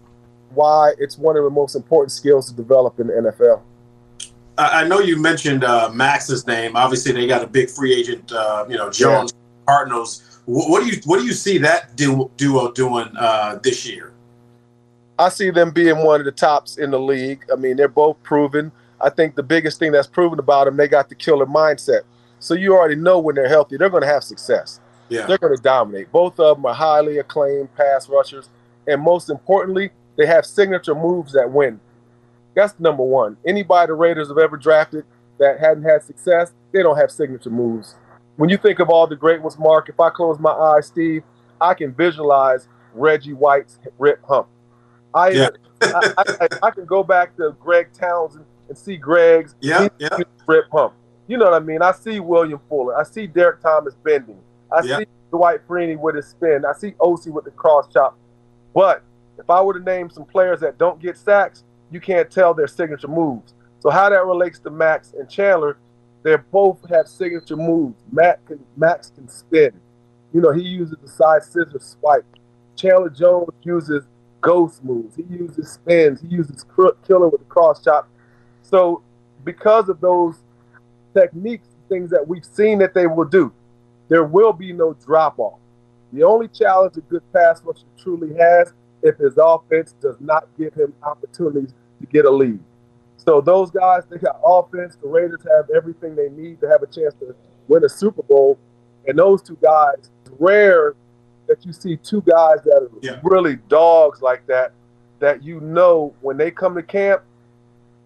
why 0.54 0.92
it's 0.98 1.18
one 1.18 1.36
of 1.36 1.42
the 1.44 1.50
most 1.50 1.74
important 1.74 2.12
skills 2.12 2.48
to 2.50 2.54
develop 2.56 3.00
in 3.00 3.08
the 3.08 3.12
NFL. 3.14 3.62
I 4.56 4.84
know 4.84 4.98
you 4.98 5.20
mentioned 5.20 5.62
uh, 5.62 5.88
Max's 5.92 6.46
name. 6.46 6.76
Obviously, 6.76 7.12
they 7.12 7.26
got 7.28 7.44
a 7.44 7.46
big 7.46 7.70
free 7.70 7.94
agent, 7.94 8.32
uh, 8.32 8.64
you 8.68 8.76
know, 8.76 8.90
Jones 8.90 9.32
Cardinals. 9.66 10.40
Wh- 10.46 10.68
What 10.68 10.82
do 10.82 10.88
you 10.88 11.00
what 11.04 11.20
do 11.20 11.26
you 11.26 11.32
see 11.32 11.58
that 11.58 11.94
duo, 11.96 12.30
duo 12.36 12.72
doing 12.72 13.08
uh, 13.16 13.60
this 13.62 13.86
year? 13.86 14.12
I 15.18 15.28
see 15.30 15.50
them 15.50 15.70
being 15.72 15.98
one 15.98 16.20
of 16.20 16.26
the 16.26 16.32
tops 16.32 16.78
in 16.78 16.90
the 16.90 17.00
league. 17.00 17.44
I 17.52 17.56
mean, 17.56 17.76
they're 17.76 17.88
both 17.88 18.22
proven. 18.22 18.70
I 19.00 19.10
think 19.10 19.34
the 19.34 19.42
biggest 19.42 19.78
thing 19.78 19.92
that's 19.92 20.06
proven 20.06 20.38
about 20.38 20.66
them, 20.66 20.76
they 20.76 20.88
got 20.88 21.08
the 21.08 21.14
killer 21.14 21.46
mindset. 21.46 22.02
So 22.38 22.54
you 22.54 22.76
already 22.76 22.94
know 22.94 23.18
when 23.18 23.34
they're 23.34 23.48
healthy, 23.48 23.76
they're 23.76 23.90
going 23.90 24.02
to 24.02 24.08
have 24.08 24.22
success. 24.22 24.80
Yeah. 25.08 25.26
They're 25.26 25.38
going 25.38 25.56
to 25.56 25.62
dominate. 25.62 26.12
Both 26.12 26.38
of 26.38 26.56
them 26.56 26.66
are 26.66 26.74
highly 26.74 27.18
acclaimed 27.18 27.74
pass 27.74 28.08
rushers. 28.08 28.48
And 28.86 29.02
most 29.02 29.28
importantly, 29.28 29.90
they 30.16 30.26
have 30.26 30.46
signature 30.46 30.94
moves 30.94 31.32
that 31.32 31.50
win. 31.50 31.80
That's 32.54 32.78
number 32.78 33.02
one. 33.02 33.36
Anybody 33.46 33.88
the 33.88 33.94
Raiders 33.94 34.28
have 34.28 34.38
ever 34.38 34.56
drafted 34.56 35.04
that 35.38 35.60
hadn't 35.60 35.84
had 35.84 36.02
success, 36.02 36.52
they 36.72 36.82
don't 36.82 36.96
have 36.96 37.10
signature 37.10 37.50
moves. 37.50 37.94
When 38.36 38.50
you 38.50 38.56
think 38.56 38.78
of 38.78 38.88
all 38.88 39.06
the 39.06 39.16
great 39.16 39.42
ones, 39.42 39.58
Mark, 39.58 39.88
if 39.88 39.98
I 39.98 40.10
close 40.10 40.38
my 40.38 40.50
eyes, 40.50 40.86
Steve, 40.86 41.22
I 41.60 41.74
can 41.74 41.92
visualize 41.92 42.68
Reggie 42.94 43.32
White's 43.32 43.78
rip 43.98 44.24
hump. 44.24 44.48
I, 45.14 45.28
Yeah. 45.30 45.48
Uh, 45.82 46.02
I, 46.18 46.24
I, 46.40 46.48
I 46.64 46.70
can 46.70 46.84
go 46.84 47.02
back 47.02 47.36
to 47.36 47.56
Greg 47.60 47.88
Townsend 47.92 48.44
and 48.68 48.76
see 48.76 48.96
Greg's 48.96 49.54
Yeah, 49.60 49.88
yeah. 49.98 50.16
rip 50.46 50.66
hump. 50.70 50.94
You 51.26 51.36
know 51.38 51.46
what 51.46 51.54
I 51.54 51.60
mean? 51.60 51.82
I 51.82 51.92
see 51.92 52.20
William 52.20 52.60
Fuller. 52.68 52.96
I 52.98 53.02
see 53.04 53.26
Derrick 53.26 53.60
Thomas 53.60 53.94
bending. 53.94 54.38
I 54.72 54.82
Yeah. 54.82 54.98
see 54.98 55.06
Dwight 55.30 55.66
Freeney 55.68 55.98
with 55.98 56.16
his 56.16 56.26
spin. 56.28 56.64
I 56.64 56.72
see 56.72 56.94
OC 57.00 57.26
with 57.30 57.44
the 57.44 57.50
cross 57.50 57.86
chop. 57.92 58.16
But 58.74 59.02
if 59.38 59.48
I 59.48 59.60
were 59.62 59.78
to 59.78 59.84
name 59.84 60.10
some 60.10 60.24
players 60.24 60.60
that 60.60 60.78
don't 60.78 61.00
get 61.00 61.16
sacks, 61.16 61.64
you 61.90 62.00
can't 62.00 62.30
tell 62.30 62.54
their 62.54 62.66
signature 62.66 63.08
moves. 63.08 63.54
So 63.80 63.90
how 63.90 64.10
that 64.10 64.26
relates 64.26 64.58
to 64.60 64.70
Max 64.70 65.12
and 65.18 65.28
Chandler, 65.28 65.76
they 66.22 66.36
both 66.50 66.78
have 66.90 67.06
signature 67.08 67.56
moves. 67.56 68.02
Matt 68.10 68.44
can, 68.46 68.58
Max 68.76 69.10
can 69.14 69.28
spin. 69.28 69.72
You 70.34 70.40
know, 70.40 70.52
he 70.52 70.62
uses 70.62 70.96
the 71.00 71.08
side 71.08 71.42
scissor 71.44 71.78
swipe. 71.78 72.24
Chandler 72.76 73.08
Jones 73.10 73.48
uses 73.62 74.04
ghost 74.40 74.84
moves. 74.84 75.16
He 75.16 75.22
uses 75.22 75.72
spins. 75.72 76.20
He 76.20 76.28
uses 76.28 76.64
killer 77.06 77.28
with 77.28 77.40
the 77.40 77.46
cross 77.48 77.82
chop. 77.82 78.08
So 78.62 79.02
because 79.44 79.88
of 79.88 80.00
those 80.00 80.36
techniques, 81.14 81.66
things 81.88 82.10
that 82.10 82.26
we've 82.26 82.44
seen 82.44 82.78
that 82.78 82.94
they 82.94 83.06
will 83.06 83.24
do, 83.24 83.52
there 84.08 84.24
will 84.24 84.52
be 84.52 84.72
no 84.72 84.94
drop 84.94 85.38
off. 85.38 85.58
The 86.12 86.22
only 86.22 86.48
challenge 86.48 86.96
a 86.96 87.00
good 87.00 87.22
pass 87.32 87.62
rusher 87.62 87.84
truly 87.98 88.34
has 88.36 88.72
if 89.02 89.16
his 89.18 89.34
offense 89.38 89.94
does 90.00 90.16
not 90.20 90.48
give 90.58 90.74
him 90.74 90.92
opportunities 91.02 91.74
to 92.00 92.06
get 92.06 92.24
a 92.24 92.30
lead. 92.30 92.60
So 93.16 93.40
those 93.40 93.70
guys, 93.70 94.04
they 94.08 94.18
got 94.18 94.40
offense. 94.44 94.96
The 94.96 95.08
Raiders 95.08 95.40
have 95.54 95.68
everything 95.74 96.14
they 96.16 96.30
need 96.30 96.60
to 96.60 96.68
have 96.68 96.82
a 96.82 96.86
chance 96.86 97.14
to 97.20 97.34
win 97.66 97.84
a 97.84 97.88
Super 97.88 98.22
Bowl. 98.22 98.58
And 99.06 99.18
those 99.18 99.42
two 99.42 99.58
guys, 99.60 100.10
rare 100.38 100.94
that 101.48 101.64
you 101.66 101.72
see 101.72 101.96
two 101.96 102.20
guys 102.22 102.58
that 102.64 102.82
are 102.82 102.90
Yeah. 103.02 103.20
really 103.22 103.56
dogs 103.68 104.22
like 104.22 104.46
that, 104.46 104.72
that 105.18 105.42
you 105.42 105.60
know 105.60 106.14
when 106.20 106.36
they 106.36 106.50
come 106.50 106.74
to 106.76 106.82
camp, 106.82 107.22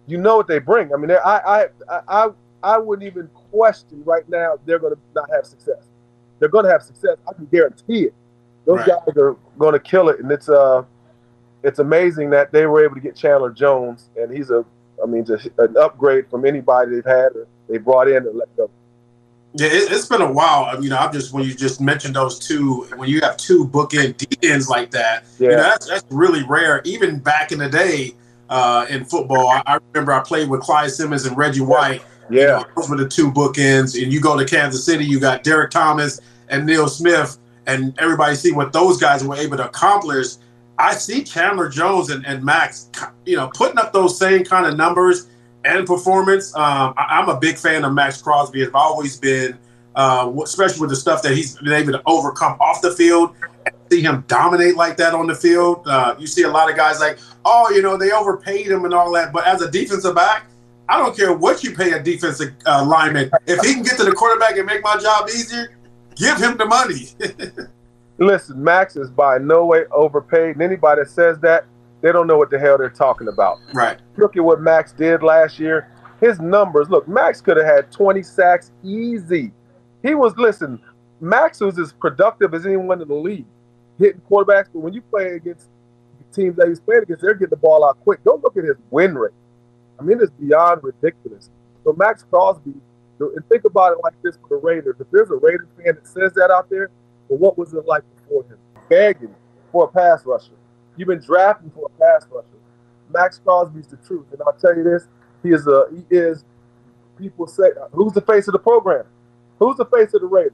you 0.07 0.17
know 0.17 0.35
what 0.37 0.47
they 0.47 0.59
bring. 0.59 0.93
I 0.93 0.97
mean, 0.97 1.11
I, 1.11 1.67
I, 1.89 2.01
I, 2.07 2.29
I, 2.63 2.77
wouldn't 2.77 3.05
even 3.05 3.27
question 3.51 4.01
right 4.05 4.27
now 4.27 4.55
they're 4.65 4.79
going 4.79 4.93
to 4.93 4.99
not 5.15 5.29
have 5.31 5.45
success. 5.45 5.83
They're 6.39 6.49
going 6.49 6.65
to 6.65 6.71
have 6.71 6.81
success. 6.83 7.17
I 7.29 7.33
can 7.33 7.45
guarantee 7.45 8.03
it. 8.05 8.13
Those 8.65 8.79
Right. 8.79 8.87
guys 8.87 9.17
are 9.17 9.35
going 9.57 9.73
to 9.73 9.79
kill 9.79 10.09
it, 10.09 10.19
and 10.19 10.31
it's 10.31 10.49
uh, 10.49 10.83
it's 11.63 11.79
amazing 11.79 12.29
that 12.31 12.51
they 12.51 12.65
were 12.65 12.83
able 12.83 12.95
to 12.95 13.01
get 13.01 13.15
Chandler 13.15 13.49
Jones, 13.51 14.09
and 14.17 14.33
he's 14.35 14.49
a, 14.51 14.65
I 15.01 15.05
mean, 15.05 15.23
just 15.25 15.47
an 15.57 15.75
upgrade 15.77 16.29
from 16.29 16.45
anybody 16.45 16.91
they've 16.95 17.05
had 17.05 17.35
or 17.35 17.47
they 17.69 17.77
brought 17.77 18.07
in 18.07 18.17
and 18.27 18.35
let 18.37 18.53
go. 18.57 18.69
Yeah, 19.55 19.67
it, 19.67 19.91
it's 19.91 20.07
been 20.07 20.21
a 20.21 20.31
while. 20.31 20.65
I 20.65 20.79
mean, 20.79 20.91
I'm 20.91 21.11
just 21.13 21.31
when 21.33 21.43
you 21.43 21.53
just 21.53 21.79
mentioned 21.79 22.15
those 22.15 22.39
two, 22.39 22.83
when 22.95 23.09
you 23.09 23.21
have 23.21 23.37
two 23.37 23.67
bookend 23.67 24.67
like 24.67 24.91
that, 24.91 25.25
you 25.39 25.49
know, 25.49 25.57
that's 25.57 25.87
that's 25.87 26.05
really 26.09 26.43
rare. 26.43 26.81
Even 26.85 27.19
back 27.19 27.51
in 27.51 27.59
the 27.59 27.69
day 27.69 28.15
uh, 28.49 28.85
in 28.89 29.05
football, 29.05 29.49
I, 29.49 29.61
I 29.67 29.79
remember 29.93 30.11
I 30.11 30.21
played 30.21 30.49
with 30.49 30.61
Clyde 30.61 30.91
Simmons 30.91 31.25
and 31.25 31.37
Reggie 31.37 31.61
White. 31.61 32.03
Yeah, 32.29 32.63
those 32.75 32.89
were 32.89 32.97
the 32.97 33.07
two 33.07 33.31
bookends. 33.31 34.01
And 34.01 34.11
you 34.11 34.19
go 34.19 34.37
to 34.37 34.45
Kansas 34.45 34.83
City, 34.83 35.05
you 35.05 35.19
got 35.19 35.43
Derrick 35.43 35.69
Thomas 35.69 36.19
and 36.49 36.65
Neil 36.65 36.87
Smith, 36.87 37.37
and 37.67 37.93
everybody 37.99 38.35
see 38.35 38.51
what 38.51 38.73
those 38.73 38.99
guys 38.99 39.23
were 39.23 39.35
able 39.35 39.57
to 39.57 39.67
accomplish. 39.67 40.35
I 40.79 40.95
see 40.95 41.23
Chandler 41.23 41.69
Jones 41.69 42.09
and, 42.09 42.25
and 42.25 42.43
Max, 42.43 42.89
you 43.25 43.35
know, 43.35 43.51
putting 43.53 43.77
up 43.77 43.93
those 43.93 44.17
same 44.17 44.43
kind 44.43 44.65
of 44.65 44.75
numbers 44.75 45.27
and 45.65 45.85
performance. 45.85 46.55
Um, 46.55 46.93
I, 46.97 47.19
I'm 47.19 47.29
a 47.29 47.39
big 47.39 47.57
fan 47.57 47.83
of 47.83 47.93
Maxx 47.93 48.21
Crosby. 48.21 48.65
I've 48.65 48.75
always 48.75 49.17
been, 49.17 49.57
uh, 49.95 50.31
especially 50.43 50.81
with 50.81 50.89
the 50.89 50.95
stuff 50.95 51.21
that 51.23 51.33
he's 51.33 51.57
been 51.57 51.73
able 51.73 51.93
to 51.93 52.01
overcome 52.05 52.57
off 52.59 52.81
the 52.81 52.91
field. 52.91 53.35
see 53.91 54.01
him 54.01 54.23
dominate 54.27 54.75
like 54.75 54.97
that 54.97 55.13
on 55.13 55.27
the 55.27 55.35
field. 55.35 55.87
Uh, 55.87 56.15
you 56.17 56.27
see 56.27 56.43
a 56.43 56.49
lot 56.49 56.69
of 56.69 56.75
guys 56.75 56.99
like, 56.99 57.19
oh, 57.45 57.69
you 57.69 57.81
know, 57.81 57.97
they 57.97 58.11
overpaid 58.11 58.67
him 58.67 58.85
and 58.85 58.93
all 58.93 59.11
that. 59.13 59.31
But 59.33 59.47
as 59.47 59.61
a 59.61 59.69
defensive 59.69 60.15
back, 60.15 60.47
I 60.89 60.97
don't 60.97 61.15
care 61.15 61.33
what 61.33 61.63
you 61.63 61.75
pay 61.75 61.93
a 61.93 62.01
defensive 62.01 62.53
uh, 62.65 62.85
lineman. 62.85 63.31
If 63.47 63.61
he 63.65 63.73
can 63.73 63.83
get 63.83 63.97
to 63.97 64.03
the 64.03 64.11
quarterback 64.11 64.57
and 64.57 64.65
make 64.65 64.83
my 64.83 64.97
job 64.97 65.29
easier, 65.29 65.77
give 66.15 66.37
him 66.37 66.57
the 66.57 66.65
money. 66.65 67.09
Listen, 68.17 68.63
Max 68.63 68.95
is 68.95 69.09
by 69.09 69.37
no 69.37 69.65
way 69.65 69.85
overpaid. 69.91 70.55
And 70.55 70.61
anybody 70.61 71.01
that 71.01 71.09
says 71.09 71.39
that, 71.39 71.65
they 72.03 72.11
don't 72.11 72.27
know 72.27 72.37
what 72.37 72.51
the 72.51 72.59
hell 72.59 72.77
they're 72.77 72.89
talking 72.89 73.29
about. 73.29 73.59
right. 73.73 73.99
Look 74.17 74.35
at 74.37 74.43
what 74.43 74.61
Maxx 74.61 74.91
did 74.91 75.23
last 75.23 75.57
year. 75.57 75.89
His 76.19 76.39
numbers, 76.39 76.89
look, 76.89 77.07
Maxx 77.07 77.41
could 77.41 77.57
have 77.57 77.65
had 77.65 77.91
20 77.91 78.21
sacks 78.21 78.71
easy. 78.83 79.51
He 80.03 80.13
was, 80.13 80.35
listen, 80.37 80.79
Maxx 81.21 81.61
was 81.61 81.79
as 81.79 81.93
productive 81.93 82.53
as 82.53 82.65
anyone 82.65 83.01
in 83.01 83.07
the 83.07 83.15
league, 83.15 83.45
hitting 83.97 84.21
quarterbacks. 84.29 84.67
But 84.73 84.79
when 84.79 84.93
you 84.93 85.01
play 85.01 85.35
against 85.35 85.69
teams 86.33 86.57
that 86.57 86.67
he's 86.67 86.81
playing 86.81 87.03
against, 87.03 87.21
they're 87.21 87.33
getting 87.33 87.49
the 87.49 87.55
ball 87.55 87.85
out 87.85 87.99
quick. 88.03 88.23
Don't 88.23 88.43
look 88.43 88.57
at 88.57 88.65
his 88.65 88.75
win 88.91 89.15
rate. 89.15 89.31
I 89.99 90.03
mean, 90.03 90.19
it's 90.21 90.31
beyond 90.31 90.83
ridiculous. 90.83 91.49
So 91.85 91.93
Maxx 91.93 92.25
Crosby, 92.29 92.73
and 93.19 93.49
think 93.49 93.63
about 93.63 93.93
it 93.93 93.99
like 94.03 94.21
this 94.21 94.37
for 94.37 94.49
the 94.49 94.55
Raiders. 94.57 94.97
If 94.99 95.07
there's 95.11 95.29
a 95.29 95.35
Raiders 95.35 95.67
fan 95.77 95.95
that 95.95 96.05
says 96.05 96.33
that 96.33 96.51
out 96.51 96.69
there, 96.69 96.89
well, 97.29 97.39
what 97.39 97.57
was 97.57 97.73
it 97.73 97.85
like 97.85 98.03
before 98.17 98.43
him? 98.43 98.57
Begging 98.89 99.33
for 99.71 99.85
a 99.85 99.87
pass 99.87 100.25
rusher. 100.25 100.51
You've 100.95 101.07
been 101.07 101.21
drafting 101.21 101.71
for 101.71 101.85
a 101.85 101.99
pass 101.99 102.27
rusher. 102.31 102.47
Maxx 103.11 103.39
Crosby's 103.43 103.87
the 103.87 103.97
truth, 103.97 104.25
and 104.31 104.41
I'll 104.45 104.53
tell 104.53 104.75
you 104.75 104.83
this: 104.83 105.07
he 105.41 105.49
is 105.49 105.67
a 105.67 105.85
he 105.91 106.05
is. 106.15 106.43
People 107.17 107.45
say, 107.45 107.69
who's 107.91 108.11
the 108.13 108.21
face 108.21 108.47
of 108.47 108.53
the 108.53 108.59
program? 108.59 109.05
Who's 109.59 109.77
the 109.77 109.85
face 109.85 110.15
of 110.15 110.21
the 110.21 110.27
Raiders? 110.27 110.51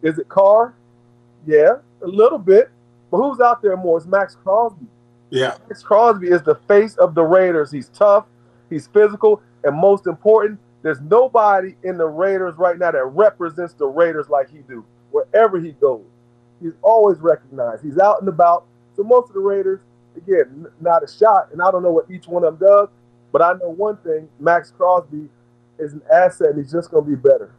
Is 0.00 0.18
it 0.18 0.26
Carr? 0.28 0.74
Yeah, 1.46 1.76
a 2.02 2.06
little 2.06 2.38
bit. 2.38 2.70
But 3.10 3.18
who's 3.18 3.40
out 3.40 3.60
there 3.60 3.76
more? 3.76 3.98
It's 3.98 4.06
Maxx 4.06 4.36
Crosby. 4.42 4.86
Yeah. 5.30 5.58
Maxx 5.68 5.82
Crosby 5.82 6.28
is 6.28 6.42
the 6.42 6.54
face 6.66 6.96
of 6.96 7.14
the 7.14 7.22
Raiders. 7.22 7.70
He's 7.70 7.88
tough, 7.90 8.24
he's 8.70 8.86
physical, 8.86 9.42
and 9.64 9.76
most 9.76 10.06
important, 10.06 10.58
there's 10.82 11.00
nobody 11.00 11.76
in 11.82 11.98
the 11.98 12.06
Raiders 12.06 12.56
right 12.56 12.78
now 12.78 12.90
that 12.90 13.04
represents 13.04 13.74
the 13.74 13.86
Raiders 13.86 14.28
like 14.28 14.50
he 14.50 14.58
do. 14.58 14.84
Wherever 15.10 15.58
he 15.58 15.72
goes, 15.72 16.04
he's 16.60 16.72
always 16.82 17.18
recognized. 17.18 17.84
He's 17.84 17.98
out 17.98 18.20
and 18.20 18.28
about. 18.28 18.64
So 18.96 19.02
most 19.02 19.28
of 19.28 19.34
the 19.34 19.40
Raiders, 19.40 19.80
again, 20.16 20.66
not 20.80 21.02
a 21.02 21.08
shot, 21.08 21.48
and 21.52 21.60
I 21.60 21.70
don't 21.70 21.82
know 21.82 21.92
what 21.92 22.10
each 22.10 22.26
one 22.26 22.44
of 22.44 22.58
them 22.58 22.68
does, 22.68 22.88
but 23.32 23.42
I 23.42 23.52
know 23.54 23.70
one 23.70 23.96
thing: 23.98 24.28
Maxx 24.40 24.72
Crosby 24.76 25.28
is 25.78 25.92
an 25.92 26.02
asset, 26.12 26.48
and 26.50 26.58
he's 26.58 26.72
just 26.72 26.90
going 26.90 27.04
to 27.04 27.10
be 27.10 27.16
better. 27.16 27.52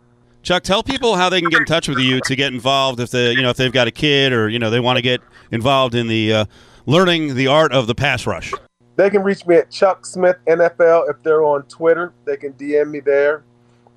Chuck, 0.43 0.63
tell 0.63 0.81
people 0.81 1.15
how 1.15 1.29
they 1.29 1.41
can 1.41 1.49
get 1.49 1.59
in 1.59 1.65
touch 1.65 1.87
with 1.87 1.99
you 1.99 2.21
to 2.21 2.35
get 2.35 2.53
involved 2.53 2.99
if 2.99 3.11
they, 3.11 3.31
you 3.31 3.41
know, 3.41 3.49
if 3.49 3.57
they've 3.57 3.71
got 3.71 3.87
a 3.87 3.91
kid 3.91 4.31
or 4.31 4.47
you 4.49 4.59
know 4.59 4.69
they 4.69 4.79
want 4.79 4.97
to 4.97 5.01
get 5.01 5.21
involved 5.51 5.93
in 5.93 6.07
the 6.07 6.33
uh, 6.33 6.45
learning 6.85 7.35
the 7.35 7.47
art 7.47 7.73
of 7.73 7.85
the 7.87 7.95
pass 7.95 8.25
rush. 8.25 8.53
They 8.95 9.11
can 9.11 9.21
reach 9.21 9.45
me 9.45 9.57
at 9.57 9.69
Chuck 9.69 10.05
Smith 10.05 10.37
NFL 10.47 11.09
if 11.09 11.21
they're 11.21 11.43
on 11.43 11.63
Twitter. 11.63 12.13
They 12.25 12.37
can 12.37 12.53
DM 12.53 12.89
me 12.89 12.99
there 12.99 13.43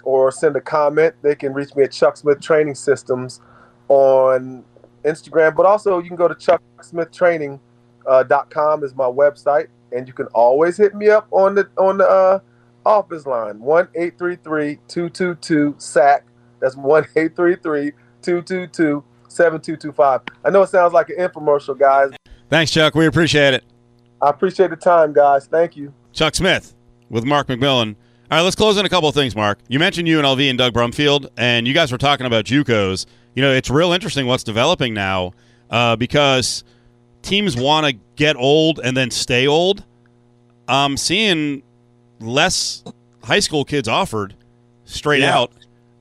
or 0.05 0.31
send 0.31 0.57
a 0.57 0.61
comment. 0.61 1.15
They 1.23 1.35
can 1.35 1.55
reach 1.55 1.75
me 1.75 1.85
at 1.85 1.93
Chuck 1.93 2.17
Smith 2.17 2.41
Training 2.41 2.75
Systems 2.75 3.41
on 3.89 4.65
Instagram, 5.05 5.55
but 5.57 5.67
also 5.67 5.99
you 5.99 6.09
can 6.09 6.17
go 6.17 6.29
to 6.29 6.35
chucksmithtraining.com 6.35 7.61
uh, 8.07 8.23
dot 8.23 8.51
com 8.51 8.85
is 8.85 8.95
my 8.95 9.05
website, 9.05 9.69
and 9.93 10.07
you 10.07 10.15
can 10.15 10.27
always 10.27 10.77
hit 10.77 10.95
me 10.95 11.09
up 11.09 11.27
on 11.31 11.55
the 11.55 11.69
on 11.79 11.99
the 11.99 12.09
uh, 12.09 12.39
office 12.85 13.27
line 13.27 13.59
one 13.61 13.89
eight 13.95 14.19
three 14.19 14.37
three 14.37 14.79
two 14.89 15.09
two 15.09 15.35
two 15.37 15.75
sack. 15.79 16.25
That's 16.61 16.77
one 16.77 17.07
eight 17.17 17.37
three 17.37 17.57
three 17.57 17.93
two 18.23 18.43
two 18.43 18.67
two 18.67 19.05
seven 19.29 19.61
two 19.61 19.77
two 19.77 19.93
five. 19.93 20.23
I 20.45 20.51
know 20.51 20.63
it 20.63 20.69
sounds 20.69 20.93
like 20.93 21.11
an 21.11 21.17
infomercial, 21.17 21.79
guys. 21.79 22.11
Thanks, 22.49 22.73
Chuck. 22.73 22.95
We 22.95 23.07
appreciate 23.07 23.55
it. 23.55 23.65
I 24.21 24.31
appreciate 24.31 24.71
the 24.71 24.77
time, 24.77 25.13
guys. 25.13 25.47
Thank 25.47 25.77
you. 25.77 25.95
Chuck 26.13 26.35
Smith 26.35 26.75
with 27.09 27.25
Mark 27.25 27.47
McMillian. 27.47 27.97
All 28.31 28.39
right, 28.39 28.43
let's 28.43 28.57
close 28.57 28.77
in 28.77 28.87
a 28.87 28.89
couple 28.89 29.09
of 29.09 29.15
things, 29.15 29.35
Mark. 29.35 29.59
You 29.69 29.81
mentioned 29.81 30.07
UNLV 30.07 30.49
and 30.49 30.57
Doug 30.57 30.73
Brumfield, 30.73 31.29
and 31.37 31.67
you 31.67 31.75
guys 31.75 31.91
were 31.91 31.99
talking 31.99 32.27
about 32.27 32.45
JUCOs. 32.45 33.07
You 33.35 33.43
know, 33.43 33.53
it's 33.53 33.71
real 33.71 33.93
interesting 33.93 34.27
what's 34.27 34.45
developing 34.45 34.93
now 34.95 35.33
uh, 35.71 35.97
because 35.97 36.65
teams 37.23 37.57
want 37.57 37.87
to 37.87 37.93
get 38.17 38.37
old 38.37 38.81
and 38.83 38.97
then 38.97 39.11
stay 39.11 39.47
old. 39.47 39.85
I'm 40.69 40.97
seeing 40.97 41.63
less 42.21 42.83
high 43.25 43.41
school 43.41 43.65
kids 43.65 43.89
offered 43.89 44.35
straight 44.85 45.21
Yeah. 45.21 45.37
out. 45.39 45.53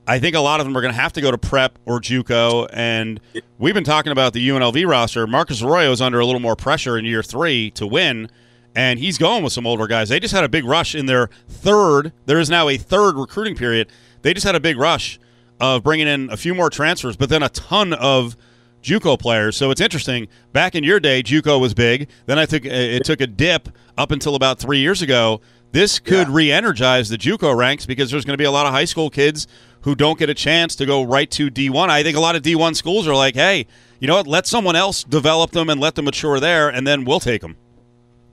I 0.06 0.18
think 0.18 0.34
a 0.34 0.40
lot 0.40 0.58
of 0.58 0.66
them 0.66 0.76
are 0.76 0.80
going 0.80 0.92
to 0.92 1.00
have 1.00 1.12
to 1.12 1.20
go 1.20 1.30
to 1.30 1.38
prep 1.38 1.78
or 1.86 2.00
JUCO, 2.00 2.68
and 2.72 3.20
we've 3.58 3.74
been 3.74 3.84
talking 3.84 4.10
about 4.10 4.32
the 4.32 4.48
UNLV 4.48 4.84
roster. 4.88 5.24
Marcus 5.26 5.62
Arroyo 5.62 5.92
is 5.92 6.00
under 6.00 6.18
a 6.18 6.26
little 6.26 6.40
more 6.40 6.56
pressure 6.56 6.98
in 6.98 7.04
year 7.04 7.22
three 7.22 7.70
to 7.72 7.86
win, 7.86 8.28
and 8.74 8.98
he's 8.98 9.18
going 9.18 9.44
with 9.44 9.52
some 9.52 9.68
older 9.68 9.86
guys. 9.86 10.08
They 10.08 10.18
just 10.18 10.34
had 10.34 10.42
a 10.42 10.48
big 10.48 10.64
rush 10.64 10.96
in 10.96 11.06
their 11.06 11.28
third. 11.48 12.12
There 12.26 12.40
is 12.40 12.50
now 12.50 12.68
a 12.68 12.76
third 12.76 13.14
recruiting 13.16 13.54
period. 13.54 13.86
They 14.22 14.34
just 14.34 14.44
had 14.44 14.56
a 14.56 14.60
big 14.60 14.76
rush 14.78 15.20
of 15.60 15.82
bringing 15.82 16.08
in 16.08 16.30
a 16.30 16.36
few 16.36 16.54
more 16.54 16.70
transfers, 16.70 17.16
but 17.16 17.28
then 17.28 17.42
a 17.42 17.48
ton 17.50 17.92
of 17.94 18.36
JUCO 18.82 19.18
players. 19.18 19.56
So 19.56 19.70
it's 19.70 19.80
interesting. 19.80 20.28
Back 20.52 20.74
in 20.74 20.84
your 20.84 21.00
day, 21.00 21.22
JUCO 21.22 21.60
was 21.60 21.74
big. 21.74 22.08
Then 22.26 22.38
I 22.38 22.46
took 22.46 22.64
it 22.64 23.04
took 23.04 23.20
a 23.20 23.26
dip 23.26 23.68
up 23.98 24.10
until 24.10 24.34
about 24.34 24.58
three 24.58 24.78
years 24.78 25.02
ago. 25.02 25.40
This 25.72 25.98
could 26.00 26.28
re-energize 26.28 27.08
the 27.08 27.16
JUCO 27.18 27.56
ranks 27.56 27.86
because 27.86 28.10
there's 28.10 28.24
going 28.24 28.34
to 28.34 28.38
be 28.42 28.44
a 28.46 28.50
lot 28.50 28.66
of 28.66 28.72
high 28.72 28.86
school 28.86 29.08
kids 29.10 29.46
who 29.82 29.94
don't 29.94 30.18
get 30.18 30.28
a 30.28 30.34
chance 30.34 30.74
to 30.76 30.84
go 30.86 31.02
right 31.04 31.30
to 31.30 31.48
D1. 31.50 31.88
I 31.88 32.02
think 32.02 32.16
a 32.16 32.20
lot 32.20 32.34
of 32.36 32.42
D1 32.42 32.74
schools 32.74 33.06
are 33.06 33.14
like, 33.14 33.34
hey, 33.34 33.66
you 34.00 34.08
know 34.08 34.16
what? 34.16 34.26
Let 34.26 34.46
someone 34.46 34.74
else 34.76 35.04
develop 35.04 35.52
them 35.52 35.70
and 35.70 35.80
let 35.80 35.94
them 35.94 36.06
mature 36.06 36.40
there, 36.40 36.68
and 36.70 36.86
then 36.86 37.04
we'll 37.04 37.20
take 37.20 37.40
them. 37.42 37.56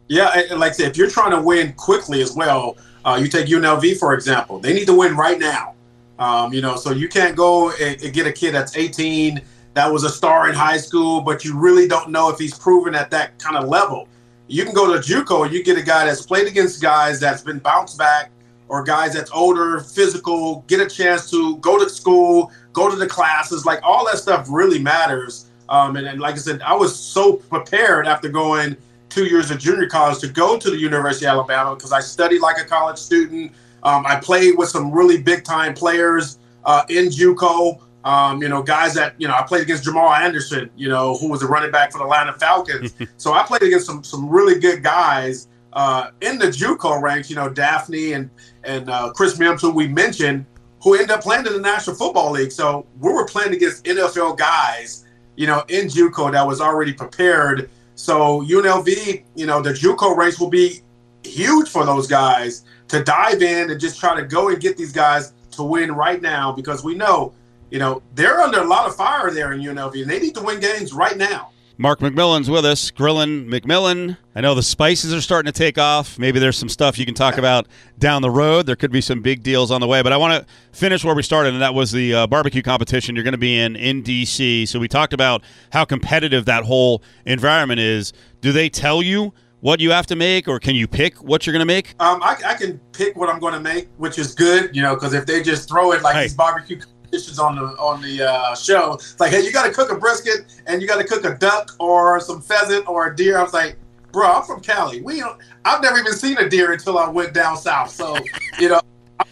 Yeah, 0.07 0.31
and- 0.33 0.51
and 0.51 0.59
like 0.59 0.71
I 0.71 0.75
said, 0.75 0.91
if 0.91 0.97
you're 0.97 1.09
trying 1.09 1.31
to 1.31 1.41
win 1.41 1.73
quickly 1.73 2.21
as 2.21 2.33
well, 2.35 2.75
uh, 3.05 3.17
you 3.21 3.27
take 3.27 3.47
UNLV 3.47 3.97
for 3.99 4.13
example. 4.13 4.59
They 4.59 4.73
need 4.73 4.85
to 4.87 4.93
win 4.93 5.15
right 5.15 5.37
now. 5.39 5.73
Um, 6.19 6.53
you 6.53 6.61
know, 6.61 6.75
so 6.75 6.91
you 6.91 7.07
can't 7.07 7.35
go 7.35 7.71
and, 7.71 8.01
and 8.01 8.13
get 8.13 8.25
a 8.25 8.31
kid 8.31 8.53
that's 8.53 8.75
18 8.75 9.41
that 9.77 9.93
was 9.93 10.03
a 10.03 10.09
star 10.09 10.49
in 10.49 10.55
high 10.55 10.77
school, 10.77 11.21
but 11.21 11.45
you 11.45 11.55
really 11.55 11.87
don't 11.87 12.09
know 12.09 12.29
if 12.29 12.39
he's 12.39 12.57
proven 12.57 12.95
at 12.95 13.11
that 13.11 13.37
kind 13.37 13.55
of 13.55 13.69
level. 13.69 14.07
You 14.47 14.63
can 14.65 14.73
go 14.73 14.91
to 14.91 14.99
JUCO 14.99 15.45
and 15.45 15.53
you 15.53 15.63
get 15.63 15.77
a 15.77 15.83
guy 15.83 16.05
that's 16.05 16.25
played 16.25 16.47
against 16.47 16.81
guys 16.81 17.19
that's 17.19 17.43
been 17.43 17.59
bounced 17.59 17.95
back, 17.95 18.31
or 18.69 18.83
guys 18.83 19.13
that's 19.13 19.29
older, 19.29 19.81
physical, 19.81 20.65
get 20.65 20.79
a 20.79 20.89
chance 20.89 21.29
to 21.29 21.57
go 21.57 21.77
to 21.77 21.87
school, 21.91 22.51
go 22.73 22.89
to 22.89 22.95
the 22.95 23.05
classes. 23.05 23.67
Like 23.67 23.79
all 23.83 24.03
that 24.07 24.17
stuff 24.17 24.47
really 24.49 24.79
matters. 24.79 25.51
Um, 25.69 25.95
and, 25.95 26.07
and 26.07 26.19
like 26.19 26.33
I 26.33 26.39
said, 26.39 26.59
I 26.63 26.73
was 26.73 26.97
so 26.97 27.33
prepared 27.33 28.07
after 28.07 28.29
going 28.29 28.75
two 29.09 29.25
years 29.25 29.51
of 29.51 29.59
junior 29.59 29.87
college 29.87 30.17
to 30.21 30.27
go 30.27 30.57
to 30.57 30.71
the 30.71 30.77
University 30.77 31.27
of 31.27 31.33
Alabama 31.33 31.75
because 31.75 31.93
I 31.93 31.99
studied 31.99 32.39
like 32.39 32.57
a 32.57 32.65
college 32.65 32.97
student. 32.97 33.51
Um, 33.87 34.05
I 34.05 34.17
played 34.17 34.57
with 34.57 34.67
some 34.67 34.91
really 34.91 35.21
big 35.21 35.45
time 35.45 35.73
players 35.73 36.39
uh, 36.65 36.83
in 36.89 37.05
JUCO. 37.05 37.79
Um, 38.03 38.41
you 38.41 38.49
know, 38.49 38.61
guys 38.61 38.93
that 38.95 39.15
you 39.17 39.29
know, 39.29 39.33
I 39.33 39.43
played 39.43 39.61
against 39.61 39.85
Jamal 39.85 40.13
Anderson, 40.13 40.69
you 40.75 40.89
know, 40.89 41.15
who 41.15 41.29
was 41.29 41.41
a 41.41 41.47
running 41.47 41.71
back 41.71 41.93
for 41.93 41.99
the 41.99 42.03
Atlanta 42.03 42.33
Falcons. 42.33 42.93
so 43.17 43.31
I 43.31 43.43
played 43.43 43.63
against 43.63 43.85
some 43.85 44.03
some 44.03 44.29
really 44.29 44.59
good 44.59 44.83
guys 44.83 45.47
uh, 45.71 46.11
in 46.19 46.37
the 46.37 46.47
JUCO 46.47 47.01
ranks. 47.01 47.29
You 47.29 47.37
know, 47.37 47.47
Daphne 47.47 48.11
and 48.11 48.29
and 48.65 48.89
uh, 48.89 49.13
Chris 49.13 49.39
Mims, 49.39 49.61
who 49.61 49.71
we 49.71 49.87
mentioned, 49.87 50.45
who 50.83 50.95
ended 50.95 51.11
up 51.11 51.21
playing 51.21 51.45
in 51.45 51.53
the 51.53 51.59
National 51.59 51.95
Football 51.95 52.31
League. 52.31 52.51
So 52.51 52.85
we 52.99 53.13
were 53.13 53.25
playing 53.25 53.53
against 53.53 53.85
NFL 53.85 54.37
guys, 54.37 55.05
you 55.37 55.47
know, 55.47 55.63
in 55.69 55.87
JUCO 55.87 56.33
that 56.33 56.45
was 56.45 56.59
already 56.59 56.91
prepared. 56.91 57.69
So 57.95 58.41
UNLV, 58.41 59.23
you 59.35 59.45
know, 59.45 59.61
the 59.61 59.71
JUCO 59.71 60.17
race 60.17 60.41
will 60.41 60.49
be 60.49 60.81
huge 61.23 61.69
for 61.69 61.85
those 61.85 62.05
guys 62.05 62.63
to 62.87 63.03
dive 63.03 63.41
in 63.41 63.69
and 63.69 63.79
just 63.79 63.99
try 63.99 64.15
to 64.15 64.25
go 64.25 64.49
and 64.49 64.59
get 64.59 64.77
these 64.77 64.91
guys 64.91 65.33
to 65.51 65.63
win 65.63 65.91
right 65.91 66.21
now 66.21 66.51
because 66.51 66.83
we 66.83 66.95
know, 66.95 67.33
you 67.69 67.79
know, 67.79 68.01
they're 68.15 68.41
under 68.41 68.61
a 68.61 68.67
lot 68.67 68.87
of 68.87 68.95
fire 68.95 69.31
there 69.31 69.53
in 69.53 69.59
UNLV 69.59 70.01
and 70.01 70.09
they 70.09 70.19
need 70.19 70.35
to 70.35 70.41
win 70.41 70.59
games 70.59 70.93
right 70.93 71.17
now. 71.17 71.49
Mark 71.79 71.99
McMillian's 71.99 72.49
with 72.49 72.65
us. 72.65 72.89
Grillin 72.89 73.47
McMillian. 73.49 74.17
I 74.33 74.41
know 74.41 74.55
the 74.55 74.63
spices 74.63 75.13
are 75.13 75.21
starting 75.21 75.51
to 75.51 75.55
take 75.55 75.77
off. 75.77 76.17
Maybe 76.17 76.39
there's 76.39 76.57
some 76.57 76.69
stuff 76.69 76.97
you 76.97 77.05
can 77.05 77.13
talk 77.13 77.37
about 77.37 77.67
down 77.99 78.23
the 78.23 78.31
road. 78.31 78.65
There 78.65 78.75
could 78.75 78.91
be 78.91 79.01
some 79.01 79.21
big 79.21 79.43
deals 79.43 79.69
on 79.69 79.79
the 79.79 79.85
way. 79.85 80.01
But 80.01 80.11
I 80.11 80.17
want 80.17 80.41
to 80.41 80.53
finish 80.71 81.05
where 81.05 81.13
we 81.13 81.21
started, 81.21 81.53
and 81.53 81.61
that 81.61 81.75
was 81.75 81.91
the 81.91 82.15
uh, 82.15 82.27
barbecue 82.27 82.63
competition 82.63 83.15
you're 83.15 83.23
going 83.23 83.33
to 83.33 83.37
be 83.37 83.59
in 83.59 83.75
in 83.75 84.01
D.C. 84.01 84.65
So 84.65 84.79
we 84.79 84.87
talked 84.87 85.13
about 85.13 85.43
how 85.71 85.85
competitive 85.85 86.45
that 86.45 86.63
whole 86.63 87.03
environment 87.27 87.79
is. 87.79 88.11
Do 88.41 88.51
they 88.51 88.69
tell 88.69 89.03
you 89.03 89.33
what 89.61 89.79
you 89.79 89.91
have 89.91 90.05
to 90.07 90.15
make, 90.15 90.47
or 90.47 90.59
can 90.59 90.75
you 90.75 90.87
pick 90.87 91.21
what 91.23 91.45
you're 91.45 91.53
going 91.53 91.61
to 91.61 91.65
make? 91.65 91.95
Um, 91.99 92.21
I, 92.21 92.37
I 92.45 92.53
can 92.53 92.79
pick 92.91 93.15
what 93.15 93.29
I'm 93.29 93.39
going 93.39 93.53
to 93.53 93.59
make, 93.59 93.89
which 93.97 94.19
is 94.19 94.35
good, 94.35 94.75
you 94.75 94.81
know, 94.81 94.95
because 94.95 95.13
if 95.13 95.25
they 95.25 95.41
just 95.41 95.67
throw 95.67 95.93
it 95.93 96.01
like 96.01 96.21
these 96.23 96.33
barbecue 96.33 96.79
competitions 96.79 97.39
on 97.39 97.55
the 97.55 97.63
on 97.77 98.01
the 98.01 98.23
uh, 98.29 98.55
show, 98.55 98.93
it's 98.93 99.19
like, 99.19 99.31
hey, 99.31 99.41
you 99.41 99.51
got 99.51 99.65
to 99.65 99.71
cook 99.71 99.91
a 99.91 99.95
brisket 99.95 100.61
and 100.67 100.81
you 100.81 100.87
got 100.87 100.99
to 101.01 101.07
cook 101.07 101.25
a 101.25 101.35
duck 101.35 101.75
or 101.79 102.19
some 102.19 102.41
pheasant 102.41 102.87
or 102.87 103.07
a 103.07 103.15
deer. 103.15 103.37
I 103.37 103.43
was 103.43 103.53
like, 103.53 103.77
bro, 104.11 104.31
I'm 104.31 104.43
from 104.43 104.61
Cali. 104.61 105.01
We 105.01 105.19
don't. 105.19 105.39
I've 105.65 105.81
never 105.81 105.97
even 105.97 106.13
seen 106.13 106.37
a 106.37 106.47
deer 106.47 106.71
until 106.71 106.97
I 106.97 107.09
went 107.09 107.33
down 107.33 107.57
south. 107.57 107.89
So, 107.89 108.15
you 108.59 108.69
know, 108.69 108.81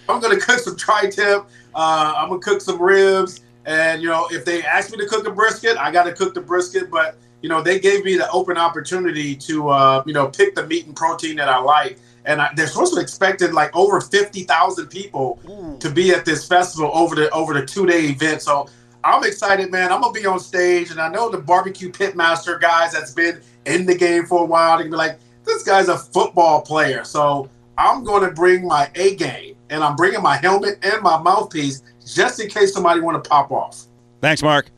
I'm 0.10 0.20
going 0.20 0.38
to 0.38 0.44
cook 0.44 0.60
some 0.60 0.76
tri-tip. 0.76 1.46
Uh, 1.74 2.14
I'm 2.18 2.30
going 2.30 2.42
to 2.42 2.46
cook 2.46 2.62
some 2.62 2.82
ribs. 2.82 3.42
And 3.66 4.02
you 4.02 4.10
know, 4.10 4.28
if 4.32 4.46
they 4.46 4.64
ask 4.64 4.92
me 4.92 4.98
to 4.98 5.08
cook 5.08 5.28
a 5.28 5.32
brisket, 5.32 5.78
I 5.78 5.92
got 5.92 6.04
to 6.04 6.14
cook 6.14 6.34
the 6.34 6.42
brisket. 6.42 6.90
But 6.92 7.18
you 7.46 7.50
know, 7.50 7.62
they 7.62 7.80
gave 7.80 8.04
me 8.04 8.18
the 8.18 8.28
open 8.32 8.58
opportunity 8.58 9.36
to 9.36 9.70
uh, 9.70 10.02
you 10.08 10.14
know 10.14 10.30
pick 10.30 10.56
the 10.56 10.66
meat 10.66 10.88
and 10.88 10.96
protein 10.96 11.36
that 11.36 11.48
I 11.48 11.60
like. 11.60 12.00
And 12.26 12.42
I, 12.42 12.50
they're 12.56 12.66
supposed 12.66 12.96
to 12.96 13.00
expected 13.00 13.54
like 13.54 13.70
over 13.76 14.02
fifty 14.02 14.46
thousand 14.46 14.88
people 14.88 15.38
to 15.80 15.92
be 15.92 16.10
at 16.10 16.26
this 16.26 16.48
festival 16.48 16.90
over 16.92 17.14
the 17.14 17.30
over 17.30 17.54
the 17.54 17.64
two 17.64 17.86
day 17.86 18.06
event. 18.06 18.42
So 18.42 18.68
I'm 19.04 19.24
excited, 19.24 19.72
man. 19.72 19.92
I'm 19.92 20.02
gonna 20.02 20.12
be 20.12 20.26
on 20.26 20.40
stage, 20.40 20.90
and 20.90 21.00
I 21.00 21.08
know 21.08 21.30
the 21.30 21.38
barbecue 21.38 21.92
pitmaster 21.92 22.60
guys 22.60 22.94
that's 22.94 23.14
been 23.14 23.40
in 23.68 23.86
the 23.86 23.94
game 23.94 24.26
for 24.26 24.42
a 24.42 24.46
while. 24.46 24.78
They 24.78 24.86
can 24.86 24.92
be 24.92 24.98
like, 24.98 25.20
this 25.44 25.62
guy's 25.62 25.88
a 25.88 26.00
football 26.00 26.64
player. 26.64 27.04
So 27.04 27.48
I'm 27.78 28.04
gonna 28.04 28.32
bring 28.32 28.68
my 28.68 28.90
A 28.96 29.16
game, 29.18 29.56
and 29.70 29.84
I'm 29.84 29.96
bringing 29.96 30.24
my 30.24 30.38
helmet 30.38 30.84
and 30.84 31.00
my 31.04 31.22
mouthpiece 31.22 31.84
just 32.08 32.40
in 32.40 32.50
case 32.50 32.74
somebody 32.74 33.02
want 33.02 33.24
to 33.24 33.30
pop 33.30 33.52
off. 33.52 33.84
Thanks, 34.20 34.42
Mark. 34.42 34.72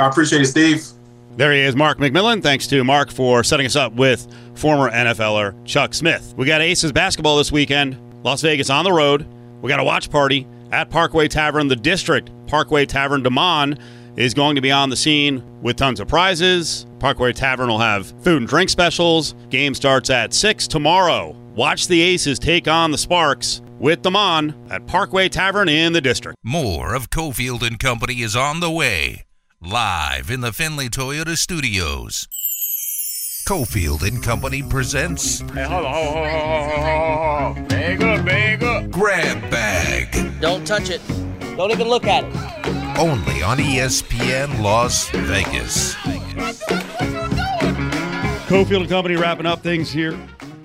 I 0.00 0.08
appreciate 0.08 0.42
it, 0.42 0.46
Steve. 0.46 0.84
There 1.36 1.52
he 1.52 1.60
is, 1.60 1.76
Mark 1.76 1.98
McMillian. 1.98 2.42
Thanks 2.42 2.66
to 2.68 2.82
Mark 2.82 3.10
for 3.10 3.44
setting 3.44 3.66
us 3.66 3.76
up 3.76 3.92
with 3.92 4.26
former 4.54 4.90
NFLer 4.90 5.66
Chuck 5.66 5.92
Smith. 5.92 6.32
We 6.36 6.46
got 6.46 6.62
Aces 6.62 6.92
basketball 6.92 7.36
this 7.36 7.52
weekend. 7.52 7.98
Las 8.24 8.40
Vegas 8.40 8.70
on 8.70 8.84
the 8.84 8.92
road. 8.92 9.26
We 9.60 9.68
got 9.68 9.78
a 9.78 9.84
watch 9.84 10.08
party 10.10 10.46
at 10.72 10.88
Parkway 10.88 11.28
Tavern, 11.28 11.68
the 11.68 11.76
district. 11.76 12.30
Parkway 12.46 12.86
Tavern 12.86 13.22
Demond 13.22 13.78
is 14.16 14.32
going 14.32 14.54
to 14.54 14.62
be 14.62 14.72
on 14.72 14.88
the 14.88 14.96
scene 14.96 15.42
with 15.60 15.76
tons 15.76 16.00
of 16.00 16.08
prizes. 16.08 16.86
Parkway 17.00 17.34
Tavern 17.34 17.68
will 17.68 17.78
have 17.78 18.06
food 18.22 18.38
and 18.38 18.48
drink 18.48 18.70
specials. 18.70 19.34
Game 19.50 19.74
starts 19.74 20.08
at 20.08 20.32
6 20.32 20.66
tomorrow. 20.66 21.36
Watch 21.54 21.86
the 21.86 22.00
Aces 22.00 22.38
take 22.38 22.66
on 22.66 22.90
the 22.90 22.98
Sparks 22.98 23.60
with 23.78 24.00
Demond 24.00 24.54
at 24.70 24.86
Parkway 24.86 25.28
Tavern 25.28 25.68
in 25.68 25.92
the 25.92 26.00
district. 26.00 26.38
More 26.42 26.94
of 26.94 27.10
Cofield 27.10 27.60
and 27.60 27.78
Company 27.78 28.22
is 28.22 28.34
on 28.34 28.60
the 28.60 28.70
way, 28.70 29.25
live 29.60 30.30
in 30.30 30.40
the 30.40 30.52
Findlay 30.52 30.88
Toyota 30.88 31.36
studios. 31.36 32.28
Cofield 33.48 34.02
and 34.06 34.22
Company 34.22 34.62
presents 34.62 35.40
Hey, 35.52 35.62
hold 35.62 35.86
on, 35.86 35.94
hold 35.94 36.16
on, 36.16 36.30
hold 36.30 36.42
on, 36.42 36.68
hold 36.68 36.84
on, 36.84 37.54
hold 37.54 37.58
on. 37.58 37.68
Bag 37.68 38.02
up, 38.02 38.24
bag 38.26 38.62
up. 38.64 38.90
Grab 38.90 39.50
Bag, 39.50 40.40
Don't 40.40 40.66
touch 40.66 40.90
it. 40.90 41.00
Don't 41.56 41.70
even 41.70 41.88
look 41.88 42.06
at 42.06 42.24
it. 42.24 42.98
only 42.98 43.42
on 43.42 43.58
ESPN 43.58 44.60
Las 44.62 45.08
Vegas. 45.10 45.94
Cofield 48.48 48.80
and 48.80 48.88
Company 48.88 49.16
wrapping 49.16 49.46
up 49.46 49.62
things 49.62 49.90
here 49.90 50.18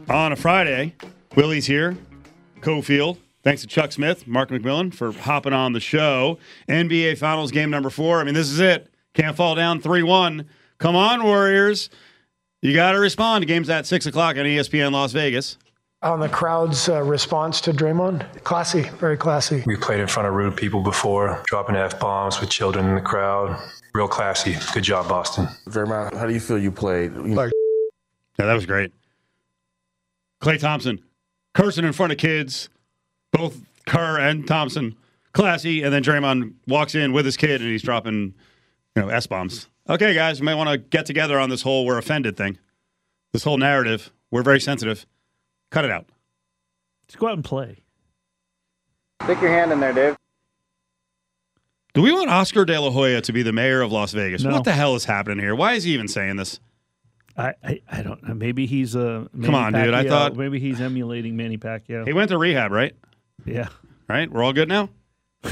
on 0.10 0.32
a 0.32 0.36
Friday. 0.36 0.96
Willie's 1.36 1.66
here. 1.66 1.96
Cofield. 2.62 3.18
Thanks 3.44 3.62
to 3.62 3.68
Chuck 3.68 3.92
Smith, 3.92 4.28
Mark 4.28 4.50
McMillian 4.50 4.94
for 4.94 5.12
hopping 5.12 5.54
on 5.54 5.74
the 5.74 5.80
show. 5.80 6.38
NBA 6.70 7.18
Finals 7.18 7.52
game 7.52 7.70
number 7.70 7.89
four. 7.89 8.20
I 8.20 8.24
mean, 8.24 8.36
this 8.36 8.50
is 8.50 8.60
it. 8.60 8.88
Can't 9.14 9.36
fall 9.36 9.56
down 9.56 9.82
3 9.82 10.04
1. 10.04 10.48
Come 10.78 10.96
on, 10.96 11.24
Warriors. 11.24 11.89
You 12.62 12.74
got 12.74 12.92
to 12.92 13.00
respond. 13.00 13.42
The 13.42 13.48
game's 13.48 13.70
at 13.70 13.86
6 13.86 14.06
o'clock 14.06 14.38
on 14.38 14.46
ESPN 14.46 14.92
Las 14.92 15.12
Vegas. 15.12 15.58
On 16.04 16.20
the 16.20 16.30
crowd's 16.30 16.89
uh, 16.89 17.04
response 17.04 17.62
to 17.62 17.72
Draymond, 17.72 18.44
classy, 18.44 18.82
very 18.82 19.18
classy. 19.18 19.64
We 19.68 19.76
played 19.76 20.00
in 20.00 20.08
front 20.08 20.28
of 20.28 20.34
rude 20.34 20.58
people 20.58 20.82
before, 20.82 21.44
dropping 21.46 21.76
F 21.76 22.00
bombs 22.00 22.39
with 22.42 22.50
children 22.50 22.88
in 22.88 22.96
the 22.96 23.02
crowd. 23.02 23.60
Real 23.94 24.08
classy. 24.08 24.58
Good 24.74 24.84
job, 24.84 25.08
Boston. 25.08 25.48
Vermont, 25.68 26.16
how 26.16 26.26
do 26.26 26.34
you 26.34 26.39
feel 26.39 26.58
you 26.58 26.72
played? 26.72 27.14
Like, 27.14 27.52
yeah, 28.39 28.46
that 28.46 28.54
was 28.54 28.66
great. 28.66 28.92
Klay 30.42 30.60
Thompson 30.60 31.04
cursing 31.54 31.86
in 31.86 31.94
front 31.94 32.12
of 32.12 32.18
kids, 32.18 32.70
both 33.32 33.60
Kerr 33.86 34.20
and 34.20 34.48
Thompson, 34.48 34.96
classy. 35.34 35.82
And 35.84 35.94
then 35.94 36.04
Draymond 36.04 36.54
walks 36.68 36.96
in 36.96 37.14
with 37.14 37.26
his 37.26 37.38
kid 37.38 37.62
and 37.62 37.70
he's 37.70 37.82
dropping, 37.84 38.34
you 38.96 39.02
know, 39.02 39.10
s 39.10 39.28
bombs. 39.28 39.68
Okay, 39.90 40.14
guys, 40.14 40.40
we 40.40 40.46
might 40.46 40.56
want 40.56 40.70
to 40.70 40.78
get 40.78 41.06
together 41.06 41.40
on 41.40 41.50
this 41.50 41.62
whole 41.64 41.86
"we're 41.86 41.98
offended" 41.98 42.38
thing. 42.38 42.58
This 43.34 43.44
whole 43.44 43.58
narrative. 43.58 44.12
We're 44.30 44.44
very 44.44 44.60
sensitive. 44.62 45.06
Cut 45.72 45.86
it 45.86 45.92
out. 45.92 46.06
Let's 47.08 47.16
go 47.18 47.28
out 47.28 47.34
and 47.34 47.44
play. 47.44 47.80
Stick 49.24 49.42
your 49.42 49.52
hand 49.52 49.72
in 49.72 49.80
there, 49.80 49.94
Dave. 49.94 50.16
Do 51.94 52.02
we 52.02 52.12
want 52.14 52.30
Oscar 52.30 52.64
De 52.64 52.80
La 52.80 52.90
Hoya 52.90 53.22
to 53.22 53.34
be 53.34 53.44
the 53.44 53.52
mayor 53.52 53.82
of 53.82 53.92
Las 53.92 54.14
Vegas? 54.14 54.44
No. 54.44 54.52
What 54.52 54.64
the 54.64 54.72
hell 54.72 54.96
is 54.96 55.04
happening 55.06 55.40
here? 55.40 55.54
Why 55.56 55.74
is 55.74 55.84
he 55.84 55.94
even 55.94 56.08
saying 56.08 56.38
this? 56.38 56.60
I, 57.36 57.54
I, 57.64 57.82
I 57.90 58.02
don't 58.02 58.26
know. 58.26 58.34
Maybe 58.34 58.66
he's 58.66 58.96
uh, 58.96 59.26
Come 59.44 59.56
on, 59.56 59.74
dude. 59.74 59.94
I 59.94 60.08
thought- 60.08 60.36
maybe 60.38 60.60
he's 60.60 60.80
emulating 60.80 61.36
Manny 61.36 61.58
Pacquiao. 61.58 62.06
He 62.08 62.14
went 62.14 62.30
to 62.30 62.38
rehab, 62.38 62.72
right? 62.72 62.96
Yeah. 63.46 63.70
Right? 64.08 64.32
We're 64.32 64.44
all 64.44 64.54
good 64.54 64.70
now? 64.70 64.89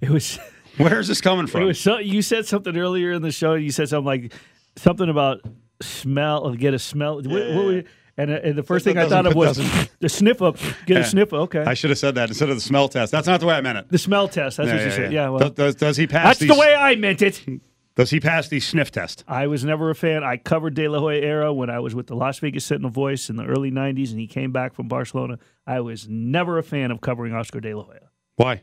It 0.00 0.10
was. 0.10 0.38
Where's 0.76 1.08
this 1.08 1.20
coming 1.20 1.48
from? 1.48 1.62
It 1.62 1.64
was 1.64 1.80
so, 1.80 1.98
you 1.98 2.22
said 2.22 2.46
something 2.46 2.76
earlier 2.76 3.12
in 3.12 3.22
the 3.22 3.32
show. 3.32 3.54
You 3.54 3.72
said 3.72 3.88
something 3.88 4.06
like 4.06 4.32
something 4.76 5.08
about 5.08 5.40
smell. 5.82 6.52
Get 6.54 6.72
a 6.72 6.78
smell. 6.78 7.16
What, 7.16 7.24
what 7.24 7.64
were 7.64 7.82
and, 8.16 8.30
uh, 8.30 8.40
and 8.42 8.56
the 8.56 8.62
first 8.62 8.84
That 8.84 8.94
thing 8.94 8.98
I 8.98 9.08
thought 9.08 9.26
of 9.26 9.34
was 9.34 9.56
the 10.00 10.08
sniff 10.08 10.42
up. 10.42 10.56
Get 10.86 10.96
Yeah. 10.96 10.98
a 11.00 11.04
sniff. 11.04 11.32
up. 11.32 11.40
Okay. 11.40 11.60
I 11.64 11.74
should 11.74 11.90
have 11.90 11.98
said 11.98 12.14
that 12.16 12.28
instead 12.28 12.48
of 12.48 12.56
the 12.56 12.60
smell 12.60 12.88
test. 12.88 13.12
That's 13.12 13.26
not 13.26 13.40
the 13.40 13.46
way 13.46 13.54
I 13.54 13.60
meant 13.60 13.78
it. 13.78 13.88
the 13.90 13.98
smell 13.98 14.28
test. 14.28 14.56
That's 14.58 14.70
what 14.70 14.82
you 14.82 14.90
said. 14.90 15.12
Yeah. 15.12 15.30
well, 15.30 15.38
does, 15.50 15.52
does, 15.52 15.74
does 15.76 15.96
he 15.96 16.06
pass? 16.06 16.26
that's 16.26 16.38
these, 16.40 16.48
the 16.48 16.56
way 16.58 16.74
I 16.74 16.94
meant 16.96 17.22
it. 17.22 17.42
Does 17.98 18.10
he 18.10 18.20
pass 18.20 18.46
the 18.46 18.60
sniff 18.60 18.92
test? 18.92 19.24
I 19.26 19.48
was 19.48 19.64
never 19.64 19.90
a 19.90 19.94
fan. 19.94 20.22
I 20.22 20.36
covered 20.36 20.74
De 20.74 20.86
La 20.86 21.00
Hoya 21.00 21.20
era 21.20 21.52
when 21.52 21.68
I 21.68 21.80
was 21.80 21.96
with 21.96 22.06
the 22.06 22.14
Las 22.14 22.38
Vegas 22.38 22.64
Sentinel 22.64 22.92
Voice 22.92 23.28
in 23.28 23.34
the 23.34 23.44
early 23.44 23.72
'90s, 23.72 24.12
and 24.12 24.20
he 24.20 24.28
came 24.28 24.52
back 24.52 24.72
from 24.72 24.86
Barcelona. 24.86 25.40
I 25.66 25.80
was 25.80 26.06
never 26.08 26.58
a 26.58 26.62
fan 26.62 26.92
of 26.92 27.00
covering 27.00 27.34
Oscar 27.34 27.58
De 27.58 27.74
La 27.74 27.82
Hoya. 27.82 28.10
Why? 28.36 28.62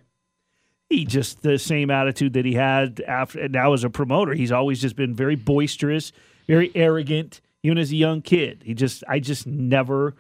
He 0.89 1.03
just 1.03 1.41
the 1.41 1.59
same 1.59 1.91
attitude 1.91 2.31
that 2.31 2.45
he 2.45 2.53
had 2.53 3.03
after 3.05 3.49
now 3.49 3.73
as 3.73 3.83
a 3.83 3.89
promoter. 3.89 4.33
He's 4.36 4.53
always 4.53 4.79
just 4.79 4.95
been 4.95 5.13
very 5.13 5.36
boisterous, 5.36 6.13
very 6.47 6.71
arrogant, 6.73 7.41
even 7.61 7.77
as 7.77 7.91
a 7.91 7.97
young 7.97 8.21
kid. 8.21 8.63
He 8.63 8.73
just, 8.73 9.03
I 9.05 9.19
just 9.19 9.45
never, 9.45 10.15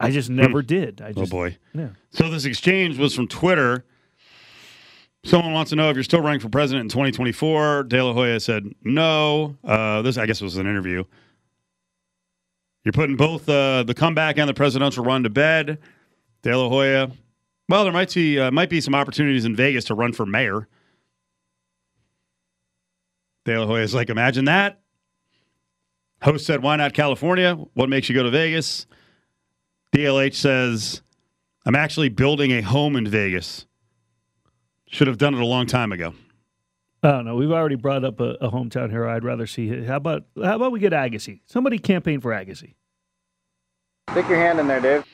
I 0.00 0.10
just 0.10 0.30
hmm. 0.30 0.34
never 0.34 0.62
did. 0.62 1.00
I 1.00 1.12
Oh 1.16 1.26
boy. 1.26 1.58
Yeah. 1.72 1.90
So 2.10 2.28
this 2.28 2.44
exchange 2.44 2.98
was 2.98 3.14
from 3.14 3.28
Twitter. 3.28 3.84
Someone 5.26 5.52
wants 5.52 5.70
to 5.70 5.76
know 5.76 5.90
if 5.90 5.96
you're 5.96 6.04
still 6.04 6.20
running 6.20 6.38
for 6.38 6.48
president 6.48 6.84
in 6.84 6.88
2024. 6.88 7.82
De 7.84 8.00
La 8.00 8.12
Hoya 8.12 8.38
said 8.38 8.72
no. 8.84 9.56
Uh, 9.64 10.00
this, 10.02 10.18
I 10.18 10.24
guess, 10.24 10.40
was 10.40 10.56
an 10.56 10.68
interview. 10.68 11.02
You're 12.84 12.92
putting 12.92 13.16
both 13.16 13.48
uh, 13.48 13.82
the 13.82 13.92
comeback 13.92 14.38
and 14.38 14.48
the 14.48 14.54
presidential 14.54 15.04
run 15.04 15.24
to 15.24 15.28
bed. 15.28 15.78
De 16.42 16.56
La 16.56 16.68
Hoya. 16.68 17.10
Well, 17.68 17.82
there 17.82 17.92
might 17.92 18.14
be 18.14 18.38
uh, 18.38 18.52
might 18.52 18.70
be 18.70 18.80
some 18.80 18.94
opportunities 18.94 19.44
in 19.44 19.56
Vegas 19.56 19.86
to 19.86 19.96
run 19.96 20.12
for 20.12 20.26
mayor. 20.26 20.68
De 23.44 23.58
La 23.58 23.66
Hoya 23.66 23.82
is 23.82 23.94
like, 23.94 24.10
imagine 24.10 24.44
that. 24.44 24.78
Host 26.22 26.46
said, 26.46 26.62
why 26.62 26.76
not 26.76 26.94
California? 26.94 27.56
What 27.74 27.88
makes 27.88 28.08
you 28.08 28.14
go 28.14 28.22
to 28.22 28.30
Vegas? 28.30 28.86
DLH 29.92 30.34
says, 30.34 31.02
I'm 31.64 31.74
actually 31.74 32.10
building 32.10 32.52
a 32.52 32.60
home 32.60 32.94
in 32.94 33.08
Vegas. 33.08 33.65
Should 34.88 35.08
have 35.08 35.18
done 35.18 35.34
it 35.34 35.40
a 35.40 35.46
long 35.46 35.66
time 35.66 35.92
ago. 35.92 36.14
I 37.02 37.10
don't 37.12 37.24
know. 37.24 37.36
We've 37.36 37.52
already 37.52 37.74
brought 37.76 38.04
up 38.04 38.20
a, 38.20 38.30
a 38.40 38.50
hometown 38.50 38.90
hero. 38.90 39.14
I'd 39.14 39.24
rather 39.24 39.46
see. 39.46 39.84
How 39.84 39.96
about 39.96 40.24
how 40.42 40.56
about 40.56 40.72
we 40.72 40.80
get 40.80 40.92
Agassi? 40.92 41.40
Somebody 41.46 41.78
campaign 41.78 42.20
for 42.20 42.30
Agassi. 42.32 42.74
Stick 44.10 44.28
your 44.28 44.38
hand 44.38 44.58
in 44.60 44.66
there, 44.66 44.80
Dave. 44.80 45.04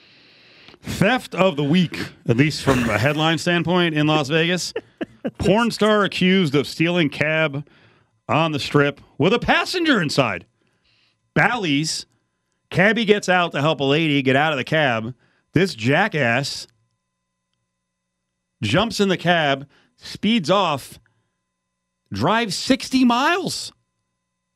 Theft 0.83 1.35
of 1.35 1.57
the 1.57 1.65
week, 1.65 1.97
at 2.29 2.37
least 2.37 2.63
from 2.63 2.89
a 2.91 2.99
headline 2.99 3.39
standpoint 3.39 3.95
in 3.95 4.07
Las 4.07 4.29
Vegas. 4.29 4.73
Porn 5.39 5.71
star 5.71 6.05
accused 6.05 6.55
of 6.55 6.67
stealing 6.67 7.09
cab 7.09 7.67
on 8.29 8.53
the 8.53 8.59
strip 8.59 9.01
with 9.19 9.33
a 9.33 9.39
passenger 9.39 10.01
inside. 10.01 10.47
Bally's. 11.35 12.07
Cabbie 12.71 13.05
gets 13.05 13.29
out 13.29 13.53
to 13.53 13.61
help 13.61 13.81
a 13.81 13.85
lady 13.85 14.23
get 14.23 14.35
out 14.35 14.53
of 14.53 14.57
the 14.57 14.65
cab. 14.65 15.15
This 15.53 15.75
jackass 15.75 16.67
jumps 18.63 19.01
in 19.01 19.09
the 19.09 19.17
cab, 19.19 19.69
speeds 19.97 20.49
off, 20.51 20.99
drives 22.13 22.55
60 22.57 23.05
miles. 23.05 23.73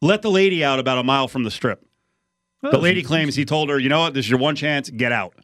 Let 0.01 0.23
the 0.23 0.31
lady 0.31 0.65
out 0.65 0.79
about 0.79 0.99
a 0.99 1.03
mile 1.03 1.29
from 1.29 1.43
the 1.45 1.51
strip. 1.51 1.83
The 2.63 2.79
lady 2.79 3.03
claims 3.03 3.37
he 3.37 3.45
told 3.45 3.69
her, 3.71 3.79
you 3.79 3.89
know 3.89 4.01
what, 4.01 4.15
this 4.15 4.25
is 4.25 4.31
your 4.31 4.41
one 4.41 4.57
chance, 4.57 4.91
get 4.91 5.13
out. 5.13 5.35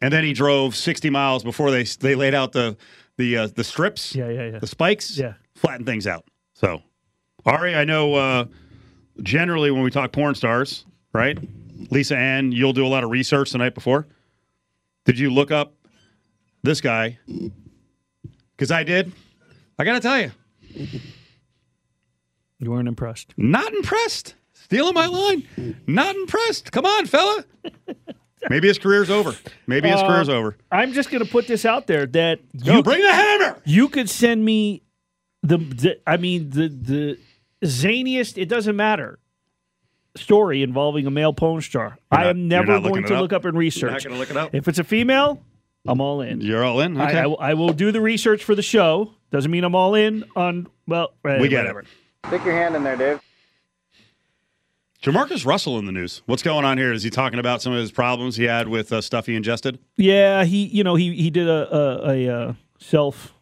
And 0.00 0.12
then 0.12 0.24
he 0.24 0.32
drove 0.32 0.74
60 0.74 1.08
miles 1.10 1.44
before 1.44 1.70
they 1.70 1.84
they 1.84 2.14
laid 2.16 2.34
out 2.34 2.50
the 2.52 2.76
the 3.16 3.36
uh, 3.38 3.48
the 3.54 3.62
strips, 3.62 4.14
Yeah, 4.14 4.28
yeah, 4.28 4.46
yeah. 4.50 4.58
the 4.58 4.66
spikes, 4.66 5.16
Yeah. 5.16 5.34
flatten 5.54 5.86
things 5.86 6.06
out. 6.06 6.24
So, 6.54 6.82
Ari, 7.44 7.76
I 7.76 7.84
know 7.84 8.14
uh, 8.14 8.44
generally 9.22 9.70
when 9.70 9.82
we 9.82 9.90
talk 9.90 10.10
porn 10.12 10.34
stars, 10.34 10.84
right? 11.12 11.38
Lisa 11.90 12.16
Ann, 12.16 12.50
you'll 12.50 12.72
do 12.72 12.84
a 12.84 12.88
lot 12.88 13.04
of 13.04 13.10
research 13.10 13.52
the 13.52 13.58
night 13.58 13.74
before. 13.74 14.06
Did 15.04 15.18
you 15.18 15.30
look 15.30 15.50
up 15.52 15.74
this 16.66 16.80
guy? 16.82 17.18
Because 18.56 18.70
I 18.70 18.82
did. 18.84 19.12
I 19.78 19.84
got 19.84 19.94
to 19.94 20.00
tell 20.00 20.20
you, 20.20 20.30
You 22.58 22.70
weren't 22.70 22.88
impressed. 22.88 23.34
not 23.36 23.72
impressed. 23.72 24.34
Stealing 24.52 24.94
my 24.94 25.06
line. 25.06 25.76
Not 25.86 26.16
impressed. 26.16 26.72
Come 26.72 26.84
on, 26.86 27.06
fella. 27.06 27.44
Maybe 28.50 28.68
his 28.68 28.78
career's 28.78 29.10
over. 29.10 29.34
Maybe 29.66 29.88
his 29.88 30.00
Uh, 30.00 30.06
career's 30.08 30.28
over. 30.28 30.56
I'm 30.72 30.92
just 30.92 31.10
going 31.10 31.24
to 31.24 31.30
put 31.30 31.46
this 31.46 31.64
out 31.64 31.86
there 31.86 32.06
that 32.06 32.40
you 32.52 32.82
bring 32.82 33.00
the 33.02 33.12
hammer. 33.12 33.60
You 33.64 33.88
could 33.88 34.08
send 34.10 34.44
me 34.44 34.82
the, 35.42 35.58
the 35.58 36.00
I 36.06 36.16
mean 36.16 36.50
the 36.50 36.68
the 36.68 37.18
zaniest. 37.64 38.38
It 38.40 38.46
doesn't 38.48 38.76
matter. 38.76 39.18
Story 40.16 40.62
involving 40.62 41.06
a 41.06 41.10
male 41.10 41.32
porn 41.32 41.60
star. 41.60 41.98
You're 42.12 42.20
I 42.20 42.28
am 42.28 42.48
never 42.48 42.80
going 42.80 43.04
to 43.04 43.14
up? 43.14 43.20
look 43.20 43.32
up 43.32 43.44
and 43.44 43.54
You're 43.54 43.60
research. 43.60 43.92
not 43.92 44.04
gonna 44.04 44.16
look 44.18 44.30
it 44.30 44.36
up? 44.36 44.54
If 44.54 44.66
it's 44.68 44.78
a 44.78 44.84
female, 44.84 45.42
I'm 45.88 46.00
all 46.00 46.20
in. 46.20 46.40
You're 46.40 46.64
all 46.64 46.80
in. 46.80 46.96
I- 47.00 47.08
Okay. 47.10 47.18
I, 47.18 47.26
will- 47.26 47.40
I 47.40 47.54
will 47.54 47.72
do 47.72 47.92
the 47.92 48.00
research 48.00 48.44
for 48.44 48.54
the 48.54 48.62
show. 48.62 49.12
Doesn't 49.30 49.50
mean 49.50 49.64
I'm 49.64 49.74
all 49.74 49.94
in 49.94 50.24
on. 50.36 50.66
Well, 50.86 51.12
eh, 51.26 51.40
We 51.40 51.48
get 51.48 51.60
whatever. 51.64 51.80
it. 51.80 51.86
Stick 52.28 52.44
your 52.44 52.54
hand 52.54 52.74
in 52.76 52.82
there, 52.84 52.96
Dave. 52.96 53.20
JaMarcus 55.02 55.46
Russell 55.46 55.78
in 55.78 55.86
the 55.86 55.92
news. 55.92 56.22
What's 56.26 56.42
going 56.42 56.64
on 56.64 56.78
here? 56.78 56.92
Is 56.92 57.02
he 57.02 57.10
talking 57.10 57.38
about 57.38 57.62
some 57.62 57.72
of 57.72 57.78
his 57.78 57.92
problems 57.92 58.36
he 58.36 58.44
had 58.44 58.66
with 58.68 58.92
uh, 58.92 59.00
stuff 59.00 59.26
he 59.26 59.34
ingested? 59.36 59.78
Yeah, 59.96 60.44
he 60.44 60.64
you 60.66 60.82
know 60.82 60.94
he 60.94 61.14
he 61.14 61.30
did 61.30 61.48
a 61.48 61.72
a, 61.74 62.10
a, 62.12 62.28
uh 62.48 62.52
self 62.80 63.34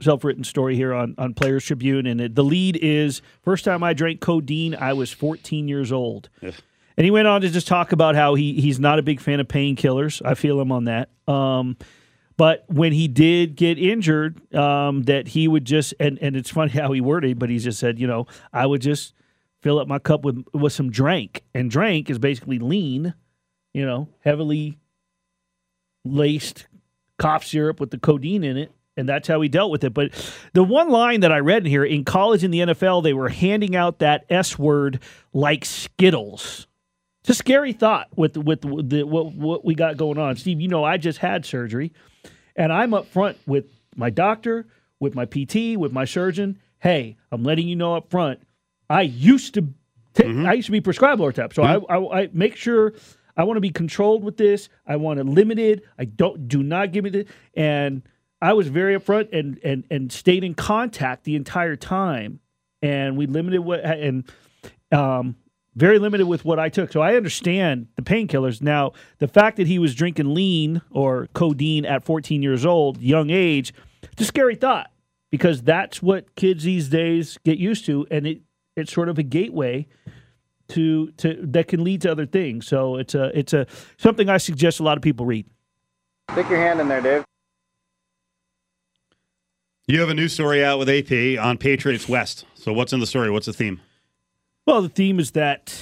self 0.00 0.24
written 0.24 0.42
story 0.44 0.74
here 0.74 0.92
on 0.94 1.14
on 1.18 1.34
Players 1.34 1.64
Tribune, 1.66 2.06
and 2.06 2.20
it, 2.20 2.34
the 2.34 2.42
lead 2.42 2.76
is 2.82 3.22
first 3.42 3.64
time 3.64 3.82
I 3.84 3.92
drank 3.92 4.20
codeine, 4.20 4.74
I 4.74 4.92
was 4.94 5.12
14 5.12 5.68
years 5.68 5.92
old. 5.92 6.28
And 6.96 7.04
he 7.04 7.10
went 7.10 7.28
on 7.28 7.42
to 7.42 7.50
just 7.50 7.66
talk 7.66 7.92
about 7.92 8.14
how 8.14 8.34
he 8.34 8.60
he's 8.60 8.80
not 8.80 8.98
a 8.98 9.02
big 9.02 9.20
fan 9.20 9.40
of 9.40 9.48
painkillers. 9.48 10.22
I 10.24 10.34
feel 10.34 10.60
him 10.60 10.72
on 10.72 10.84
that. 10.84 11.10
Um, 11.28 11.76
but 12.36 12.64
when 12.68 12.92
he 12.92 13.08
did 13.08 13.56
get 13.56 13.78
injured, 13.78 14.54
um, 14.54 15.02
that 15.04 15.28
he 15.28 15.48
would 15.48 15.64
just 15.64 15.94
and 16.00 16.18
and 16.20 16.36
it's 16.36 16.50
funny 16.50 16.72
how 16.72 16.92
he 16.92 17.00
worded, 17.00 17.38
but 17.38 17.50
he 17.50 17.58
just 17.58 17.78
said, 17.78 17.98
you 17.98 18.06
know, 18.06 18.26
I 18.52 18.66
would 18.66 18.80
just 18.80 19.14
fill 19.62 19.78
up 19.78 19.88
my 19.88 19.98
cup 19.98 20.24
with 20.24 20.44
with 20.52 20.72
some 20.72 20.90
drink, 20.90 21.44
and 21.54 21.70
drink 21.70 22.08
is 22.08 22.18
basically 22.18 22.58
lean, 22.58 23.14
you 23.74 23.84
know, 23.84 24.08
heavily 24.20 24.78
laced 26.04 26.66
cough 27.18 27.44
syrup 27.44 27.80
with 27.80 27.90
the 27.90 27.98
codeine 27.98 28.44
in 28.44 28.56
it. 28.56 28.72
And 28.98 29.06
that's 29.06 29.28
how 29.28 29.42
he 29.42 29.48
dealt 29.50 29.70
with 29.70 29.84
it. 29.84 29.92
But 29.92 30.12
the 30.54 30.64
one 30.64 30.88
line 30.88 31.20
that 31.20 31.30
I 31.30 31.40
read 31.40 31.64
in 31.64 31.70
here 31.70 31.84
in 31.84 32.04
college 32.04 32.42
in 32.42 32.50
the 32.50 32.60
NFL, 32.60 33.02
they 33.02 33.12
were 33.12 33.28
handing 33.28 33.76
out 33.76 33.98
that 33.98 34.24
S 34.30 34.58
word 34.58 35.00
like 35.34 35.66
Skittles. 35.66 36.66
It's 37.26 37.30
a 37.32 37.34
scary 37.34 37.72
thought 37.72 38.06
with 38.14 38.36
with 38.36 38.60
the 38.88 39.02
what 39.02 39.34
what 39.34 39.64
we 39.64 39.74
got 39.74 39.96
going 39.96 40.16
on. 40.16 40.36
Steve, 40.36 40.60
you 40.60 40.68
know 40.68 40.84
I 40.84 40.96
just 40.96 41.18
had 41.18 41.44
surgery, 41.44 41.92
and 42.54 42.72
I'm 42.72 42.94
up 42.94 43.08
front 43.08 43.36
with 43.48 43.64
my 43.96 44.10
doctor, 44.10 44.64
with 45.00 45.16
my 45.16 45.24
PT, 45.24 45.76
with 45.76 45.90
my 45.90 46.04
surgeon. 46.04 46.60
Hey, 46.78 47.16
I'm 47.32 47.42
letting 47.42 47.66
you 47.66 47.74
know 47.74 47.96
up 47.96 48.10
front. 48.10 48.46
I 48.88 49.02
used 49.02 49.54
to 49.54 49.66
take, 50.14 50.36
I 50.36 50.52
used 50.52 50.66
to 50.66 50.72
be 50.72 50.80
prescribed 50.80 51.20
Lortab, 51.20 51.52
so 51.52 51.64
I, 51.64 51.78
I 51.92 52.20
I 52.20 52.28
make 52.32 52.54
sure 52.54 52.92
I 53.36 53.42
want 53.42 53.56
to 53.56 53.60
be 53.60 53.70
controlled 53.70 54.22
with 54.22 54.36
this. 54.36 54.68
I 54.86 54.94
want 54.94 55.18
it 55.18 55.26
limited. 55.26 55.82
I 55.98 56.04
don't 56.04 56.46
do 56.46 56.62
not 56.62 56.92
give 56.92 57.02
me 57.02 57.10
the 57.10 57.26
and 57.54 58.02
I 58.40 58.52
was 58.52 58.68
very 58.68 58.96
upfront 58.96 59.36
and 59.36 59.58
and 59.64 59.82
and 59.90 60.12
stayed 60.12 60.44
in 60.44 60.54
contact 60.54 61.24
the 61.24 61.34
entire 61.34 61.74
time, 61.74 62.38
and 62.82 63.16
we 63.16 63.26
limited 63.26 63.62
what 63.62 63.80
and 63.80 64.22
um 64.92 65.34
very 65.76 65.98
limited 65.98 66.26
with 66.26 66.44
what 66.44 66.58
I 66.58 66.68
took. 66.68 66.90
So 66.90 67.00
I 67.02 67.14
understand 67.14 67.88
the 67.96 68.02
painkillers. 68.02 68.62
Now, 68.62 68.92
the 69.18 69.28
fact 69.28 69.58
that 69.58 69.66
he 69.66 69.78
was 69.78 69.94
drinking 69.94 70.34
lean 70.34 70.80
or 70.90 71.28
codeine 71.34 71.84
at 71.84 72.04
14 72.04 72.42
years 72.42 72.64
old, 72.64 73.00
young 73.00 73.30
age, 73.30 73.72
it's 74.02 74.22
a 74.22 74.24
scary 74.24 74.56
thought 74.56 74.90
because 75.30 75.62
that's 75.62 76.02
what 76.02 76.34
kids 76.34 76.64
these 76.64 76.88
days 76.88 77.38
get 77.44 77.58
used 77.58 77.84
to, 77.86 78.06
and 78.10 78.26
it 78.26 78.40
it's 78.74 78.92
sort 78.92 79.08
of 79.08 79.18
a 79.18 79.22
gateway 79.22 79.86
to 80.68 81.10
to 81.12 81.38
that 81.42 81.68
can 81.68 81.84
lead 81.84 82.02
to 82.02 82.10
other 82.10 82.26
things. 82.26 82.66
So 82.66 82.96
it's 82.96 83.14
a 83.14 83.38
it's 83.38 83.52
a 83.52 83.66
something 83.98 84.28
I 84.28 84.38
suggest 84.38 84.80
a 84.80 84.82
lot 84.82 84.96
of 84.96 85.02
people 85.02 85.26
read. 85.26 85.46
Stick 86.32 86.48
your 86.48 86.58
hand 86.58 86.80
in 86.80 86.88
there, 86.88 87.00
Dave. 87.00 87.24
You 89.86 90.00
have 90.00 90.08
a 90.08 90.14
new 90.14 90.28
story 90.28 90.64
out 90.64 90.78
with 90.78 90.88
AP 90.88 91.38
on 91.42 91.58
Patriots 91.58 92.08
West. 92.08 92.44
So 92.54 92.72
what's 92.72 92.92
in 92.92 92.98
the 93.00 93.06
story? 93.06 93.30
What's 93.30 93.46
the 93.46 93.52
theme? 93.52 93.80
Well, 94.66 94.82
the 94.82 94.88
theme 94.88 95.20
is 95.20 95.30
that 95.32 95.78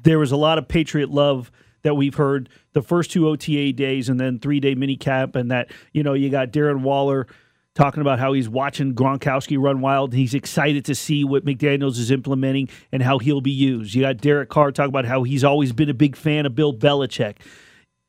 there 0.00 0.20
was 0.20 0.30
a 0.30 0.36
lot 0.36 0.58
of 0.58 0.68
Patriot 0.68 1.10
love 1.10 1.50
that 1.82 1.94
we've 1.94 2.14
heard 2.14 2.48
the 2.72 2.82
first 2.82 3.10
two 3.10 3.28
OTA 3.28 3.72
days 3.72 4.08
and 4.08 4.20
then 4.20 4.38
three 4.38 4.60
day 4.60 4.76
mini 4.76 4.96
camp, 4.96 5.34
and 5.34 5.50
that 5.50 5.70
you 5.92 6.04
know 6.04 6.14
you 6.14 6.30
got 6.30 6.52
Darren 6.52 6.82
Waller 6.82 7.26
talking 7.74 8.00
about 8.00 8.18
how 8.18 8.32
he's 8.32 8.48
watching 8.48 8.94
Gronkowski 8.94 9.58
run 9.60 9.80
wild. 9.80 10.12
And 10.12 10.18
he's 10.20 10.34
excited 10.34 10.84
to 10.86 10.94
see 10.94 11.24
what 11.24 11.44
McDaniels 11.44 11.98
is 11.98 12.10
implementing 12.10 12.68
and 12.92 13.02
how 13.02 13.18
he'll 13.18 13.40
be 13.40 13.50
used. 13.50 13.94
You 13.94 14.02
got 14.02 14.18
Derek 14.18 14.48
Carr 14.48 14.72
talking 14.72 14.88
about 14.88 15.04
how 15.04 15.24
he's 15.24 15.44
always 15.44 15.72
been 15.72 15.88
a 15.88 15.94
big 15.94 16.16
fan 16.16 16.46
of 16.46 16.54
Bill 16.54 16.74
Belichick. 16.74 17.36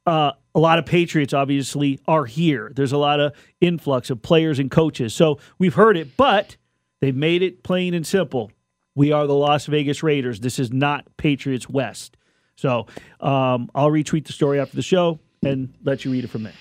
Uh, 0.05 0.31
a 0.55 0.59
lot 0.59 0.79
of 0.79 0.85
Patriots 0.85 1.33
obviously 1.33 1.99
are 2.07 2.25
here. 2.25 2.71
There's 2.75 2.91
a 2.91 2.97
lot 2.97 3.19
of 3.19 3.33
influx 3.61 4.09
of 4.09 4.21
players 4.21 4.57
and 4.57 4.71
coaches. 4.71 5.13
So 5.13 5.39
we've 5.59 5.75
heard 5.75 5.97
it, 5.97 6.17
but 6.17 6.57
they've 6.99 7.15
made 7.15 7.43
it 7.43 7.61
plain 7.63 7.93
and 7.93 8.05
simple. 8.05 8.51
We 8.95 9.11
are 9.11 9.27
the 9.27 9.35
Las 9.35 9.65
Vegas 9.65 10.03
Raiders. 10.03 10.39
This 10.39 10.59
is 10.59 10.71
not 10.73 11.05
Patriots 11.17 11.69
West. 11.69 12.17
So 12.55 12.87
um, 13.21 13.69
I'll 13.73 13.89
retweet 13.91 14.25
the 14.25 14.33
story 14.33 14.59
after 14.59 14.75
the 14.75 14.81
show 14.81 15.19
and 15.43 15.73
let 15.83 16.03
you 16.03 16.11
read 16.11 16.25
it 16.25 16.29
from 16.29 16.43
there. 16.43 16.53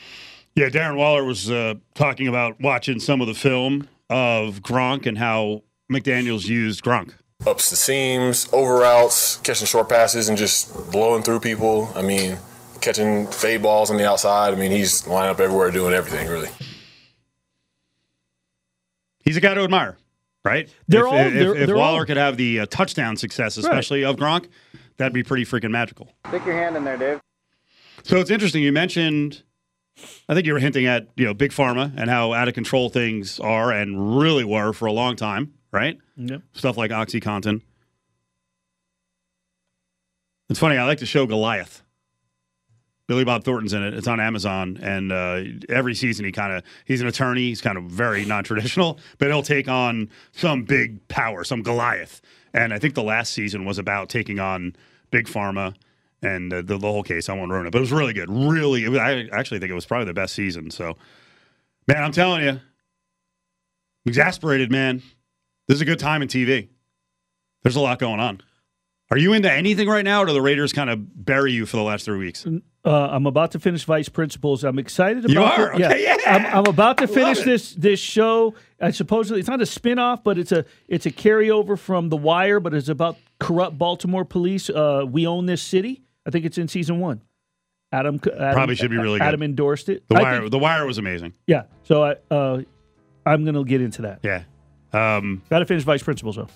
Yeah, 0.54 0.68
Darren 0.68 0.96
Waller 0.96 1.24
was 1.24 1.50
uh, 1.50 1.74
talking 1.94 2.28
about 2.28 2.60
watching 2.60 3.00
some 3.00 3.20
of 3.20 3.26
the 3.26 3.34
film 3.34 3.88
of 4.10 4.60
Gronk 4.62 5.06
and 5.06 5.18
how 5.18 5.62
McDaniels 5.92 6.46
used 6.46 6.82
Gronk. 6.84 7.12
ups 7.46 7.70
the 7.70 7.76
seams, 7.76 8.48
over 8.52 8.74
routes, 8.76 9.36
catching 9.38 9.66
short 9.66 9.88
passes, 9.88 10.28
and 10.28 10.36
just 10.38 10.90
blowing 10.90 11.22
through 11.22 11.40
people. 11.40 11.90
I 11.94 12.02
mean, 12.02 12.38
catching 12.80 13.26
fade 13.28 13.62
balls 13.62 13.90
on 13.90 13.96
the 13.96 14.08
outside. 14.08 14.52
I 14.52 14.56
mean, 14.56 14.70
he's 14.70 15.06
lining 15.06 15.30
up 15.30 15.40
everywhere, 15.40 15.70
doing 15.70 15.94
everything 15.94 16.28
really. 16.28 16.48
He's 19.24 19.36
a 19.36 19.40
guy 19.40 19.54
to 19.54 19.62
admire, 19.62 19.96
right? 20.44 20.68
They're 20.88 21.06
if, 21.06 21.12
all- 21.12 21.18
if, 21.18 21.32
they're- 21.34 21.54
if 21.56 21.66
they're 21.66 21.76
Waller 21.76 22.00
all- 22.00 22.04
could 22.06 22.16
have 22.16 22.36
the 22.36 22.60
uh, 22.60 22.66
touchdown 22.66 23.16
success, 23.16 23.56
Right. 23.56 23.64
especially 23.64 24.04
of 24.04 24.16
Gronk, 24.16 24.48
that'd 24.96 25.12
be 25.12 25.22
pretty 25.22 25.44
freaking 25.44 25.70
magical. 25.70 26.12
Stick 26.28 26.44
your 26.46 26.54
hand 26.54 26.76
in 26.76 26.84
there, 26.84 26.96
Dave. 26.96 27.20
So 28.04 28.18
it's 28.18 28.30
interesting. 28.30 28.62
You 28.62 28.72
mentioned, 28.72 29.42
I 30.28 30.34
think 30.34 30.46
you 30.46 30.52
were 30.52 30.58
hinting 30.60 30.86
at 30.86 31.08
you 31.16 31.24
know 31.26 31.34
big 31.34 31.50
pharma 31.50 31.92
and 31.96 32.08
how 32.08 32.32
out 32.32 32.48
of 32.48 32.54
control 32.54 32.88
things 32.88 33.40
are 33.40 33.72
and 33.72 34.18
really 34.18 34.44
were 34.44 34.72
for 34.72 34.86
a 34.86 34.92
long 34.92 35.16
time, 35.16 35.54
right? 35.72 35.98
Yep. 36.16 36.42
Stuff 36.52 36.76
like 36.76 36.90
OxyContin. 36.92 37.60
It's 40.48 40.58
funny. 40.58 40.76
I 40.78 40.84
like 40.84 40.98
the 40.98 41.06
show 41.06 41.26
Goliath. 41.26 41.82
Billy 43.08 43.24
Bob 43.24 43.42
Thornton's 43.42 43.72
in 43.72 43.82
it. 43.82 43.94
It's 43.94 44.06
on 44.06 44.20
Amazon, 44.20 44.78
and 44.82 45.10
uh, 45.10 45.42
every 45.70 45.94
season 45.94 46.26
he 46.26 46.30
kind 46.30 46.52
of 46.52 46.62
he's 46.84 47.00
an 47.00 47.06
attorney. 47.06 47.48
He's 47.48 47.62
kind 47.62 47.78
of 47.78 47.84
very 47.84 48.24
non-traditional, 48.26 49.00
but 49.16 49.28
he'll 49.28 49.42
take 49.42 49.66
on 49.66 50.10
some 50.32 50.64
big 50.64 51.08
power, 51.08 51.42
some 51.42 51.62
Goliath. 51.62 52.20
And 52.52 52.72
I 52.72 52.78
think 52.78 52.94
the 52.94 53.02
last 53.02 53.32
season 53.32 53.64
was 53.64 53.78
about 53.78 54.10
taking 54.10 54.38
on 54.38 54.76
big 55.10 55.26
pharma 55.26 55.74
and 56.22 56.52
uh, 56.52 56.56
the, 56.56 56.76
the 56.76 56.86
whole 56.86 57.02
case. 57.02 57.30
I 57.30 57.34
won't 57.34 57.50
ruin 57.50 57.66
it, 57.66 57.70
but 57.70 57.78
it 57.78 57.80
was 57.80 57.92
really 57.92 58.12
good. 58.12 58.30
Really, 58.30 58.86
was, 58.86 58.98
I 58.98 59.26
actually 59.32 59.60
think 59.60 59.70
it 59.70 59.74
was 59.74 59.86
probably 59.86 60.06
the 60.06 60.14
best 60.14 60.34
season. 60.34 60.70
So, 60.70 60.98
man, 61.86 62.02
I'm 62.02 62.12
telling 62.12 62.44
you, 62.44 62.60
exasperated, 64.04 64.70
man. 64.70 65.02
This 65.66 65.76
is 65.76 65.80
a 65.80 65.86
good 65.86 65.98
time 65.98 66.20
in 66.20 66.28
TV. 66.28 66.68
There's 67.62 67.76
a 67.76 67.80
lot 67.80 67.98
going 67.98 68.20
on. 68.20 68.42
Are 69.10 69.16
you 69.16 69.32
into 69.32 69.50
anything 69.50 69.88
right 69.88 70.04
now, 70.04 70.22
or 70.22 70.26
do 70.26 70.34
the 70.34 70.42
Raiders 70.42 70.74
kind 70.74 70.90
of 70.90 71.24
bury 71.24 71.52
you 71.52 71.64
for 71.64 71.78
the 71.78 71.82
last 71.82 72.04
three 72.04 72.18
weeks? 72.18 72.46
Uh, 72.88 73.08
I'm 73.10 73.26
about 73.26 73.50
to 73.50 73.58
finish 73.58 73.84
Vice 73.84 74.08
Principals. 74.08 74.64
I'm 74.64 74.78
excited 74.78 75.24
about 75.26 75.30
You 75.32 75.42
are? 75.42 75.78
the- 75.78 75.84
Okay, 75.86 76.02
yeah. 76.04 76.16
I'm, 76.26 76.46
I'm 76.46 76.66
about 76.66 76.96
to 76.98 77.06
finish 77.06 77.40
this 77.42 77.74
this 77.74 78.00
show. 78.00 78.54
I 78.80 78.92
supposedly 78.92 79.40
it's 79.40 79.48
not 79.48 79.60
a 79.60 79.66
spin-off, 79.66 80.24
but 80.24 80.38
it's 80.38 80.52
a 80.52 80.64
it's 80.88 81.04
a 81.04 81.10
carryover 81.10 81.78
from 81.78 82.08
The 82.08 82.16
Wire, 82.16 82.60
but 82.60 82.72
it's 82.72 82.88
about 82.88 83.16
corrupt 83.38 83.76
Baltimore 83.76 84.24
police. 84.24 84.70
Uh, 84.70 85.04
we 85.06 85.26
own 85.26 85.44
this 85.44 85.60
city. 85.62 86.02
I 86.26 86.30
think 86.30 86.46
it's 86.46 86.56
in 86.56 86.66
season 86.68 86.98
one. 86.98 87.20
Adam, 87.92 88.20
Adam 88.24 88.52
Probably 88.54 88.74
should 88.74 88.90
be 88.90 88.96
really 88.98 89.18
good. 89.18 89.26
Adam 89.26 89.42
endorsed 89.42 89.88
it. 89.90 90.08
The 90.08 90.14
Wire, 90.14 90.40
think- 90.40 90.50
the 90.50 90.58
Wire 90.58 90.86
was 90.86 90.96
amazing. 90.98 91.34
yeah. 91.46 91.64
So 91.82 92.02
I 92.04 92.16
uh, 92.30 92.62
I'm 93.26 93.44
gonna 93.44 93.64
get 93.64 93.82
into 93.82 94.02
that. 94.02 94.20
Yeah. 94.22 94.44
Um, 94.94 95.42
Got 95.50 95.58
to 95.58 95.66
finish 95.66 95.84
Vice 95.84 96.02
Principals 96.02 96.36
though. 96.36 96.48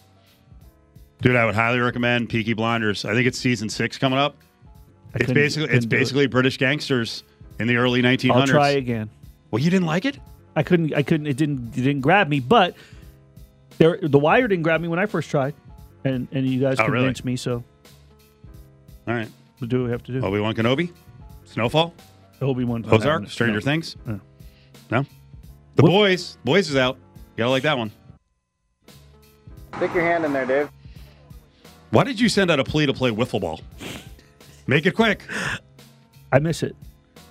dude, 1.20 1.36
I 1.36 1.44
would 1.44 1.54
highly 1.54 1.78
recommend 1.80 2.30
Peaky 2.30 2.54
Blinders. 2.54 3.04
I 3.04 3.12
think 3.12 3.26
it's 3.26 3.38
season 3.38 3.68
six 3.68 3.98
coming 3.98 4.18
up. 4.18 4.36
It's 5.14 5.32
basically 5.32 5.64
it's 5.64 5.72
couldn't 5.72 5.84
it. 5.84 5.88
basically 5.88 6.26
British 6.26 6.58
gangsters 6.58 7.22
in 7.58 7.66
the 7.66 7.76
early 7.76 8.00
1900s. 8.02 8.30
I'll 8.34 8.46
try 8.46 8.70
again. 8.70 9.10
Well, 9.50 9.60
you 9.62 9.70
didn't 9.70 9.86
like 9.86 10.04
it? 10.04 10.18
I 10.56 10.62
couldn't. 10.62 10.94
I 10.94 11.02
couldn't. 11.02 11.26
It 11.26 11.36
didn't. 11.36 11.76
It 11.76 11.82
didn't 11.82 12.00
grab 12.00 12.28
me. 12.28 12.40
But 12.40 12.74
there, 13.78 13.98
the 14.02 14.18
Wire 14.18 14.48
didn't 14.48 14.62
grab 14.62 14.80
me 14.80 14.88
when 14.88 14.98
I 14.98 15.06
first 15.06 15.30
tried, 15.30 15.54
and 16.04 16.28
and 16.32 16.46
you 16.46 16.60
guys 16.60 16.76
Oh, 16.78 16.84
really? 16.86 17.04
convinced 17.04 17.24
me. 17.24 17.36
So 17.36 17.62
All 19.06 19.14
right. 19.14 19.28
we'll 19.60 19.68
do 19.68 19.80
what 19.80 19.86
we 19.86 19.90
have 19.92 20.02
to 20.04 20.12
do. 20.12 20.24
Obi 20.24 20.40
Wan 20.40 20.54
Kenobi, 20.54 20.90
Snowfall, 21.44 21.94
Obi 22.40 22.64
Wan, 22.64 22.84
Ozark, 22.90 23.28
Stranger 23.30 23.60
Things. 23.60 23.96
No. 24.06 24.20
No. 24.90 25.06
The 25.76 25.82
Boys. 25.82 26.36
Boys 26.44 26.68
is 26.70 26.76
out. 26.76 26.96
You 27.36 27.38
gotta 27.38 27.50
like 27.50 27.62
that 27.62 27.76
one. 27.78 27.90
Stick 29.76 29.94
your 29.94 30.04
hand 30.04 30.24
in 30.24 30.32
there, 30.32 30.44
Dave. 30.46 30.70
Why 31.90 32.04
did 32.04 32.20
you 32.20 32.28
send 32.28 32.50
out 32.50 32.60
a 32.60 32.64
plea 32.64 32.86
to 32.86 32.92
play 32.92 33.10
wiffle 33.10 33.40
ball? 33.40 33.60
Make 34.72 34.86
it 34.86 34.94
quick. 34.94 35.22
I 36.32 36.38
miss 36.38 36.62
it. 36.62 36.74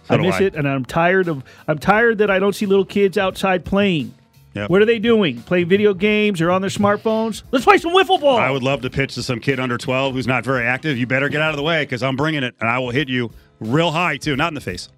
So 0.03 0.13
I 0.13 0.17
miss 0.17 0.35
I. 0.35 0.43
it, 0.43 0.55
and 0.55 0.67
I'm 0.67 0.85
tired 0.85 1.27
of. 1.27 1.43
I'm 1.67 1.79
tired 1.79 2.19
that 2.19 2.29
I 2.29 2.37
don't 2.37 2.53
see 2.53 2.67
little 2.67 2.85
kids 2.85 3.17
outside 3.17 3.65
playing. 3.65 4.13
Yep. 4.53 4.69
What 4.69 4.81
are 4.81 4.85
they 4.85 4.99
doing? 4.99 5.41
Playing 5.41 5.67
video 5.67 5.93
games 5.93 6.41
or 6.41 6.51
on 6.51 6.61
their 6.61 6.69
smartphones? 6.69 7.43
Let's 7.51 7.63
play 7.63 7.77
some 7.77 7.93
wiffle 7.93 8.19
ball. 8.19 8.37
I 8.37 8.51
would 8.51 8.63
love 8.63 8.81
to 8.81 8.89
pitch 8.89 9.15
to 9.15 9.23
some 9.23 9.39
kid 9.39 9.59
under 9.59 9.77
12 9.77 10.13
who's 10.13 10.27
not 10.27 10.43
very 10.43 10.65
active. 10.65 10.97
You 10.97 11.07
better 11.07 11.29
get 11.29 11.41
out 11.41 11.51
of 11.51 11.55
the 11.55 11.63
way 11.63 11.83
because 11.83 12.03
I'm 12.03 12.17
bringing 12.17 12.43
it 12.43 12.53
and 12.59 12.69
I 12.69 12.77
will 12.79 12.91
hit 12.91 13.07
you 13.07 13.31
real 13.61 13.91
high, 13.91 14.17
too, 14.17 14.35
not 14.35 14.49
in 14.49 14.55
the 14.55 14.61
face. 14.61 14.89